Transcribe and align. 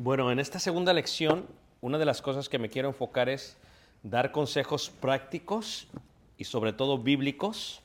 Bueno, 0.00 0.30
en 0.30 0.38
esta 0.38 0.60
segunda 0.60 0.92
lección, 0.92 1.48
una 1.80 1.98
de 1.98 2.04
las 2.04 2.22
cosas 2.22 2.48
que 2.48 2.60
me 2.60 2.68
quiero 2.68 2.86
enfocar 2.86 3.28
es 3.28 3.56
dar 4.04 4.30
consejos 4.30 4.90
prácticos 4.90 5.88
y 6.36 6.44
sobre 6.44 6.72
todo 6.72 6.98
bíblicos, 6.98 7.80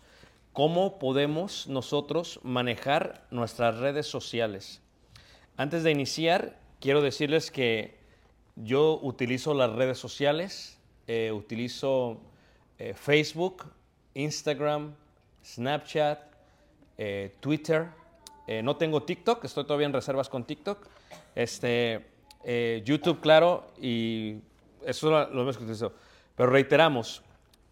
cómo 0.52 1.00
podemos 1.00 1.66
nosotros 1.66 2.40
manejar 2.44 3.26
nuestras 3.32 3.80
redes 3.80 4.06
sociales. 4.06 4.80
Antes 5.58 5.82
de 5.82 5.90
iniciar, 5.90 6.56
quiero 6.80 7.02
decirles 7.02 7.50
que 7.50 7.98
yo 8.58 9.00
utilizo 9.02 9.56
las 9.56 9.72
redes 9.72 9.98
sociales, 9.98 10.78
eh, 11.08 11.32
utilizo 11.32 12.20
eh, 12.78 12.94
Facebook, 12.94 13.66
Instagram, 14.14 14.94
Snapchat, 15.44 16.22
eh, 17.00 17.36
Twitter. 17.40 17.88
No 18.62 18.76
tengo 18.76 19.02
TikTok, 19.02 19.46
estoy 19.46 19.64
todavía 19.64 19.88
en 19.88 19.94
reservas 19.94 20.30
con 20.30 20.44
TikTok. 20.44 20.93
Este, 21.36 22.06
eh, 22.44 22.82
YouTube, 22.86 23.22
claro, 23.22 23.68
y 23.82 24.38
eso 24.86 25.22
es 25.22 25.30
lo 25.30 25.44
más 25.46 25.58
que 25.58 25.64
utilizo. 25.64 25.94
Pero 26.36 26.50
reiteramos, 26.50 27.24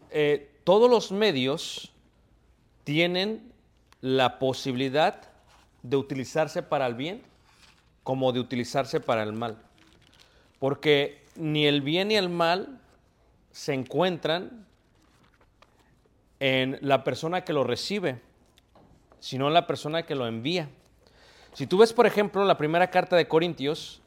eh, 0.09 0.51
todos 0.63 0.89
los 0.89 1.11
medios 1.11 1.91
tienen 2.83 3.51
la 4.01 4.39
posibilidad 4.39 5.29
de 5.83 5.97
utilizarse 5.97 6.63
para 6.63 6.87
el 6.87 6.95
bien 6.95 7.23
como 8.03 8.31
de 8.31 8.39
utilizarse 8.39 8.99
para 8.99 9.23
el 9.23 9.33
mal. 9.33 9.57
Porque 10.59 11.23
ni 11.35 11.65
el 11.65 11.81
bien 11.81 12.09
ni 12.09 12.15
el 12.15 12.29
mal 12.29 12.79
se 13.51 13.73
encuentran 13.73 14.65
en 16.39 16.77
la 16.81 17.03
persona 17.03 17.43
que 17.43 17.53
lo 17.53 17.63
recibe, 17.63 18.21
sino 19.19 19.47
en 19.47 19.53
la 19.53 19.67
persona 19.67 20.03
que 20.03 20.15
lo 20.15 20.27
envía. 20.27 20.69
Si 21.53 21.67
tú 21.67 21.79
ves, 21.79 21.91
por 21.91 22.07
ejemplo, 22.07 22.45
la 22.45 22.57
primera 22.57 22.89
carta 22.89 23.17
de 23.17 23.27
Corintios, 23.27 24.01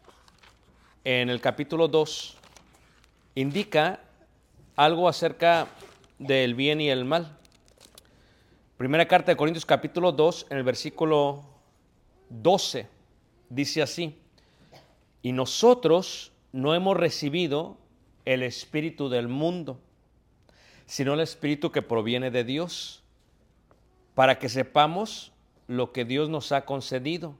en 1.05 1.29
el 1.29 1.43
capítulo 1.43 1.89
2, 1.89 2.39
indica 3.35 4.01
algo 4.77 5.11
acerca 5.11 5.69
del 6.19 6.55
bien 6.55 6.81
y 6.81 6.89
el 6.89 7.05
mal. 7.05 7.37
Primera 8.79 9.07
carta 9.07 9.31
de 9.31 9.37
Corintios 9.37 9.67
capítulo 9.67 10.13
2, 10.13 10.47
en 10.49 10.57
el 10.57 10.65
versículo 10.65 11.45
12, 12.31 12.89
dice 13.51 13.83
así, 13.83 14.19
y 15.21 15.33
nosotros 15.33 16.33
no 16.53 16.75
hemos 16.75 16.97
recibido 16.97 17.77
el 18.25 18.43
espíritu 18.43 19.11
del 19.11 19.29
mundo, 19.29 19.79
sino 20.87 21.13
el 21.13 21.21
espíritu 21.21 21.71
que 21.71 21.83
proviene 21.83 22.31
de 22.31 22.45
Dios, 22.45 23.03
para 24.15 24.39
que 24.39 24.49
sepamos 24.49 25.34
lo 25.67 25.93
que 25.93 26.05
Dios 26.05 26.29
nos 26.29 26.53
ha 26.53 26.65
concedido, 26.65 27.37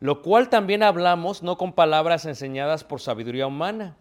lo 0.00 0.22
cual 0.22 0.48
también 0.48 0.82
hablamos 0.82 1.42
no 1.42 1.56
con 1.56 1.72
palabras 1.72 2.26
enseñadas 2.26 2.84
por 2.84 3.00
sabiduría 3.00 3.46
humana, 3.46 3.96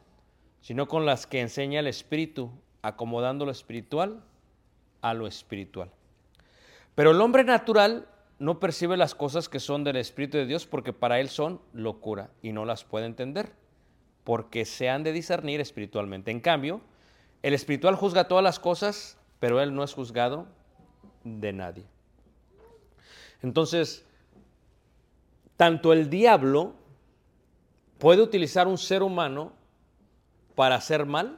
sino 0.61 0.87
con 0.87 1.05
las 1.05 1.27
que 1.27 1.41
enseña 1.41 1.79
el 1.79 1.87
Espíritu, 1.87 2.51
acomodando 2.81 3.45
lo 3.45 3.51
espiritual 3.51 4.23
a 5.01 5.13
lo 5.13 5.27
espiritual. 5.27 5.91
Pero 6.95 7.11
el 7.11 7.21
hombre 7.21 7.43
natural 7.43 8.07
no 8.39 8.59
percibe 8.59 8.97
las 8.97 9.15
cosas 9.15 9.47
que 9.47 9.59
son 9.59 9.83
del 9.83 9.95
Espíritu 9.95 10.37
de 10.37 10.45
Dios 10.45 10.65
porque 10.65 10.93
para 10.93 11.19
él 11.19 11.29
son 11.29 11.61
locura 11.73 12.31
y 12.41 12.51
no 12.51 12.65
las 12.65 12.83
puede 12.83 13.05
entender, 13.05 13.53
porque 14.23 14.65
se 14.65 14.89
han 14.89 15.03
de 15.03 15.13
discernir 15.13 15.61
espiritualmente. 15.61 16.31
En 16.31 16.39
cambio, 16.41 16.81
el 17.43 17.53
espiritual 17.53 17.95
juzga 17.95 18.27
todas 18.27 18.43
las 18.43 18.59
cosas, 18.59 19.17
pero 19.39 19.61
él 19.61 19.73
no 19.73 19.83
es 19.83 19.93
juzgado 19.93 20.47
de 21.23 21.53
nadie. 21.53 21.85
Entonces, 23.45 24.03
tanto 25.55 25.93
el 25.93 26.09
diablo 26.09 26.73
puede 27.99 28.23
utilizar 28.23 28.67
un 28.67 28.79
ser 28.79 29.03
humano 29.03 29.53
para 30.55 30.73
hacer 30.73 31.05
mal 31.05 31.37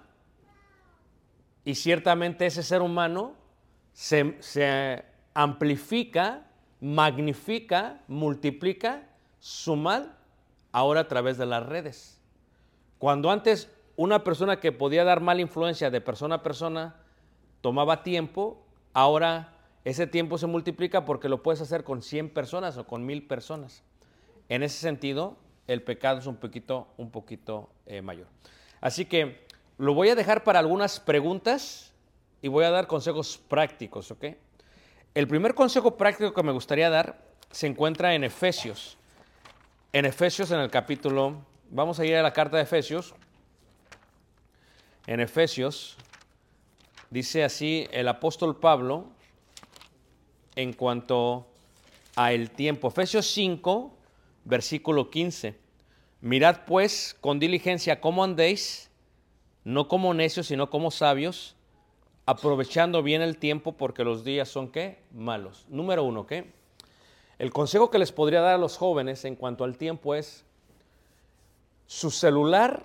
y 1.65 1.75
ciertamente 1.75 2.45
ese 2.45 2.63
ser 2.63 2.81
humano 2.81 3.33
se, 3.91 5.03
amplifica, 5.33 6.47
magnifica, 6.79 8.01
multiplica 8.07 9.09
su 9.39 9.75
mal 9.75 10.17
ahora 10.71 11.01
a 11.01 11.07
través 11.09 11.37
de 11.37 11.45
las 11.45 11.65
redes. 11.65 12.21
Cuando 12.99 13.29
antes 13.29 13.69
una 13.97 14.23
persona 14.23 14.61
que 14.61 14.71
podía 14.71 15.03
dar 15.03 15.19
mala 15.19 15.41
influencia 15.41 15.91
de 15.91 15.99
persona 15.99 16.35
a 16.35 16.43
persona 16.43 16.95
tomaba 17.59 18.01
tiempo, 18.01 18.65
ahora 18.93 19.56
ese 19.87 20.05
tiempo 20.05 20.37
se 20.37 20.47
multiplica 20.47 21.05
porque 21.05 21.29
lo 21.29 21.41
puedes 21.41 21.61
hacer 21.61 21.85
con 21.85 22.01
100 22.01 22.31
personas 22.31 22.77
o 22.77 22.85
con 22.85 23.05
1000 23.05 23.25
personas. 23.25 23.83
En 24.49 24.61
ese 24.61 24.79
sentido, 24.79 25.37
el 25.65 25.81
pecado 25.81 26.19
es 26.19 26.25
un 26.25 26.35
poquito, 26.35 26.89
un 26.97 27.09
poquito 27.09 27.69
eh, 27.85 28.01
mayor. 28.01 28.27
Así 28.81 29.05
que 29.05 29.47
lo 29.77 29.93
voy 29.93 30.09
a 30.09 30.15
dejar 30.15 30.43
para 30.43 30.59
algunas 30.59 30.99
preguntas 30.99 31.93
y 32.41 32.49
voy 32.49 32.65
a 32.65 32.69
dar 32.69 32.87
consejos 32.87 33.37
prácticos, 33.37 34.11
¿ok? 34.11 34.25
El 35.13 35.25
primer 35.29 35.55
consejo 35.55 35.95
práctico 35.95 36.33
que 36.33 36.43
me 36.43 36.51
gustaría 36.51 36.89
dar 36.89 37.23
se 37.49 37.67
encuentra 37.67 38.13
en 38.13 38.25
Efesios. 38.25 38.97
En 39.93 40.03
Efesios, 40.03 40.51
en 40.51 40.59
el 40.59 40.69
capítulo, 40.69 41.45
vamos 41.69 41.97
a 42.01 42.05
ir 42.05 42.17
a 42.17 42.21
la 42.21 42.33
carta 42.33 42.57
de 42.57 42.63
Efesios. 42.63 43.15
En 45.05 45.21
Efesios, 45.21 45.95
dice 47.09 47.45
así 47.45 47.87
el 47.91 48.09
apóstol 48.09 48.59
Pablo 48.59 49.15
en 50.57 50.73
cuanto 50.73 51.45
a 52.15 52.33
el 52.33 52.49
tiempo. 52.49 52.89
Efesios 52.89 53.27
5, 53.27 53.93
versículo 54.43 55.09
15. 55.09 55.55
Mirad 56.19 56.65
pues 56.65 57.15
con 57.21 57.39
diligencia 57.39 58.01
cómo 58.01 58.23
andéis, 58.23 58.89
no 59.63 59.87
como 59.87 60.15
necios, 60.15 60.47
sino 60.47 60.71
como 60.71 60.89
sabios, 60.89 61.55
aprovechando 62.25 63.03
bien 63.03 63.21
el 63.21 63.37
tiempo 63.37 63.73
porque 63.73 64.03
los 64.03 64.23
días 64.23 64.49
son 64.49 64.71
qué? 64.71 64.97
Malos. 65.13 65.65
Número 65.69 66.03
uno, 66.03 66.25
¿qué? 66.25 66.51
El 67.37 67.53
consejo 67.53 67.91
que 67.91 67.99
les 67.99 68.11
podría 68.11 68.41
dar 68.41 68.55
a 68.55 68.57
los 68.57 68.77
jóvenes 68.77 69.25
en 69.25 69.35
cuanto 69.35 69.63
al 69.63 69.77
tiempo 69.77 70.15
es 70.15 70.43
su 71.85 72.09
celular 72.09 72.83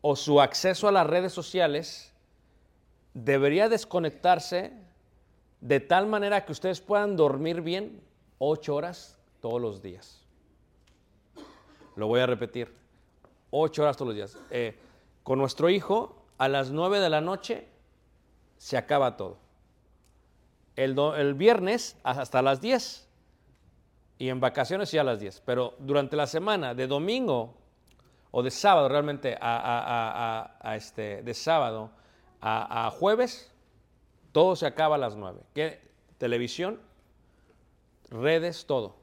o 0.00 0.16
su 0.16 0.40
acceso 0.40 0.88
a 0.88 0.92
las 0.92 1.06
redes 1.06 1.32
sociales 1.32 2.12
debería 3.14 3.68
desconectarse 3.68 4.72
de 5.60 5.80
tal 5.80 6.06
manera 6.06 6.44
que 6.44 6.52
ustedes 6.52 6.80
puedan 6.80 7.16
dormir 7.16 7.60
bien 7.62 8.00
ocho 8.38 8.74
horas 8.74 9.18
todos 9.40 9.60
los 9.60 9.82
días. 9.82 10.24
Lo 11.96 12.06
voy 12.06 12.20
a 12.20 12.26
repetir, 12.26 12.72
ocho 13.50 13.82
horas 13.82 13.96
todos 13.96 14.08
los 14.08 14.16
días. 14.16 14.38
Eh, 14.50 14.78
con 15.24 15.38
nuestro 15.38 15.68
hijo, 15.68 16.24
a 16.38 16.48
las 16.48 16.70
nueve 16.70 17.00
de 17.00 17.10
la 17.10 17.20
noche 17.20 17.66
se 18.56 18.76
acaba 18.76 19.16
todo. 19.16 19.38
El, 20.76 20.94
do- 20.94 21.16
el 21.16 21.34
viernes 21.34 21.96
hasta 22.04 22.40
las 22.40 22.60
10 22.60 23.08
y 24.18 24.28
en 24.28 24.38
vacaciones 24.38 24.92
ya 24.92 25.00
a 25.00 25.04
las 25.04 25.18
10. 25.18 25.42
Pero 25.44 25.74
durante 25.80 26.14
la 26.16 26.28
semana, 26.28 26.74
de 26.74 26.86
domingo 26.86 27.54
o 28.30 28.42
de 28.44 28.50
sábado 28.52 28.88
realmente 28.88 29.36
a, 29.40 30.74
este, 30.76 31.22
de 31.22 31.34
sábado 31.34 31.90
a 32.40 32.90
jueves, 32.96 33.50
todo 34.32 34.56
se 34.56 34.66
acaba 34.66 34.96
a 34.96 34.98
las 34.98 35.16
9. 35.16 35.40
¿Qué? 35.54 35.80
Televisión, 36.18 36.80
redes, 38.10 38.66
todo. 38.66 38.96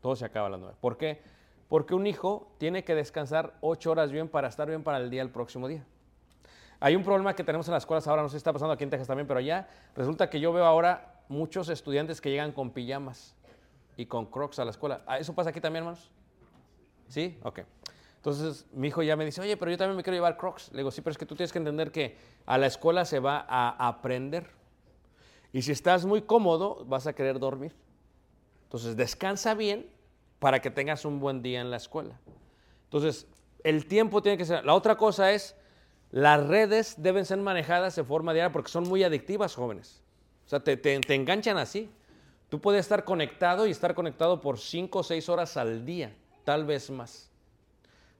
Todo 0.00 0.16
se 0.16 0.24
acaba 0.24 0.48
a 0.48 0.50
las 0.50 0.60
9. 0.60 0.76
¿Por 0.80 0.96
qué? 0.96 1.22
Porque 1.68 1.94
un 1.94 2.06
hijo 2.06 2.52
tiene 2.58 2.84
que 2.84 2.94
descansar 2.94 3.54
8 3.60 3.90
horas 3.90 4.12
bien 4.12 4.28
para 4.28 4.48
estar 4.48 4.68
bien 4.68 4.82
para 4.82 4.98
el 4.98 5.10
día 5.10 5.22
el 5.22 5.30
próximo 5.30 5.68
día. 5.68 5.84
Hay 6.80 6.96
un 6.96 7.04
problema 7.04 7.34
que 7.34 7.44
tenemos 7.44 7.68
en 7.68 7.74
las 7.74 7.84
escuelas 7.84 8.08
ahora, 8.08 8.22
no 8.22 8.28
sé 8.28 8.32
si 8.32 8.38
está 8.38 8.52
pasando 8.52 8.72
aquí 8.72 8.82
en 8.82 8.90
Texas 8.90 9.06
también, 9.06 9.26
pero 9.26 9.38
allá 9.38 9.68
resulta 9.94 10.28
que 10.28 10.40
yo 10.40 10.52
veo 10.52 10.64
ahora 10.64 11.22
muchos 11.28 11.68
estudiantes 11.68 12.20
que 12.20 12.30
llegan 12.30 12.50
con 12.50 12.70
pijamas 12.72 13.36
y 13.96 14.06
con 14.06 14.26
crocs 14.26 14.58
a 14.58 14.64
la 14.64 14.72
escuela. 14.72 15.02
Ah, 15.06 15.18
¿Eso 15.18 15.32
pasa 15.32 15.50
aquí 15.50 15.60
también, 15.60 15.84
hermanos? 15.84 16.10
¿Sí? 17.06 17.38
Ok. 17.44 17.60
Entonces 18.22 18.66
mi 18.72 18.86
hijo 18.86 19.02
ya 19.02 19.16
me 19.16 19.24
dice, 19.24 19.40
oye, 19.40 19.56
pero 19.56 19.72
yo 19.72 19.76
también 19.76 19.96
me 19.96 20.04
quiero 20.04 20.14
llevar 20.14 20.36
crocs. 20.36 20.70
Le 20.70 20.78
digo, 20.78 20.92
sí, 20.92 21.00
pero 21.00 21.10
es 21.10 21.18
que 21.18 21.26
tú 21.26 21.34
tienes 21.34 21.50
que 21.50 21.58
entender 21.58 21.90
que 21.90 22.16
a 22.46 22.56
la 22.56 22.68
escuela 22.68 23.04
se 23.04 23.18
va 23.18 23.44
a 23.48 23.88
aprender. 23.88 24.46
Y 25.52 25.62
si 25.62 25.72
estás 25.72 26.04
muy 26.04 26.22
cómodo, 26.22 26.84
vas 26.86 27.08
a 27.08 27.14
querer 27.14 27.40
dormir. 27.40 27.74
Entonces 28.62 28.96
descansa 28.96 29.54
bien 29.54 29.90
para 30.38 30.62
que 30.62 30.70
tengas 30.70 31.04
un 31.04 31.18
buen 31.18 31.42
día 31.42 31.60
en 31.60 31.72
la 31.72 31.78
escuela. 31.78 32.16
Entonces, 32.84 33.26
el 33.64 33.86
tiempo 33.86 34.22
tiene 34.22 34.38
que 34.38 34.44
ser... 34.44 34.64
La 34.64 34.74
otra 34.74 34.96
cosa 34.96 35.32
es, 35.32 35.56
las 36.12 36.46
redes 36.46 36.94
deben 37.02 37.24
ser 37.24 37.38
manejadas 37.38 37.96
de 37.96 38.04
forma 38.04 38.32
diaria 38.32 38.52
porque 38.52 38.70
son 38.70 38.84
muy 38.84 39.02
adictivas, 39.02 39.56
jóvenes. 39.56 40.00
O 40.46 40.48
sea, 40.48 40.60
te, 40.60 40.76
te- 40.76 41.00
te 41.00 41.14
enganchan 41.16 41.58
así. 41.58 41.90
Tú 42.48 42.60
puedes 42.60 42.82
estar 42.82 43.02
conectado 43.04 43.66
y 43.66 43.72
estar 43.72 43.94
conectado 43.96 44.40
por 44.40 44.58
5 44.60 45.00
o 45.00 45.02
6 45.02 45.28
horas 45.28 45.56
al 45.56 45.84
día, 45.84 46.14
tal 46.44 46.64
vez 46.64 46.88
más. 46.88 47.31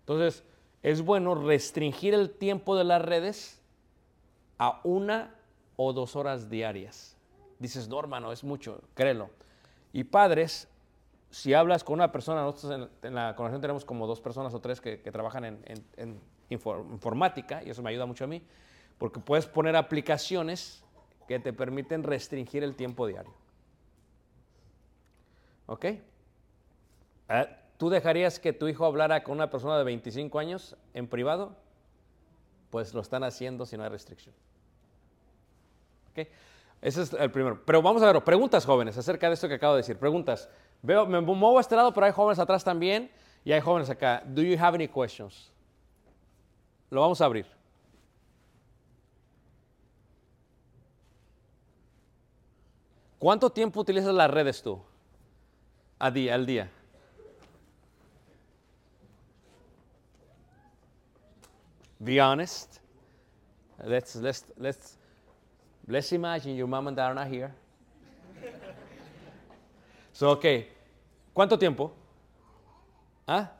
Entonces, 0.02 0.44
es 0.82 1.02
bueno 1.02 1.34
restringir 1.34 2.14
el 2.14 2.30
tiempo 2.30 2.76
de 2.76 2.84
las 2.84 3.00
redes 3.02 3.60
a 4.58 4.80
una 4.84 5.34
o 5.76 5.92
dos 5.92 6.16
horas 6.16 6.50
diarias. 6.50 7.16
Dices, 7.58 7.88
no, 7.88 7.98
hermano, 8.00 8.32
es 8.32 8.42
mucho, 8.42 8.80
créelo. 8.94 9.30
Y 9.92 10.04
padres, 10.04 10.68
si 11.30 11.54
hablas 11.54 11.84
con 11.84 11.94
una 11.94 12.10
persona, 12.10 12.42
nosotros 12.42 12.90
en, 13.02 13.14
la 13.14 13.34
congregación 13.36 13.60
tenemos 13.60 13.84
como 13.84 14.06
dos 14.06 14.20
personas 14.20 14.52
o 14.54 14.60
tres 14.60 14.80
que, 14.80 14.96
trabajan 14.98 15.44
en, 15.44 15.62
en- 15.66 15.84
en 15.96 16.20
infor- 16.50 16.84
informática 16.90 17.62
y 17.64 17.70
eso 17.70 17.82
me 17.82 17.90
ayuda 17.90 18.06
mucho 18.06 18.24
a 18.24 18.26
mí, 18.26 18.42
porque 18.98 19.20
puedes 19.20 19.46
poner 19.46 19.76
aplicaciones 19.76 20.82
que 21.28 21.38
te 21.38 21.52
permiten 21.52 22.02
restringir 22.02 22.64
el 22.64 22.74
tiempo 22.74 23.06
diario. 23.06 23.32
¿Ok? 25.66 25.86
¿Tú 27.82 27.90
dejarías 27.90 28.38
que 28.38 28.52
tu 28.52 28.68
hijo 28.68 28.84
hablara 28.84 29.24
con 29.24 29.34
una 29.34 29.50
persona 29.50 29.76
de 29.76 29.82
25 29.82 30.38
años 30.38 30.76
en 30.94 31.08
privado? 31.08 31.56
Pues 32.70 32.94
lo 32.94 33.00
están 33.00 33.24
haciendo 33.24 33.66
si 33.66 33.76
no 33.76 33.82
hay 33.82 33.88
restricción. 33.88 34.32
¿Ok? 36.12 36.28
Ese 36.80 37.02
es 37.02 37.12
el 37.12 37.32
primero. 37.32 37.60
Pero 37.64 37.82
vamos 37.82 38.00
a 38.04 38.12
ver, 38.12 38.22
preguntas 38.22 38.64
jóvenes 38.64 38.96
acerca 38.96 39.26
de 39.26 39.34
esto 39.34 39.48
que 39.48 39.54
acabo 39.54 39.74
de 39.74 39.78
decir. 39.78 39.98
Preguntas. 39.98 40.48
Veo, 40.80 41.06
me 41.06 41.20
muevo 41.20 41.58
a 41.58 41.60
este 41.60 41.74
lado, 41.74 41.92
pero 41.92 42.06
hay 42.06 42.12
jóvenes 42.12 42.38
atrás 42.38 42.62
también 42.62 43.10
y 43.44 43.50
hay 43.50 43.60
jóvenes 43.60 43.90
acá. 43.90 44.22
Do 44.26 44.42
you 44.42 44.56
have 44.56 44.76
any 44.76 44.86
questions? 44.86 45.50
Lo 46.88 47.00
vamos 47.00 47.20
a 47.20 47.24
abrir. 47.24 47.46
¿Cuánto 53.18 53.50
tiempo 53.50 53.80
utilizas 53.80 54.14
las 54.14 54.30
redes 54.30 54.62
tú? 54.62 54.80
A 55.98 56.06
al 56.06 56.46
día. 56.46 56.70
Be 62.02 62.20
honest. 62.20 62.80
Let's 63.84 64.16
let's 64.16 64.44
let's 64.58 64.98
let's 65.86 66.12
imagine 66.12 66.56
your 66.56 66.68
mom 66.68 66.88
and 66.88 66.96
dad 66.96 67.06
are 67.06 67.14
not 67.14 67.28
here. 67.28 67.52
So, 70.12 70.30
okay. 70.30 70.68
¿Cuánto 71.32 71.58
tiempo? 71.58 71.92
¿Ah? 73.26 73.50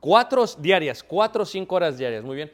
Cuatro 0.00 0.44
diarias, 0.58 1.02
cuatro 1.02 1.42
o 1.42 1.46
cinco 1.46 1.76
horas 1.76 1.96
diarias. 1.98 2.24
Muy 2.24 2.36
bien. 2.36 2.50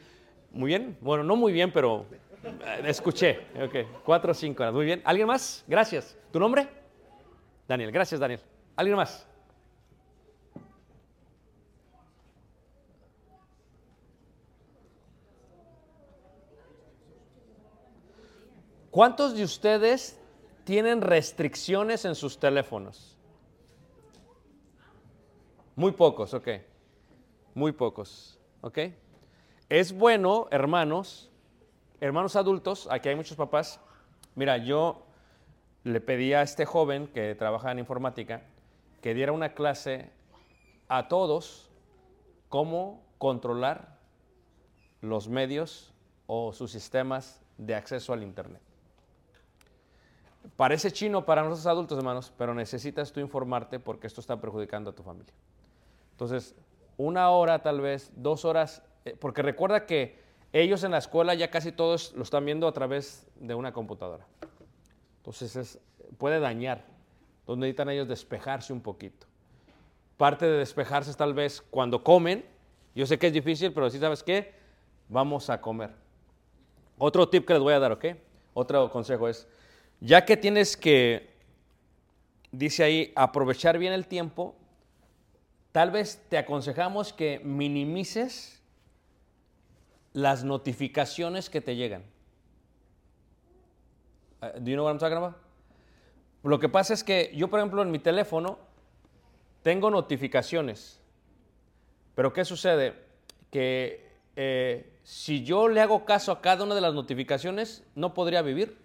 Muy 0.51 0.69
bien. 0.69 0.97
Bueno, 1.01 1.25
no 1.25 1.37
muy 1.37 1.53
bien, 1.53 1.73
pero 1.73 2.07
eh, 2.43 2.83
escuché. 2.85 3.47
Ok, 3.61 4.03
cuatro 4.05 4.33
o 4.33 4.35
cinco 4.35 4.63
horas. 4.63 4.75
Muy 4.75 4.85
bien. 4.85 5.03
¿Alguien 5.05 5.27
más? 5.27 5.65
Gracias. 5.67 6.17
¿Tu 6.31 6.39
nombre? 6.39 6.69
Daniel. 7.67 7.91
Gracias, 7.91 8.21
Daniel. 8.21 8.41
¿Alguien 8.77 8.97
más? 8.97 9.27
¿Cuántos 18.95 19.35
de 19.35 19.43
ustedes 19.43 20.17
tienen 20.63 21.01
restricciones 21.01 22.05
en 22.05 22.15
sus 22.15 22.39
teléfonos? 22.39 23.19
Muy 25.75 25.91
pocos, 25.91 26.33
ok. 26.33 26.49
Muy 27.55 27.73
pocos, 27.73 28.39
ok. 28.61 28.79
Es 29.69 29.93
bueno, 29.93 30.47
hermanos, 30.53 31.29
hermanos 32.01 32.37
adultos, 32.37 32.87
aquí 32.89 33.09
hay 33.09 33.17
muchos 33.17 33.37
papás. 33.37 33.81
Mira, 34.37 34.59
yo 34.59 35.03
le 35.83 36.01
pedí 36.01 36.33
a 36.33 36.43
este 36.43 36.65
joven 36.65 37.09
que 37.09 37.35
trabaja 37.35 37.73
en 37.73 37.81
informática 37.81 38.43
que 39.03 39.13
diera 39.13 39.33
una 39.33 39.55
clase 39.55 40.13
a 40.87 41.09
todos 41.09 41.69
cómo 42.49 43.05
controlar 43.19 43.99
los 45.01 45.29
medios 45.29 45.93
o 46.29 46.53
sus 46.53 46.71
sistemas 46.71 47.43
de 47.59 47.75
acceso 47.75 48.13
al 48.13 48.23
Internet. 48.23 48.63
Parece 50.57 50.93
chino 50.93 51.25
para 51.25 51.43
nosotros 51.43 51.67
adultos, 51.67 51.99
hermanos, 51.99 52.33
pero 52.37 52.55
necesitas 52.55 53.13
tú 53.13 53.21
informarte 53.21 53.81
porque 53.81 54.07
esto 54.07 54.21
está 54.21 54.41
perjudicando 54.41 54.91
a 54.91 54.93
tu 54.95 55.03
familia. 55.03 55.33
Entonces, 56.13 56.55
una 56.97 57.31
hora 57.31 57.63
tal 57.63 57.81
vez, 57.81 58.13
dos 58.15 58.45
horas, 58.45 58.83
eh, 59.05 59.17
porque 59.19 59.43
recuerda 59.43 59.87
que 59.87 60.23
ellos 60.53 60.85
en 60.85 60.93
la 60.93 60.99
escuela 60.99 61.35
ya 61.35 61.51
casi 61.51 61.73
todos 61.73 62.13
lo 62.15 62.23
están 62.23 62.45
viendo 62.45 62.69
a 62.69 62.73
través 62.73 63.27
de 63.37 63.55
una 63.55 63.73
computadora. 63.73 64.27
Entonces 65.19 65.57
es- 65.57 65.79
puede 66.19 66.39
dañar, 66.39 66.85
donde 67.47 67.67
necesitan 67.67 67.89
ellos 67.89 68.07
despejarse 68.07 68.73
un 68.73 68.81
poquito. 68.81 69.27
Parte 70.17 70.47
de 70.47 70.59
despejarse 70.59 71.11
es 71.11 71.17
tal 71.17 71.35
vez 71.35 71.61
cuando 71.71 72.05
comen, 72.05 72.45
yo 72.95 73.07
sé 73.07 73.19
que 73.19 73.27
es 73.27 73.33
difícil, 73.33 73.73
pero 73.73 73.91
si 73.91 73.99
sabes 73.99 74.23
qué, 74.23 74.55
vamos 75.09 75.51
a 75.51 75.61
comer. 75.61 75.91
Otro 76.99 77.29
tip 77.29 77.45
que 77.47 77.55
les 77.55 77.63
voy 77.63 77.73
a 77.73 77.81
dar, 77.81 77.91
¿ok? 77.91 78.05
Otro 78.53 78.89
consejo 78.91 79.27
es, 79.29 79.49
ya 80.01 80.25
que 80.25 80.37
tienes 80.37 80.77
que, 80.77 81.31
dice 82.53 82.85
ahí, 82.85 83.13
aprovechar 83.17 83.79
bien 83.79 83.93
el 83.93 84.07
tiempo, 84.07 84.55
tal 85.73 85.91
vez 85.91 86.23
te 86.29 86.39
aconsejamos 86.39 87.13
que 87.13 87.41
minimices 87.41 88.63
las 90.13 90.45
notificaciones 90.45 91.51
que 91.51 91.61
te 91.61 91.77
llegan. 91.77 92.05
Uh, 94.41 94.61
Do 94.61 94.71
you 94.71 94.77
know 94.77 94.85
what 94.85 94.93
I'm 94.93 94.99
talking 94.99 95.17
about? 95.17 95.35
Lo 96.43 96.59
que 96.59 96.69
pasa 96.69 96.95
es 96.95 97.03
que 97.03 97.33
yo, 97.35 97.49
por 97.49 97.59
ejemplo, 97.59 97.83
en 97.83 97.91
mi 97.91 97.99
teléfono 97.99 98.59
tengo 99.63 99.91
notificaciones. 99.91 101.01
Pero 102.15 102.33
¿qué 102.33 102.45
sucede? 102.45 102.95
Que 103.51 104.07
eh, 104.37 104.99
si 105.03 105.43
yo 105.43 105.69
le 105.69 105.81
hago 105.81 106.05
caso 106.05 106.31
a 106.33 106.41
cada 106.41 106.65
una 106.65 106.75
de 106.75 106.83
las 106.83 106.95
notificaciones, 106.95 107.83
no 107.95 108.15
podría 108.15 108.43
vivir. 108.43 108.84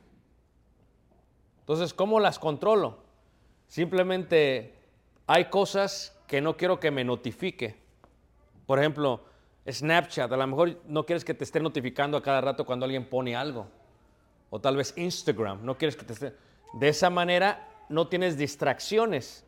Entonces, 1.70 1.94
¿cómo 1.94 2.20
las 2.20 2.40
controlo? 2.40 2.98
Simplemente 3.68 4.74
hay 5.28 5.52
cosas 5.52 6.20
que 6.26 6.42
no 6.42 6.58
quiero 6.58 6.80
que 6.80 6.90
me 6.90 7.04
notifique. 7.04 7.76
Por 8.66 8.80
ejemplo, 8.80 9.24
Snapchat, 9.70 10.32
a 10.32 10.36
lo 10.36 10.48
mejor 10.48 10.82
no 10.88 11.06
quieres 11.06 11.24
que 11.24 11.36
te 11.36 11.44
esté 11.44 11.60
notificando 11.60 12.18
a 12.18 12.24
cada 12.24 12.42
rato 12.42 12.66
cuando 12.66 12.86
alguien 12.86 13.06
pone 13.06 13.36
algo. 13.36 13.68
O 14.50 14.60
tal 14.60 14.78
vez 14.78 14.98
Instagram, 14.98 15.64
no 15.64 15.78
quieres 15.78 15.96
que 15.96 16.06
te 16.06 16.14
esté... 16.14 16.34
De 16.74 16.88
esa 16.88 17.12
manera 17.12 17.70
no 17.88 18.08
tienes 18.08 18.36
distracciones. 18.36 19.46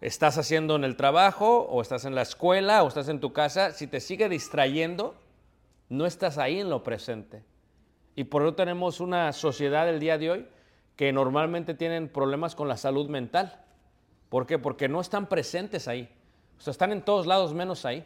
Estás 0.00 0.38
haciendo 0.38 0.76
en 0.76 0.84
el 0.84 0.94
trabajo, 0.94 1.62
o 1.62 1.82
estás 1.82 2.04
en 2.04 2.14
la 2.14 2.22
escuela, 2.22 2.84
o 2.84 2.86
estás 2.86 3.08
en 3.08 3.18
tu 3.18 3.32
casa. 3.32 3.72
Si 3.72 3.88
te 3.88 3.98
sigue 3.98 4.28
distrayendo, 4.28 5.16
no 5.88 6.06
estás 6.06 6.38
ahí 6.38 6.60
en 6.60 6.70
lo 6.70 6.84
presente. 6.84 7.42
Y 8.14 8.22
por 8.22 8.42
eso 8.42 8.54
tenemos 8.54 9.00
una 9.00 9.32
sociedad 9.32 9.88
el 9.88 9.98
día 9.98 10.18
de 10.18 10.30
hoy 10.30 10.48
que 10.98 11.12
normalmente 11.12 11.74
tienen 11.74 12.08
problemas 12.08 12.56
con 12.56 12.66
la 12.66 12.76
salud 12.76 13.08
mental. 13.08 13.64
¿Por 14.28 14.48
qué? 14.48 14.58
Porque 14.58 14.88
no 14.88 15.00
están 15.00 15.28
presentes 15.28 15.86
ahí. 15.86 16.08
O 16.58 16.60
sea, 16.60 16.72
están 16.72 16.90
en 16.90 17.02
todos 17.02 17.24
lados 17.24 17.54
menos 17.54 17.84
ahí. 17.84 18.04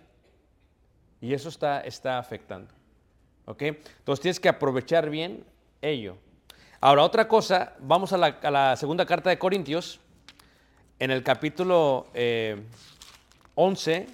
Y 1.22 1.32
eso 1.32 1.48
está, 1.48 1.80
está 1.80 2.18
afectando. 2.18 2.70
¿Ok? 3.46 3.62
Entonces 3.62 4.20
tienes 4.20 4.38
que 4.38 4.50
aprovechar 4.50 5.08
bien 5.08 5.42
ello. 5.80 6.18
Ahora, 6.82 7.02
otra 7.02 7.26
cosa, 7.28 7.72
vamos 7.80 8.12
a 8.12 8.18
la, 8.18 8.76
segunda 8.76 9.06
carta 9.06 9.30
de 9.30 9.38
Corintios, 9.38 9.98
en 10.98 11.10
el 11.10 11.22
capítulo 11.22 12.08
eh, 12.12 12.62
11. 13.54 14.06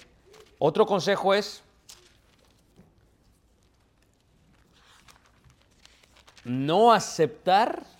Otro 0.60 0.86
consejo 0.86 1.34
es, 1.34 1.64
no 6.44 6.92
aceptar 6.92 7.97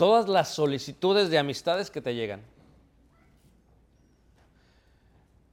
todas 0.00 0.30
las 0.30 0.48
solicitudes 0.48 1.28
de 1.28 1.36
amistades 1.36 1.90
que 1.90 2.00
te 2.00 2.14
llegan. 2.14 2.40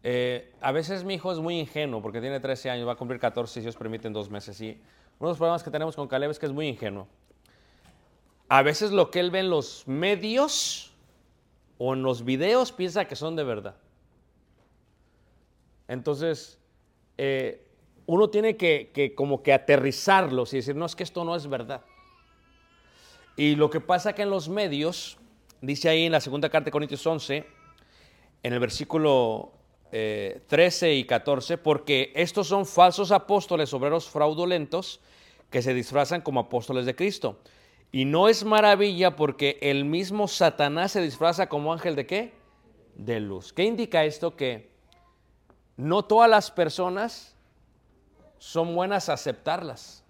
Eh, 0.04 0.54
a 0.62 0.72
veces 0.72 1.04
mi 1.04 1.16
hijo 1.16 1.34
es 1.34 1.39
muy 1.39 1.60
ingenuo 1.60 2.01
porque 2.01 2.22
tiene 2.22 2.39
13 2.39 2.70
años, 2.70 2.88
va 2.88 2.94
a 2.94 2.96
cumplir 2.96 3.20
14 3.20 3.56
si 3.56 3.60
Dios 3.60 3.75
permite 3.75 4.08
en 4.08 4.13
dos 4.13 4.30
meses. 4.30 4.62
Y 4.62 4.80
uno 5.20 5.27
de 5.27 5.32
los 5.32 5.38
problemas 5.38 5.63
que 5.63 5.70
tenemos 5.70 5.98
con 5.98 6.08
Caleb 6.08 6.32
es 6.32 6.39
que 6.39 6.46
es 6.46 6.54
muy 6.54 6.66
ingenuo. 6.66 7.10
A 8.48 8.62
veces 8.62 8.92
lo 8.92 9.12
que 9.12 9.20
él 9.20 9.32
ve 9.32 9.39
en 9.39 9.50
los 9.50 9.86
medios 9.86 10.94
o 11.77 11.94
en 11.94 12.04
los 12.04 12.24
videos 12.24 12.72
piensa 12.72 13.04
que 13.04 13.18
son 13.18 13.36
de 13.36 13.44
verdad. 13.44 13.75
Entonces, 15.89 16.58
eh, 17.18 17.68
uno 18.06 18.30
tiene 18.30 18.56
que, 18.56 19.13
como 19.13 19.44
que 19.44 19.51
aterrizarlos 19.51 20.54
y 20.54 20.58
decir, 20.58 20.77
no, 20.77 20.86
es 20.86 20.96
que 20.96 21.04
esto 21.04 21.25
no 21.25 21.36
es 21.36 21.48
verdad. 21.48 21.82
Y 23.38 23.56
lo 23.56 23.70
que 23.70 23.79
pasa 23.79 24.13
que 24.13 24.24
en 24.24 24.32
los 24.32 24.50
medios, 24.50 25.17
dice 25.62 25.89
ahí 25.89 26.06
en 26.06 26.12
la 26.12 26.20
segunda 26.20 26.50
carta 26.50 26.65
de 26.65 26.72
Corintios 26.72 27.06
11, 27.06 27.46
en 28.41 28.53
el 28.53 28.60
versículo 28.60 29.51
eh, 29.91 30.41
13 30.48 30.96
y 30.96 31.06
14, 31.06 31.60
porque 31.60 32.12
estos 32.15 32.48
son 32.48 32.65
falsos 32.65 33.12
apóstoles, 33.12 33.72
obreros 33.75 34.10
fraudulentos, 34.10 35.01
que 35.51 35.62
se 35.62 35.75
disfrazan 35.75 36.22
como 36.22 36.39
apóstoles 36.39 36.88
de 36.88 36.96
Cristo. 36.96 37.39
Y 37.91 38.06
no 38.06 38.27
es 38.27 38.44
maravilla 38.44 39.15
porque 39.15 39.60
el 39.62 39.86
mismo 39.86 40.27
Satanás 40.27 40.94
se 40.94 41.01
disfraza 41.01 41.48
como 41.48 41.72
ángel 41.72 41.96
de 41.96 42.08
qué? 42.08 42.34
De 42.96 43.20
luz. 43.20 43.53
¿Qué 43.53 43.63
indica 43.63 44.03
esto? 44.03 44.36
Que 44.36 44.72
no 45.77 46.03
todas 46.03 46.29
las 46.29 46.50
personas 46.50 47.36
son 48.39 48.74
buenas 48.74 49.10
a 49.10 49.13
aceptarlas. 49.13 50.03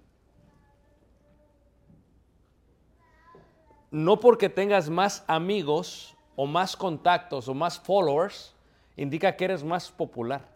No 3.91 4.19
porque 4.19 4.49
tengas 4.49 4.89
más 4.89 5.23
amigos 5.27 6.15
o 6.35 6.45
más 6.45 6.75
contactos 6.75 7.47
o 7.47 7.53
más 7.53 7.79
followers, 7.79 8.53
indica 8.95 9.35
que 9.35 9.45
eres 9.45 9.63
más 9.63 9.89
popular. 9.91 10.47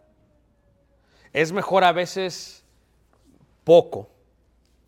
Es 1.32 1.52
mejor 1.52 1.84
a 1.84 1.92
veces 1.92 2.64
poco. 3.64 4.10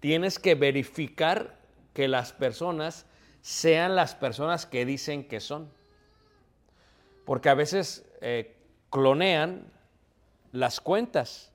Tienes 0.01 0.39
que 0.39 0.55
verificar 0.55 1.59
que 1.95 2.09
las 2.09 2.33
personas 2.33 3.07
sean 3.41 3.97
las 3.97 4.15
personas 4.15 4.67
que 4.67 4.85
dicen 4.85 5.27
que 5.27 5.41
son. 5.41 5.71
Porque 7.25 7.49
a 7.49 7.55
veces 7.55 8.05
eh, 8.21 8.55
clonean 8.91 9.65
las 10.53 10.81
cuentas. 10.81 11.51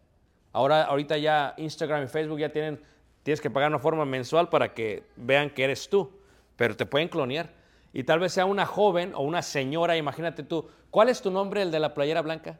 Ahora, 0.51 0.83
ahorita 0.83 1.17
ya 1.17 1.53
Instagram 1.57 2.03
y 2.03 2.07
Facebook 2.07 2.39
ya 2.39 2.49
tienen, 2.49 2.81
tienes 3.23 3.39
que 3.39 3.49
pagar 3.49 3.69
una 3.69 3.79
forma 3.79 4.05
mensual 4.05 4.49
para 4.49 4.73
que 4.73 5.03
vean 5.15 5.49
que 5.51 5.63
eres 5.63 5.89
tú, 5.89 6.11
pero 6.59 6.75
te 6.75 6.85
pueden 6.85 7.07
clonear. 7.07 7.49
Y 7.93 8.03
tal 8.03 8.19
vez 8.19 8.33
sea 8.33 8.43
una 8.43 8.65
joven 8.65 9.13
o 9.15 9.21
una 9.21 9.41
señora, 9.41 9.95
imagínate 9.95 10.43
tú. 10.43 10.69
¿Cuál 10.91 11.07
es 11.07 11.21
tu 11.21 11.31
nombre, 11.31 11.61
el 11.61 11.71
de 11.71 11.79
la 11.79 11.93
playera 11.93 12.21
blanca? 12.21 12.59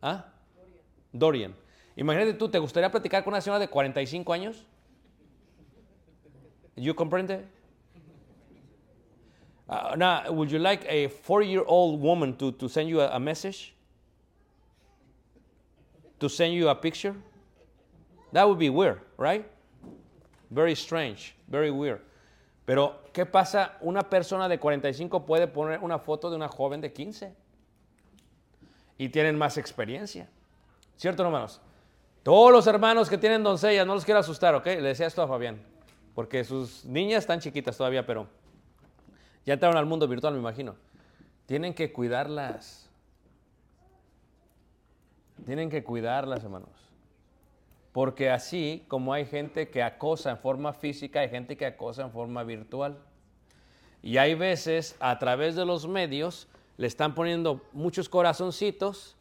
¿Ah? 0.00 0.32
Dorian. 1.12 1.54
Imagínate 1.96 2.32
tú, 2.32 2.48
¿te 2.48 2.58
gustaría 2.58 2.90
platicar 2.90 3.22
con 3.22 3.34
una 3.34 3.42
señora 3.42 3.58
de 3.58 3.68
45 3.68 4.32
años? 4.32 4.64
You 6.76 6.94
comprende? 6.94 7.44
Uh, 9.68 9.94
now, 9.94 10.32
would 10.32 10.48
you 10.48 10.58
like 10.58 10.86
a 10.88 11.08
four-year-old 11.08 12.00
woman 12.00 12.34
to, 12.38 12.52
to 12.52 12.70
send 12.70 12.88
you 12.88 13.02
a, 13.02 13.16
a 13.16 13.20
message? 13.20 13.74
To 16.20 16.28
send 16.30 16.54
you 16.54 16.70
a 16.70 16.74
picture? 16.74 17.14
That 18.32 18.48
would 18.48 18.58
be 18.58 18.70
weird, 18.70 19.02
right? 19.18 19.44
Very 20.50 20.74
strange, 20.74 21.34
very 21.48 21.70
weird. 21.70 22.00
Pero, 22.66 23.00
¿qué 23.12 23.24
pasa? 23.24 23.78
Una 23.80 24.10
persona 24.10 24.48
de 24.48 24.58
45 24.58 25.24
puede 25.24 25.46
poner 25.46 25.80
una 25.80 26.00
foto 26.00 26.28
de 26.28 26.36
una 26.36 26.48
joven 26.48 26.80
de 26.80 26.92
15 26.92 27.32
y 28.98 29.08
tienen 29.08 29.38
más 29.38 29.56
experiencia. 29.56 30.28
¿Cierto, 30.96 31.22
hermanos? 31.22 31.60
Todos 32.24 32.50
los 32.50 32.66
hermanos 32.66 33.08
que 33.08 33.18
tienen 33.18 33.44
doncellas, 33.44 33.86
no 33.86 33.94
los 33.94 34.04
quiero 34.04 34.18
asustar, 34.18 34.56
¿ok? 34.56 34.66
Le 34.66 34.82
decía 34.82 35.06
esto 35.06 35.22
a 35.22 35.28
Fabián, 35.28 35.62
porque 36.12 36.42
sus 36.42 36.84
niñas 36.84 37.20
están 37.20 37.38
chiquitas 37.38 37.76
todavía, 37.76 38.04
pero 38.04 38.26
ya 39.44 39.54
entraron 39.54 39.78
al 39.78 39.86
mundo 39.86 40.08
virtual, 40.08 40.34
me 40.34 40.40
imagino. 40.40 40.74
Tienen 41.46 41.72
que 41.72 41.92
cuidarlas. 41.92 42.90
Tienen 45.44 45.70
que 45.70 45.84
cuidarlas, 45.84 46.42
hermanos. 46.42 46.85
Porque 47.96 48.28
así 48.28 48.84
como 48.88 49.14
hay 49.14 49.24
gente 49.24 49.70
que 49.70 49.82
acosa 49.82 50.30
en 50.30 50.36
forma 50.36 50.74
física, 50.74 51.20
hay 51.20 51.30
gente 51.30 51.56
que 51.56 51.64
acosa 51.64 52.02
en 52.02 52.12
forma 52.12 52.44
virtual. 52.44 52.98
Y 54.02 54.18
hay 54.18 54.34
veces 54.34 54.96
a 55.00 55.18
través 55.18 55.56
de 55.56 55.64
los 55.64 55.88
medios 55.88 56.46
le 56.76 56.88
están 56.88 57.14
poniendo 57.14 57.66
muchos 57.72 58.10
corazoncitos 58.10 59.16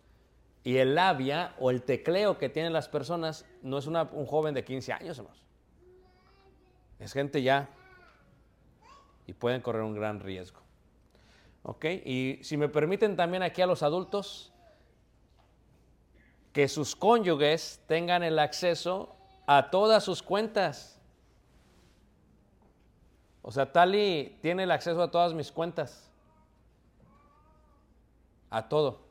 y 0.65 0.75
el 0.75 0.93
labia 0.93 1.55
o 1.57 1.71
el 1.71 1.83
tecleo 1.83 2.37
que 2.37 2.49
tienen 2.49 2.73
las 2.73 2.89
personas 2.89 3.45
no 3.61 3.77
es 3.77 3.87
un 3.87 4.25
joven 4.25 4.53
de 4.53 4.65
15 4.65 4.91
años, 4.91 5.19
hermanos. 5.19 5.45
Es 6.99 7.13
gente 7.13 7.41
ya 7.41 7.69
y 9.25 9.31
pueden 9.31 9.61
correr 9.61 9.83
un 9.83 9.93
gran 9.93 10.19
riesgo. 10.19 10.59
¿Ok? 11.63 11.85
Y 12.03 12.39
si 12.41 12.57
me 12.57 12.67
permiten 12.67 13.15
también 13.15 13.41
aquí 13.41 13.61
a 13.61 13.67
los 13.67 13.83
adultos, 13.83 14.51
que 16.55 16.69
sus 16.69 16.95
cónyuges 16.95 17.81
tengan 17.85 18.23
el 18.23 18.39
acceso 18.39 19.13
a 19.45 19.69
todas 19.69 20.05
sus 20.05 20.23
cuentas. 20.23 20.97
O 23.41 23.51
sea, 23.51 23.73
Tali 23.73 24.39
tiene 24.41 24.63
el 24.63 24.71
acceso 24.71 25.03
a 25.03 25.11
todas 25.11 25.33
mis 25.33 25.51
cuentas. 25.51 26.09
A 28.49 28.69
todo. 28.69 29.01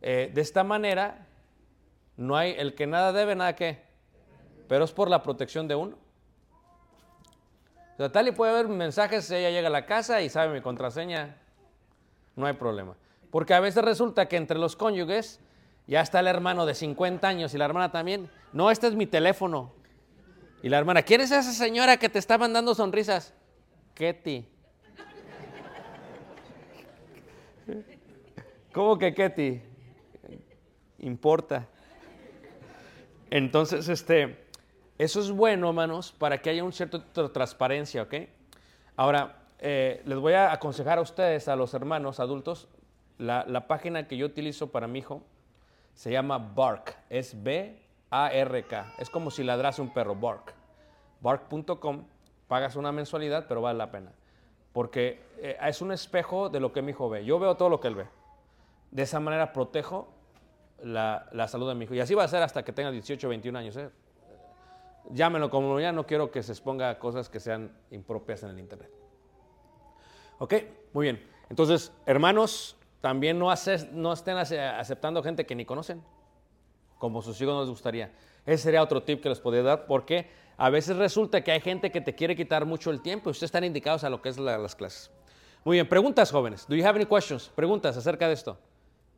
Eh, 0.00 0.30
de 0.32 0.40
esta 0.40 0.62
manera, 0.62 1.26
no 2.16 2.36
hay 2.36 2.54
el 2.56 2.76
que 2.76 2.86
nada 2.86 3.12
debe, 3.12 3.34
nada 3.34 3.56
que. 3.56 3.82
Pero 4.68 4.84
es 4.84 4.92
por 4.92 5.10
la 5.10 5.24
protección 5.24 5.66
de 5.66 5.74
uno. 5.74 5.96
O 7.94 7.96
sea, 7.96 8.12
tal 8.12 8.28
y 8.28 8.30
puede 8.30 8.52
haber 8.52 8.68
mensajes, 8.68 9.28
ella 9.32 9.50
llega 9.50 9.66
a 9.66 9.72
la 9.72 9.86
casa 9.86 10.22
y 10.22 10.28
sabe 10.28 10.54
mi 10.54 10.60
contraseña, 10.60 11.36
no 12.36 12.46
hay 12.46 12.52
problema. 12.52 12.94
Porque 13.32 13.54
a 13.54 13.60
veces 13.60 13.84
resulta 13.84 14.28
que 14.28 14.36
entre 14.36 14.56
los 14.56 14.76
cónyuges 14.76 15.40
ya 15.88 16.02
está 16.02 16.20
el 16.20 16.26
hermano 16.26 16.66
de 16.66 16.74
50 16.74 17.26
años 17.26 17.54
y 17.54 17.58
la 17.58 17.64
hermana 17.64 17.90
también. 17.90 18.30
No, 18.52 18.70
este 18.70 18.86
es 18.86 18.94
mi 18.94 19.06
teléfono. 19.06 19.72
Y 20.62 20.68
la 20.68 20.76
hermana, 20.76 21.02
¿quién 21.02 21.22
es 21.22 21.30
esa 21.30 21.50
señora 21.50 21.96
que 21.96 22.10
te 22.10 22.18
está 22.18 22.36
mandando 22.36 22.74
sonrisas? 22.74 23.32
Ketty. 23.94 24.46
¿Cómo 28.70 28.98
que 28.98 29.14
Ketty? 29.14 29.62
Importa. 30.98 31.66
Entonces, 33.30 33.88
este, 33.88 34.44
eso 34.98 35.20
es 35.20 35.30
bueno, 35.30 35.68
hermanos, 35.68 36.12
para 36.12 36.36
que 36.42 36.50
haya 36.50 36.64
un 36.64 36.72
cierto 36.74 36.98
de 36.98 37.28
transparencia, 37.30 38.02
¿ok? 38.02 38.14
Ahora, 38.94 39.38
eh, 39.58 40.02
les 40.04 40.18
voy 40.18 40.34
a 40.34 40.52
aconsejar 40.52 40.98
a 40.98 41.00
ustedes, 41.00 41.48
a 41.48 41.56
los 41.56 41.72
hermanos 41.72 42.20
adultos, 42.20 42.68
la, 43.16 43.46
la 43.48 43.66
página 43.66 44.06
que 44.06 44.18
yo 44.18 44.26
utilizo 44.26 44.70
para 44.70 44.86
mi 44.86 44.98
hijo 44.98 45.22
se 45.98 46.12
llama 46.12 46.38
Bark, 46.38 46.96
es 47.10 47.42
B-A-R-K, 47.42 48.94
es 48.98 49.10
como 49.10 49.32
si 49.32 49.42
ladrase 49.42 49.82
un 49.82 49.92
perro, 49.92 50.14
Bark. 50.14 50.54
Bark.com, 51.20 52.04
pagas 52.46 52.76
una 52.76 52.92
mensualidad, 52.92 53.46
pero 53.48 53.62
vale 53.62 53.78
la 53.78 53.90
pena, 53.90 54.12
porque 54.72 55.20
eh, 55.38 55.58
es 55.60 55.82
un 55.82 55.90
espejo 55.90 56.50
de 56.50 56.60
lo 56.60 56.72
que 56.72 56.82
mi 56.82 56.92
hijo 56.92 57.10
ve. 57.10 57.24
Yo 57.24 57.40
veo 57.40 57.56
todo 57.56 57.68
lo 57.68 57.80
que 57.80 57.88
él 57.88 57.96
ve. 57.96 58.06
De 58.92 59.02
esa 59.02 59.18
manera 59.18 59.52
protejo 59.52 60.06
la, 60.84 61.28
la 61.32 61.48
salud 61.48 61.68
de 61.68 61.74
mi 61.74 61.86
hijo. 61.86 61.94
Y 61.94 62.00
así 62.00 62.14
va 62.14 62.22
a 62.22 62.28
ser 62.28 62.44
hasta 62.44 62.64
que 62.64 62.72
tenga 62.72 62.92
18 62.92 63.28
21 63.28 63.58
años. 63.58 63.76
¿eh? 63.76 63.90
Llámenlo 65.10 65.50
como 65.50 65.80
ya 65.80 65.90
no 65.90 66.06
quiero 66.06 66.30
que 66.30 66.44
se 66.44 66.52
exponga 66.52 66.90
a 66.90 66.98
cosas 67.00 67.28
que 67.28 67.40
sean 67.40 67.76
impropias 67.90 68.44
en 68.44 68.50
el 68.50 68.60
Internet. 68.60 68.92
¿Ok? 70.38 70.54
Muy 70.92 71.06
bien. 71.06 71.28
Entonces, 71.50 71.92
hermanos, 72.06 72.77
también 73.00 73.38
no, 73.38 73.50
haces- 73.50 73.90
no 73.92 74.12
estén 74.12 74.36
ace- 74.36 74.60
aceptando 74.60 75.22
gente 75.22 75.46
que 75.46 75.54
ni 75.54 75.64
conocen, 75.64 76.02
como 76.98 77.22
sus 77.22 77.40
hijos 77.40 77.54
no 77.54 77.60
les 77.60 77.70
gustaría. 77.70 78.12
Ese 78.44 78.64
sería 78.64 78.82
otro 78.82 79.02
tip 79.02 79.22
que 79.22 79.28
les 79.28 79.40
podría 79.40 79.62
dar, 79.62 79.86
porque 79.86 80.30
a 80.56 80.70
veces 80.70 80.96
resulta 80.96 81.42
que 81.44 81.52
hay 81.52 81.60
gente 81.60 81.92
que 81.92 82.00
te 82.00 82.14
quiere 82.14 82.34
quitar 82.34 82.64
mucho 82.64 82.90
el 82.90 83.00
tiempo 83.00 83.28
y 83.28 83.32
ustedes 83.32 83.48
están 83.48 83.64
indicados 83.64 84.02
a 84.04 84.10
lo 84.10 84.20
que 84.20 84.28
es 84.30 84.38
la- 84.38 84.58
las 84.58 84.74
clases. 84.74 85.10
Muy 85.64 85.76
bien, 85.76 85.88
preguntas, 85.88 86.30
jóvenes. 86.30 86.66
Do 86.68 86.74
you 86.74 86.84
have 86.84 86.96
any 86.96 87.06
questions? 87.06 87.50
Preguntas 87.54 87.96
acerca 87.96 88.26
de 88.26 88.34
esto. 88.34 88.56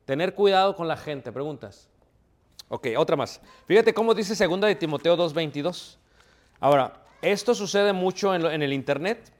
Tener 0.04 0.34
cuidado 0.34 0.74
con 0.74 0.88
la 0.88 0.96
gente, 0.96 1.30
preguntas. 1.32 1.88
Ok, 2.68 2.88
otra 2.96 3.16
más. 3.16 3.40
Fíjate 3.66 3.94
cómo 3.94 4.14
dice 4.14 4.34
2 4.46 4.60
de 4.60 4.74
Timoteo 4.74 5.16
2.22. 5.16 5.98
Ahora, 6.58 7.04
esto 7.22 7.54
sucede 7.54 7.92
mucho 7.92 8.34
en, 8.34 8.62
el 8.62 8.72
Internet. 8.72 9.32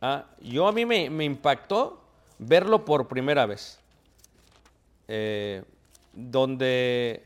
Ah, 0.00 0.26
yo 0.40 0.66
a 0.66 0.72
mí 0.72 0.84
me 1.08 1.24
impactó 1.24 2.01
verlo 2.46 2.84
por 2.84 3.08
primera 3.08 3.46
vez. 3.46 3.78
Eh, 5.08 5.62
donde 6.12 7.22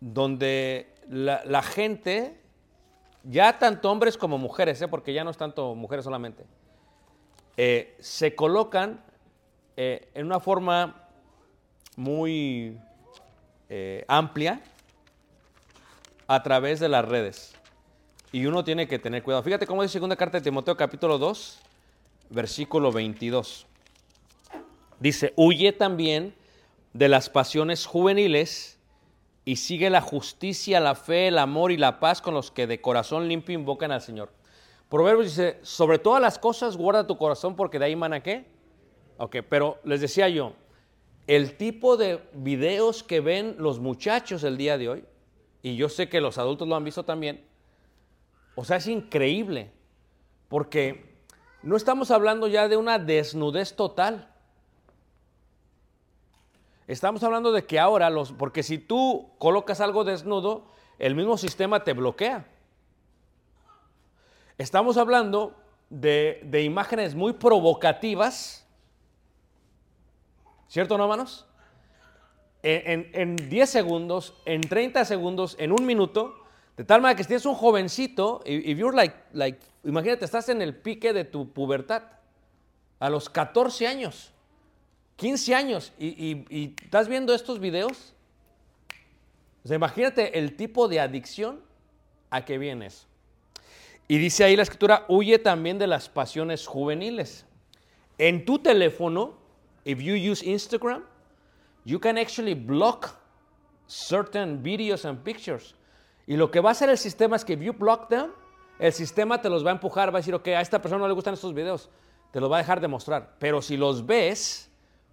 donde 0.00 0.94
la, 1.08 1.42
la 1.44 1.62
gente, 1.62 2.40
ya 3.24 3.58
tanto 3.58 3.90
hombres 3.90 4.16
como 4.16 4.38
mujeres, 4.38 4.80
¿eh? 4.80 4.88
porque 4.88 5.12
ya 5.12 5.24
no 5.24 5.30
es 5.30 5.36
tanto 5.36 5.74
mujeres 5.74 6.04
solamente, 6.04 6.46
eh, 7.56 7.96
se 8.00 8.34
colocan 8.34 9.02
eh, 9.76 10.08
en 10.14 10.26
una 10.26 10.40
forma 10.40 11.06
muy 11.96 12.78
amplia 14.08 14.60
a 16.26 16.42
través 16.42 16.80
de 16.80 16.88
las 16.88 17.04
redes. 17.04 17.54
Y 18.32 18.46
uno 18.46 18.64
tiene 18.64 18.88
que 18.88 18.98
tener 18.98 19.22
cuidado. 19.22 19.44
Fíjate 19.44 19.64
cómo 19.64 19.82
dice 19.82 19.92
segunda 19.92 20.16
carta 20.16 20.38
de 20.38 20.42
Timoteo 20.42 20.76
capítulo 20.76 21.18
2, 21.18 21.60
versículo 22.30 22.92
22. 22.92 23.66
Dice, 24.98 25.32
huye 25.36 25.72
también 25.72 26.34
de 26.92 27.08
las 27.08 27.28
pasiones 27.28 27.86
juveniles 27.86 28.78
y 29.44 29.56
sigue 29.56 29.90
la 29.90 30.00
justicia, 30.00 30.80
la 30.80 30.94
fe, 30.94 31.28
el 31.28 31.38
amor 31.38 31.72
y 31.72 31.76
la 31.76 32.00
paz 32.00 32.20
con 32.20 32.34
los 32.34 32.50
que 32.50 32.66
de 32.66 32.80
corazón 32.80 33.28
limpio 33.28 33.54
invocan 33.58 33.92
al 33.92 34.00
Señor. 34.00 34.30
Proverbios 34.88 35.26
dice, 35.26 35.58
sobre 35.62 35.98
todas 35.98 36.20
las 36.20 36.38
cosas 36.38 36.76
guarda 36.76 37.06
tu 37.06 37.16
corazón 37.16 37.56
porque 37.56 37.78
de 37.78 37.86
ahí 37.86 37.96
mana 37.96 38.22
qué. 38.22 38.44
Ok, 39.18 39.36
pero 39.48 39.78
les 39.84 40.00
decía 40.00 40.28
yo, 40.28 40.54
el 41.26 41.56
tipo 41.56 41.96
de 41.96 42.20
videos 42.32 43.02
que 43.02 43.20
ven 43.20 43.56
los 43.58 43.78
muchachos 43.78 44.42
el 44.44 44.56
día 44.56 44.78
de 44.78 44.88
hoy, 44.88 45.04
y 45.62 45.76
yo 45.76 45.88
sé 45.88 46.08
que 46.08 46.20
los 46.20 46.38
adultos 46.38 46.66
lo 46.66 46.74
han 46.74 46.84
visto 46.84 47.04
también, 47.04 47.44
o 48.54 48.64
sea, 48.64 48.78
es 48.78 48.86
increíble, 48.88 49.70
porque 50.48 51.09
no 51.62 51.76
estamos 51.76 52.10
hablando 52.10 52.48
ya 52.48 52.68
de 52.68 52.76
una 52.76 52.98
desnudez 52.98 53.74
total. 53.76 54.28
Estamos 56.86 57.22
hablando 57.22 57.52
de 57.52 57.66
que 57.66 57.78
ahora 57.78 58.10
los, 58.10 58.32
porque 58.32 58.62
si 58.62 58.78
tú 58.78 59.30
colocas 59.38 59.80
algo 59.80 60.04
desnudo, 60.04 60.64
el 60.98 61.14
mismo 61.14 61.36
sistema 61.38 61.84
te 61.84 61.92
bloquea. 61.92 62.46
Estamos 64.58 64.96
hablando 64.96 65.54
de, 65.88 66.40
de 66.44 66.62
imágenes 66.62 67.14
muy 67.14 67.32
provocativas, 67.32 68.66
¿cierto, 70.68 70.98
no, 70.98 71.04
hermanos? 71.04 71.46
En, 72.62 73.06
en- 73.14 73.38
en 73.40 73.48
10 73.48 73.70
segundos, 73.70 74.34
en 74.44 74.60
30 74.60 75.04
segundos, 75.04 75.56
en 75.58 75.72
un 75.72 75.86
minuto, 75.86 76.34
de 76.76 76.84
tal 76.84 77.00
manera 77.00 77.16
que 77.16 77.22
si 77.24 77.28
tienes 77.28 77.46
un 77.46 77.54
jovencito, 77.54 78.42
if 78.44 78.76
you're 78.78 78.94
like, 78.94 79.16
like, 79.32 79.58
imagínate, 79.84 80.24
estás 80.24 80.48
en 80.48 80.62
el 80.62 80.76
pique 80.76 81.12
de 81.12 81.24
tu 81.24 81.52
pubertad, 81.52 82.02
a 82.98 83.08
los 83.08 83.30
14 83.30 83.86
años, 83.86 84.32
15 85.16 85.54
años, 85.54 85.92
y, 85.98 86.08
y- 86.50 86.74
estás 86.82 87.08
viendo 87.08 87.34
estos 87.34 87.58
videos, 87.60 88.14
o 89.64 89.68
sea, 89.68 89.76
imagínate 89.76 90.38
el 90.38 90.56
tipo 90.56 90.88
de 90.88 91.00
adicción 91.00 91.60
a 92.30 92.44
que 92.44 92.58
vienes. 92.58 93.06
Y 94.08 94.18
dice 94.18 94.44
ahí 94.44 94.56
la 94.56 94.62
escritura, 94.62 95.04
huye 95.08 95.38
también 95.38 95.78
de 95.78 95.86
las 95.86 96.08
pasiones 96.08 96.66
juveniles. 96.66 97.46
En 98.18 98.44
tu 98.44 98.58
teléfono, 98.58 99.34
if 99.84 100.00
you 100.00 100.14
use 100.14 100.44
Instagram, 100.44 101.04
you 101.84 102.00
can 102.00 102.18
actually 102.18 102.54
block 102.54 103.16
certain 103.86 104.62
videos 104.62 105.04
and 105.04 105.22
pictures. 105.22 105.74
Y 106.26 106.36
lo 106.36 106.50
que 106.50 106.60
va 106.60 106.70
a 106.70 106.72
hacer 106.72 106.90
el 106.90 106.98
sistema 106.98 107.36
es 107.36 107.44
que 107.44 107.54
if 107.54 107.60
you 107.60 107.72
block 107.72 108.08
them, 108.08 108.30
el 108.80 108.94
sistema 108.94 109.42
te 109.42 109.50
los 109.50 109.64
va 109.64 109.70
a 109.70 109.74
empujar, 109.74 110.08
va 110.08 110.18
a 110.18 110.22
decir, 110.22 110.34
ok, 110.34 110.48
a 110.48 110.62
esta 110.62 110.80
persona 110.80 111.02
no 111.02 111.08
le 111.08 111.12
gustan 111.12 111.34
estos 111.34 111.52
videos, 111.52 111.90
te 112.32 112.40
los 112.40 112.50
va 112.50 112.56
a 112.56 112.60
dejar 112.60 112.80
de 112.80 112.88
mostrar. 112.88 113.36
Pero 113.38 113.60
si 113.60 113.76
los 113.76 114.06
ves 114.06 114.70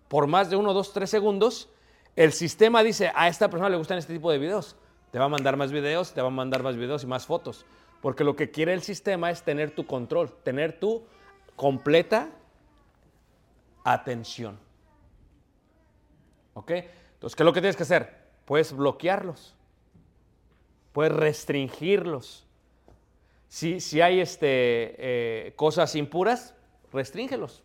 por 0.07 0.25
más 0.25 0.49
de 0.49 0.55
uno, 0.55 0.73
dos, 0.73 0.93
tres 0.93 1.09
segundos, 1.09 1.69
el 2.15 2.31
sistema 2.31 2.81
dice, 2.81 3.11
a 3.13 3.27
esta 3.27 3.49
persona 3.49 3.69
le 3.69 3.75
gustan 3.75 3.97
este 3.97 4.13
tipo 4.13 4.31
de 4.31 4.37
videos. 4.37 4.77
Te 5.11 5.19
va 5.19 5.25
a 5.25 5.29
mandar 5.29 5.57
más 5.57 5.73
videos, 5.73 6.13
te 6.13 6.21
va 6.21 6.27
a 6.27 6.31
mandar 6.31 6.63
más 6.63 6.77
videos 6.77 7.03
y 7.03 7.07
más 7.07 7.25
fotos. 7.25 7.65
Porque 8.01 8.23
lo 8.23 8.37
que 8.37 8.51
quiere 8.51 8.73
el 8.73 8.81
sistema 8.81 9.31
es 9.31 9.43
tener 9.43 9.71
tu 9.71 9.85
control, 9.85 10.31
tener 10.43 10.79
tu 10.79 11.03
completa 11.57 12.29
atención. 13.83 14.57
¿Ok? 16.53 16.71
Entonces, 16.71 17.35
¿qué 17.35 17.43
es 17.43 17.45
lo 17.45 17.53
que 17.53 17.59
tienes 17.59 17.75
que 17.75 17.83
hacer? 17.83 18.15
Puedes 18.45 18.71
bloquearlos. 18.71 19.55
Puedes 20.93 21.11
restringirlos. 21.11 22.46
Si, 23.49 23.79
si 23.79 24.01
hay 24.01 24.19
este, 24.19 24.47
eh, 24.97 25.53
cosas 25.55 25.95
impuras, 25.95 26.53
restríngelos. 26.91 27.63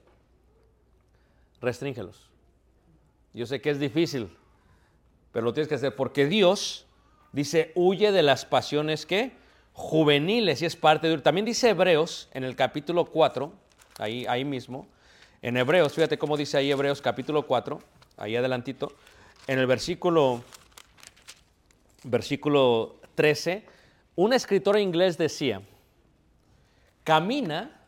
Restríngelos. 1.60 2.30
Yo 3.32 3.46
sé 3.46 3.60
que 3.60 3.70
es 3.70 3.78
difícil, 3.78 4.30
pero 5.32 5.44
lo 5.44 5.52
tienes 5.52 5.68
que 5.68 5.76
hacer 5.76 5.96
porque 5.96 6.26
Dios 6.26 6.86
dice, 7.32 7.72
huye 7.74 8.12
de 8.12 8.22
las 8.22 8.44
pasiones 8.44 9.06
que 9.06 9.32
juveniles 9.72 10.60
y 10.62 10.66
es 10.66 10.76
parte 10.76 11.08
de... 11.08 11.18
También 11.18 11.46
dice 11.46 11.70
Hebreos 11.70 12.28
en 12.32 12.44
el 12.44 12.54
capítulo 12.56 13.06
4, 13.06 13.52
ahí, 13.98 14.26
ahí 14.26 14.44
mismo, 14.44 14.86
en 15.40 15.56
Hebreos, 15.56 15.94
fíjate 15.94 16.18
cómo 16.18 16.36
dice 16.36 16.58
ahí 16.58 16.70
Hebreos 16.70 17.00
capítulo 17.00 17.46
4, 17.46 17.80
ahí 18.18 18.36
adelantito, 18.36 18.92
en 19.46 19.58
el 19.58 19.66
versículo, 19.66 20.44
versículo 22.04 23.00
13, 23.14 23.64
un 24.14 24.34
escritor 24.34 24.78
inglés 24.78 25.16
decía, 25.16 25.62
camina 27.04 27.80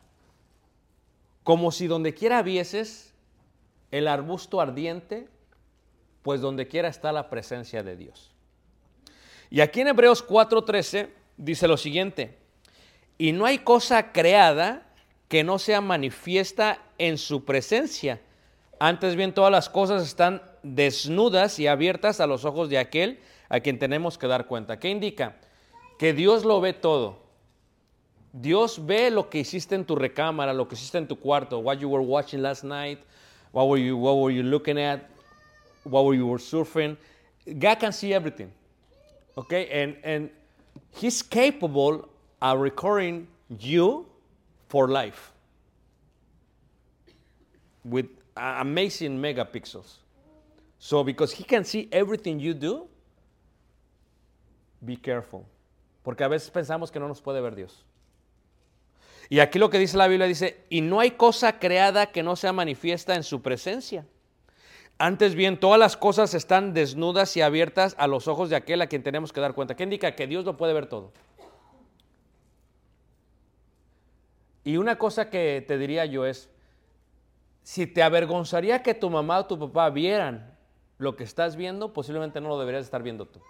como 1.43 1.71
si 1.71 1.87
donde 1.87 2.13
quiera 2.13 2.41
vieses 2.41 3.13
el 3.91 4.07
arbusto 4.07 4.59
ardiente, 4.59 5.27
pues 6.23 6.41
donde 6.41 6.67
quiera 6.67 6.87
está 6.87 7.11
la 7.11 7.29
presencia 7.29 7.83
de 7.83 7.95
Dios. 7.95 8.31
Y 9.49 9.61
aquí 9.61 9.81
en 9.81 9.89
Hebreos 9.89 10.25
4:13 10.25 11.09
dice 11.37 11.67
lo 11.67 11.77
siguiente, 11.77 12.37
y 13.17 13.31
no 13.31 13.45
hay 13.45 13.59
cosa 13.59 14.11
creada 14.11 14.87
que 15.27 15.43
no 15.43 15.59
sea 15.59 15.81
manifiesta 15.81 16.81
en 16.97 17.17
su 17.17 17.45
presencia, 17.45 18.21
Antes 18.79 19.15
bien, 19.15 19.33
todas 19.33 19.51
las 19.51 19.69
cosas 19.69 20.03
están 20.03 20.41
desnudas 20.63 21.59
y 21.59 21.67
abiertas 21.67 22.19
a 22.19 22.27
los 22.27 22.43
ojos 22.43 22.69
de 22.69 22.77
aquel 22.77 23.19
a 23.47 23.59
quien 23.59 23.79
tenemos 23.79 24.17
que 24.17 24.27
dar 24.27 24.47
cuenta. 24.47 24.79
¿Qué 24.79 24.89
indica? 24.89 25.37
Que 25.97 26.13
Dios 26.13 26.43
lo 26.43 26.59
ve 26.59 26.73
todo. 26.73 27.24
Dios 28.37 28.77
ve 28.77 29.09
lo 29.09 29.29
que 29.29 29.39
hiciste 29.39 29.75
en 29.75 29.85
tu 29.85 29.95
recámara, 29.95 30.53
lo 30.53 30.67
que 30.67 30.75
hiciste 30.75 30.97
en 30.97 31.07
tu 31.07 31.15
cuarto, 31.15 31.59
what 31.59 31.79
you 31.79 31.87
were 31.87 32.03
watching 32.03 32.41
last 32.41 32.65
night, 32.65 32.99
what 33.53 33.69
were 33.69 33.77
you, 33.77 33.95
what 33.95 34.17
were 34.17 34.29
you 34.29 34.43
looking 34.43 34.77
at, 34.77 35.09
what 35.83 36.03
were 36.03 36.13
you 36.13 36.25
surfing. 36.37 36.97
God 37.59 37.79
can 37.79 37.93
see 37.93 38.13
everything. 38.13 38.51
Okay? 39.37 39.69
And, 39.69 39.95
and 40.03 40.29
He's 40.91 41.21
capable 41.21 42.09
of 42.41 42.59
recording 42.59 43.27
you 43.57 44.05
for 44.67 44.89
life 44.89 45.31
with 47.85 48.07
amazing 48.35 49.17
megapixels. 49.17 49.99
So, 50.77 51.05
because 51.05 51.31
He 51.31 51.45
can 51.45 51.63
see 51.63 51.87
everything 51.89 52.41
you 52.41 52.53
do, 52.53 52.87
be 54.83 54.97
careful. 54.97 55.45
Porque 56.03 56.21
a 56.21 56.27
veces 56.27 56.51
pensamos 56.51 56.91
que 56.91 56.99
no 56.99 57.07
nos 57.07 57.21
puede 57.21 57.41
ver 57.41 57.55
Dios. 57.55 57.83
Y 59.29 59.39
aquí 59.39 59.59
lo 59.59 59.69
que 59.69 59.79
dice 59.79 59.97
la 59.97 60.07
Biblia 60.07 60.27
dice, 60.27 60.65
y 60.69 60.81
no 60.81 60.99
hay 60.99 61.11
cosa 61.11 61.59
creada 61.59 62.07
que 62.07 62.23
no 62.23 62.35
sea 62.35 62.53
manifiesta 62.53 63.15
en 63.15 63.23
su 63.23 63.41
presencia. 63.41 64.05
Antes 64.97 65.35
bien, 65.35 65.59
todas 65.59 65.79
las 65.79 65.97
cosas 65.97 66.33
están 66.33 66.73
desnudas 66.73 67.35
y 67.35 67.41
abiertas 67.41 67.95
a 67.97 68.07
los 68.07 68.27
ojos 68.27 68.49
de 68.49 68.55
aquel 68.55 68.81
a 68.81 68.87
quien 68.87 69.03
tenemos 69.03 69.33
que 69.33 69.41
dar 69.41 69.53
cuenta. 69.53 69.75
¿Qué 69.75 69.83
indica? 69.83 70.15
Que 70.15 70.27
Dios 70.27 70.45
lo 70.45 70.55
puede 70.55 70.73
ver 70.73 70.85
todo. 70.85 71.11
Y 74.63 74.77
una 74.77 74.97
cosa 74.97 75.29
que 75.29 75.63
te 75.67 75.77
diría 75.77 76.05
yo 76.05 76.25
es, 76.25 76.49
si 77.61 77.87
te 77.87 78.03
avergonzaría 78.03 78.83
que 78.83 78.93
tu 78.93 79.09
mamá 79.09 79.39
o 79.39 79.45
tu 79.45 79.59
papá 79.59 79.89
vieran 79.89 80.55
lo 80.97 81.15
que 81.15 81.23
estás 81.23 81.55
viendo, 81.55 81.93
posiblemente 81.93 82.39
no 82.39 82.49
lo 82.49 82.59
deberías 82.59 82.85
estar 82.85 83.03
viendo 83.03 83.25
tú. 83.25 83.41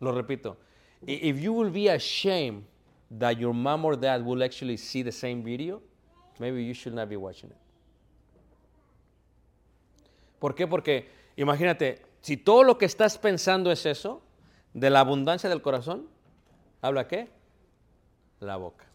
Lo 0.00 0.12
repito. 0.12 0.56
If 1.06 1.40
you 1.40 1.52
will 1.52 1.70
be 1.70 1.90
ashamed 1.90 2.64
that 3.18 3.32
your 3.38 3.52
mom 3.52 3.84
or 3.84 3.96
dad 3.96 4.24
will 4.24 4.42
actually 4.42 4.76
see 4.76 5.02
the 5.02 5.12
same 5.12 5.42
video, 5.42 5.82
maybe 6.38 6.64
you 6.64 6.74
should 6.74 6.94
not 6.94 7.08
be 7.08 7.16
watching 7.16 7.50
it. 7.50 7.56
¿Por 10.38 10.54
qué? 10.54 10.66
Porque 10.66 11.10
imagínate, 11.36 12.02
si 12.22 12.36
todo 12.36 12.64
lo 12.64 12.78
que 12.78 12.86
estás 12.86 13.18
pensando 13.18 13.70
es 13.70 13.84
eso, 13.84 14.22
de 14.72 14.90
la 14.90 15.00
abundancia 15.00 15.48
del 15.48 15.62
corazón, 15.62 16.08
¿habla 16.80 17.08
qué? 17.08 17.28
La 18.40 18.56
boca. 18.56 18.86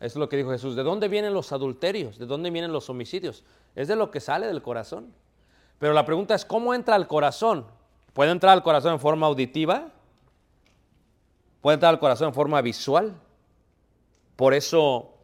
Eso 0.00 0.06
es 0.06 0.16
lo 0.16 0.28
que 0.28 0.36
dijo 0.36 0.50
Jesús. 0.50 0.76
¿De 0.76 0.84
dónde 0.84 1.08
vienen 1.08 1.34
los 1.34 1.52
adulterios? 1.52 2.18
¿De 2.18 2.26
dónde 2.26 2.50
vienen 2.50 2.72
los 2.72 2.88
homicidios? 2.88 3.44
Es 3.74 3.88
de 3.88 3.96
lo 3.96 4.10
que 4.10 4.20
sale 4.20 4.46
del 4.46 4.62
corazón. 4.62 5.12
Pero 5.78 5.92
la 5.92 6.04
pregunta 6.04 6.34
es, 6.34 6.44
¿cómo 6.44 6.72
entra 6.72 6.94
al 6.94 7.08
corazón? 7.08 7.66
¿Puede 8.12 8.30
entrar 8.30 8.52
al 8.52 8.62
corazón 8.62 8.94
en 8.94 9.00
forma 9.00 9.26
auditiva? 9.26 9.92
¿Puede 11.60 11.74
entrar 11.74 11.92
al 11.92 12.00
corazón 12.00 12.28
en 12.28 12.34
forma 12.34 12.60
visual? 12.62 13.14
Por 14.36 14.54
eso, 14.54 15.14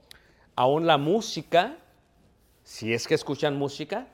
aún 0.56 0.86
la 0.86 0.98
música, 0.98 1.76
si 2.64 2.92
es 2.92 3.06
que 3.06 3.14
escuchan 3.14 3.56
música, 3.56 4.08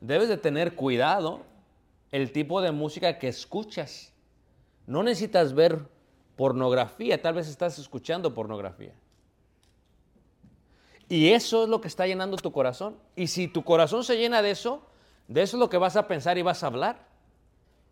debes 0.00 0.28
de 0.28 0.36
tener 0.36 0.74
cuidado 0.74 1.42
el 2.10 2.32
tipo 2.32 2.62
de 2.62 2.72
música 2.72 3.18
que 3.18 3.28
escuchas. 3.28 4.12
No 4.86 5.02
necesitas 5.02 5.52
ver 5.52 5.86
pornografía, 6.36 7.20
tal 7.20 7.34
vez 7.34 7.48
estás 7.48 7.78
escuchando 7.78 8.32
pornografía. 8.32 8.94
Y 11.08 11.28
eso 11.32 11.64
es 11.64 11.68
lo 11.68 11.80
que 11.80 11.88
está 11.88 12.06
llenando 12.06 12.36
tu 12.36 12.52
corazón. 12.52 12.96
Y 13.14 13.28
si 13.28 13.48
tu 13.48 13.62
corazón 13.62 14.04
se 14.04 14.16
llena 14.16 14.42
de 14.42 14.50
eso, 14.50 14.82
de 15.28 15.42
eso 15.42 15.56
es 15.56 15.60
lo 15.60 15.70
que 15.70 15.78
vas 15.78 15.96
a 15.96 16.08
pensar 16.08 16.38
y 16.38 16.42
vas 16.42 16.62
a 16.62 16.68
hablar. 16.68 17.06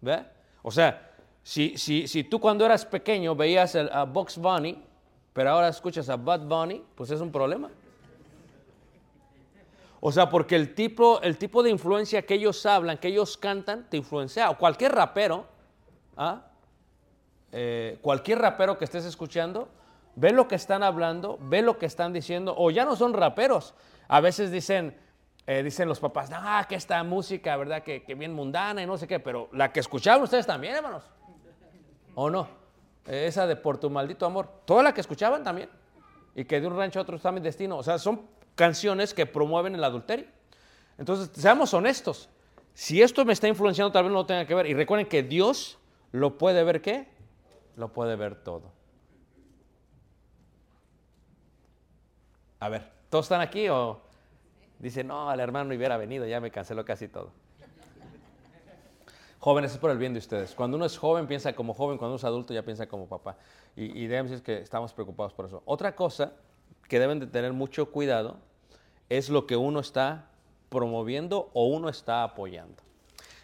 ¿Ve? 0.01 0.25
O 0.63 0.71
sea, 0.71 1.14
si, 1.45 1.77
si, 1.77 2.09
si 2.09 2.25
tú 2.25 2.41
cuando 2.41 2.65
eras 2.65 2.87
pequeño 2.87 3.37
veías 3.37 3.77
a 3.77 4.05
Box 4.05 4.39
Bunny, 4.39 4.83
pero 5.35 5.51
ahora 5.51 5.69
escuchas 5.69 6.09
a 6.09 6.17
Bud 6.17 6.41
Bunny, 6.41 6.83
pues 6.95 7.11
es 7.11 7.21
un 7.21 7.31
problema. 7.31 7.71
O 10.01 10.11
sea, 10.11 10.29
porque 10.31 10.57
el 10.57 10.75
tipo, 10.75 11.21
el 11.21 11.37
tipo 11.37 11.63
de 11.63 11.71
influencia 11.71 12.23
que 12.23 12.35
ellos 12.35 12.65
hablan, 12.65 12.99
que 12.99 13.09
ellos 13.09 13.37
cantan, 13.37 13.89
te 13.91 13.97
influencia. 13.97 14.49
O 14.51 14.57
cualquier 14.57 14.93
rapero, 14.93 15.47
¿ah? 16.17 16.47
Eh, 17.53 17.99
cualquier 18.01 18.39
rapero 18.39 18.79
que 18.79 18.85
estés 18.85 19.05
escuchando, 19.05 19.69
ve 20.17 20.33
lo 20.33 20.49
que 20.49 20.55
están 20.55 20.83
hablando, 20.83 21.39
ve 21.43 21.63
lo 21.63 21.79
que 21.79 21.87
están 21.87 22.13
diciendo, 22.13 22.55
o 22.57 22.71
ya 22.71 22.85
no 22.85 22.97
son 22.97 23.13
raperos. 23.13 23.75
A 24.09 24.21
veces 24.21 24.51
dicen, 24.51 24.97
eh, 25.47 25.63
dicen 25.63 25.89
los 25.89 26.01
papás, 26.01 26.31
ah, 26.33 26.65
que 26.69 26.75
esta 26.75 27.03
música, 27.03 27.57
¿verdad? 27.57 27.83
Que, 27.83 28.03
que 28.03 28.15
bien 28.15 28.33
mundana 28.33 28.83
y 28.83 28.87
no 28.87 28.97
sé 28.97 29.07
qué, 29.07 29.21
pero 29.21 29.49
la 29.53 29.73
que 29.73 29.81
escuchaban 29.81 30.23
ustedes 30.23 30.47
también, 30.47 30.75
hermanos. 30.75 31.03
¿O 32.15 32.31
no? 32.31 32.49
Esa 33.07 33.47
de 33.47 33.57
Por 33.57 33.79
tu 33.79 33.91
maldito 33.91 34.27
amor. 34.27 34.49
Toda 34.65 34.83
la 34.83 34.95
que 34.95 35.01
escuchaban 35.01 35.43
también. 35.43 35.69
Y 36.35 36.45
que 36.45 36.61
de 36.61 36.67
un 36.67 36.77
rancho 36.77 36.99
a 36.99 37.03
otro 37.03 37.17
está 37.17 37.33
mi 37.33 37.41
destino. 37.41 37.77
O 37.77 37.83
sea, 37.83 37.99
son 37.99 38.23
canciones 38.55 39.15
que 39.15 39.27
promueven 39.27 39.75
el 39.75 39.85
adulterio. 39.85 40.27
Entonces, 40.99 41.31
seamos 41.35 41.75
honestos. 41.75 42.29
Si 42.73 43.03
esto 43.03 43.25
me 43.25 43.33
está 43.33 43.49
influenciando, 43.49 43.93
tal 43.93 44.05
vez 44.05 44.13
no 44.13 44.19
lo 44.19 44.27
tenga 44.27 44.47
que 44.47 44.55
ver. 44.55 44.67
Y 44.67 44.75
recuerden 44.75 45.07
que 45.07 45.23
Dios 45.23 45.79
lo 46.13 46.39
puede 46.39 46.65
ver, 46.65 46.81
¿qué? 46.81 47.09
Lo 47.77 47.93
puede 47.93 48.17
ver 48.17 48.37
todo. 48.37 48.73
A 52.61 52.69
ver, 52.69 52.91
¿todos 53.11 53.27
están 53.27 53.41
aquí 53.41 53.69
o 53.69 54.01
dicen, 54.79 55.09
no, 55.09 55.33
el 55.33 55.39
hermano 55.41 55.67
no 55.69 55.77
hubiera 55.77 55.97
venido, 55.97 56.27
ya 56.27 56.41
me 56.41 56.51
canceló 56.51 56.85
casi 56.85 57.09
todo? 57.09 57.31
Jóvenes, 59.45 59.73
es 59.73 59.77
por 59.77 59.91
el 59.91 59.99
bien 59.99 60.15
de 60.15 60.21
ustedes. 60.21 60.55
Cuando 60.55 60.79
uno 60.79 60.87
es 60.87 60.97
joven, 60.97 61.27
piensa 61.27 61.53
como 61.53 61.75
joven, 61.75 61.99
cuando 61.99 62.13
uno 62.13 62.17
es 62.17 62.25
adulto, 62.25 62.55
ya 62.55 62.63
piensa 62.63 62.87
como 62.87 63.07
papá. 63.07 63.37
Y, 63.77 64.05
y 64.05 64.07
debemos 64.07 64.31
decir 64.31 64.43
que 64.43 64.57
estamos 64.57 64.95
preocupados 64.95 65.35
por 65.35 65.45
eso. 65.45 65.63
Otra 65.67 65.95
cosa 65.95 66.33
que 66.89 66.99
deben 66.99 67.21
de 67.21 67.27
tener 67.27 67.53
mucho 67.53 67.91
cuidado 67.91 68.39
es 69.11 69.29
lo 69.29 69.47
que 69.47 69.55
uno 69.55 69.81
está 69.81 70.31
promoviendo 70.71 71.51
o 71.53 71.67
uno 71.67 71.91
está 71.91 72.23
apoyando. 72.23 72.83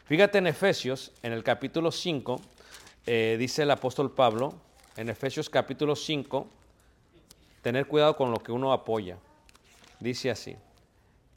Fíjate 0.07 0.39
en 0.39 0.47
Efesios, 0.47 1.13
en 1.23 1.35
el 1.35 1.45
capítulo 1.45 1.93
5, 1.93 2.41
eh, 3.05 3.37
dice 3.39 3.65
el 3.65 3.71
apóstol 3.71 4.11
Pablo, 4.11 4.55
en 4.97 5.11
Efesios 5.11 5.51
capítulo 5.51 5.95
5, 5.95 6.47
tener 7.61 7.87
cuidado 7.87 8.17
con 8.17 8.31
lo 8.31 8.39
que 8.39 8.53
uno 8.53 8.73
apoya. 8.73 9.19
Dice 9.99 10.31
así, 10.31 10.57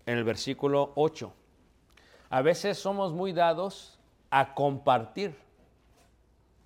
en 0.06 0.18
el 0.18 0.24
versículo 0.24 0.94
8. 0.96 1.34
A 2.30 2.42
veces 2.42 2.78
somos 2.78 3.12
muy 3.12 3.34
dados 3.34 3.93
a 4.36 4.56
compartir 4.56 5.36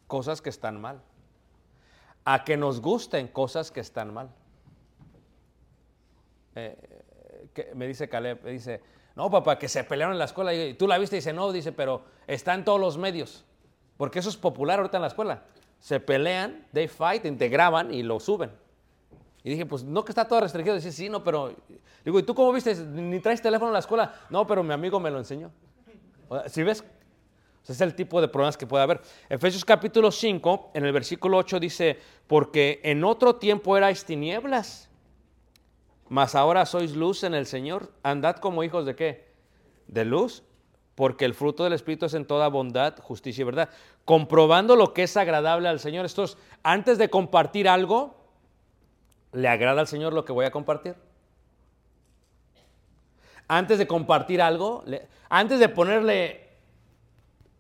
cosas 0.08 0.42
que 0.42 0.50
están 0.50 0.80
mal, 0.80 1.02
a 2.24 2.46
que 2.46 2.56
nos 2.56 2.80
gusten 2.80 3.28
cosas 3.28 3.72
que 3.72 3.82
están 3.82 4.14
mal. 4.14 4.30
Eh, 6.56 6.78
que 7.54 7.76
me 7.76 7.86
dice 7.86 8.08
Caleb, 8.08 8.42
me 8.42 8.52
dice, 8.52 8.82
no 9.18 9.30
papá, 9.30 9.60
que 9.60 9.68
se 9.68 9.84
pelearon 9.84 10.14
en 10.14 10.20
la 10.20 10.26
escuela. 10.26 10.54
Y 10.54 10.76
tú 10.76 10.88
la 10.88 10.98
viste 10.98 11.18
y 11.18 11.20
dice, 11.20 11.34
no, 11.34 11.52
dice, 11.52 11.74
pero 11.74 12.06
está 12.26 12.54
en 12.54 12.64
todos 12.64 12.80
los 12.80 12.98
medios, 12.98 13.44
porque 13.98 14.20
eso 14.20 14.30
es 14.30 14.38
popular 14.38 14.80
ahorita 14.80 14.96
en 15.00 15.02
la 15.02 15.10
escuela. 15.10 15.44
Se 15.82 16.00
pelean, 16.00 16.66
they 16.72 16.88
fight, 16.88 17.24
te 17.38 17.50
graban 17.50 17.94
y 17.94 18.02
lo 18.02 18.22
suben. 18.22 18.52
Y 19.44 19.50
dije, 19.50 19.66
pues 19.66 19.84
no 19.84 20.06
que 20.06 20.14
está 20.14 20.26
todo 20.26 20.40
restringido. 20.40 20.76
Dice, 20.76 20.94
sí, 20.94 21.10
no, 21.10 21.22
pero. 21.22 21.54
Digo, 22.06 22.18
¿y 22.18 22.24
tú 22.24 22.34
cómo 22.34 22.54
viste? 22.54 22.76
Ni 22.76 23.20
traes 23.20 23.42
teléfono 23.42 23.72
en 23.72 23.74
la 23.74 23.80
escuela. 23.80 24.14
No, 24.30 24.48
pero 24.48 24.64
mi 24.64 24.74
amigo 24.74 25.02
me 25.02 25.12
lo 25.12 25.18
enseñó. 25.18 25.52
Si 26.48 26.64
ves, 26.64 26.84
ese 27.68 27.74
es 27.74 27.82
el 27.82 27.96
tipo 27.96 28.22
de 28.22 28.30
problemas 28.30 28.56
que 28.56 28.66
puede 28.66 28.82
haber. 28.82 29.02
Efesios 29.28 29.66
capítulo 29.66 30.10
5, 30.10 30.72
en 30.74 30.86
el 30.86 30.94
versículo 30.94 31.36
8 31.36 31.60
dice, 31.60 32.00
porque 32.26 32.80
en 32.82 33.04
otro 33.04 33.36
tiempo 33.36 33.76
erais 33.76 34.06
tinieblas, 34.06 34.90
mas 36.08 36.34
ahora 36.34 36.66
sois 36.66 36.96
luz 36.96 37.26
en 37.26 37.34
el 37.34 37.46
Señor. 37.46 37.92
Andad 38.04 38.38
como 38.38 38.64
hijos 38.64 38.86
de 38.86 38.96
qué? 38.96 39.28
De 39.88 40.06
luz, 40.06 40.44
porque 40.96 41.26
el 41.26 41.34
fruto 41.34 41.66
del 41.66 41.74
Espíritu 41.74 42.06
es 42.06 42.14
en 42.14 42.26
toda 42.26 42.48
bondad, 42.48 42.98
justicia 43.02 43.42
y 43.42 43.46
verdad. 43.46 43.70
Comprobando 44.06 44.78
lo 44.78 44.94
que 44.94 45.04
es 45.04 45.18
agradable 45.18 45.68
al 45.68 45.82
Señor. 45.82 46.06
Esto 46.06 46.24
es, 46.24 46.38
antes 46.64 46.98
de 46.98 47.10
compartir 47.10 47.68
algo, 47.68 48.16
¿le 49.34 49.50
agrada 49.50 49.82
al 49.82 49.88
Señor 49.88 50.14
lo 50.14 50.24
que 50.24 50.32
voy 50.32 50.46
a 50.46 50.52
compartir? 50.52 50.96
Antes 53.50 53.78
de 53.78 53.88
compartir 53.88 54.42
algo, 54.42 54.86
antes 55.28 55.60
de 55.60 55.68
ponerle, 55.68 56.47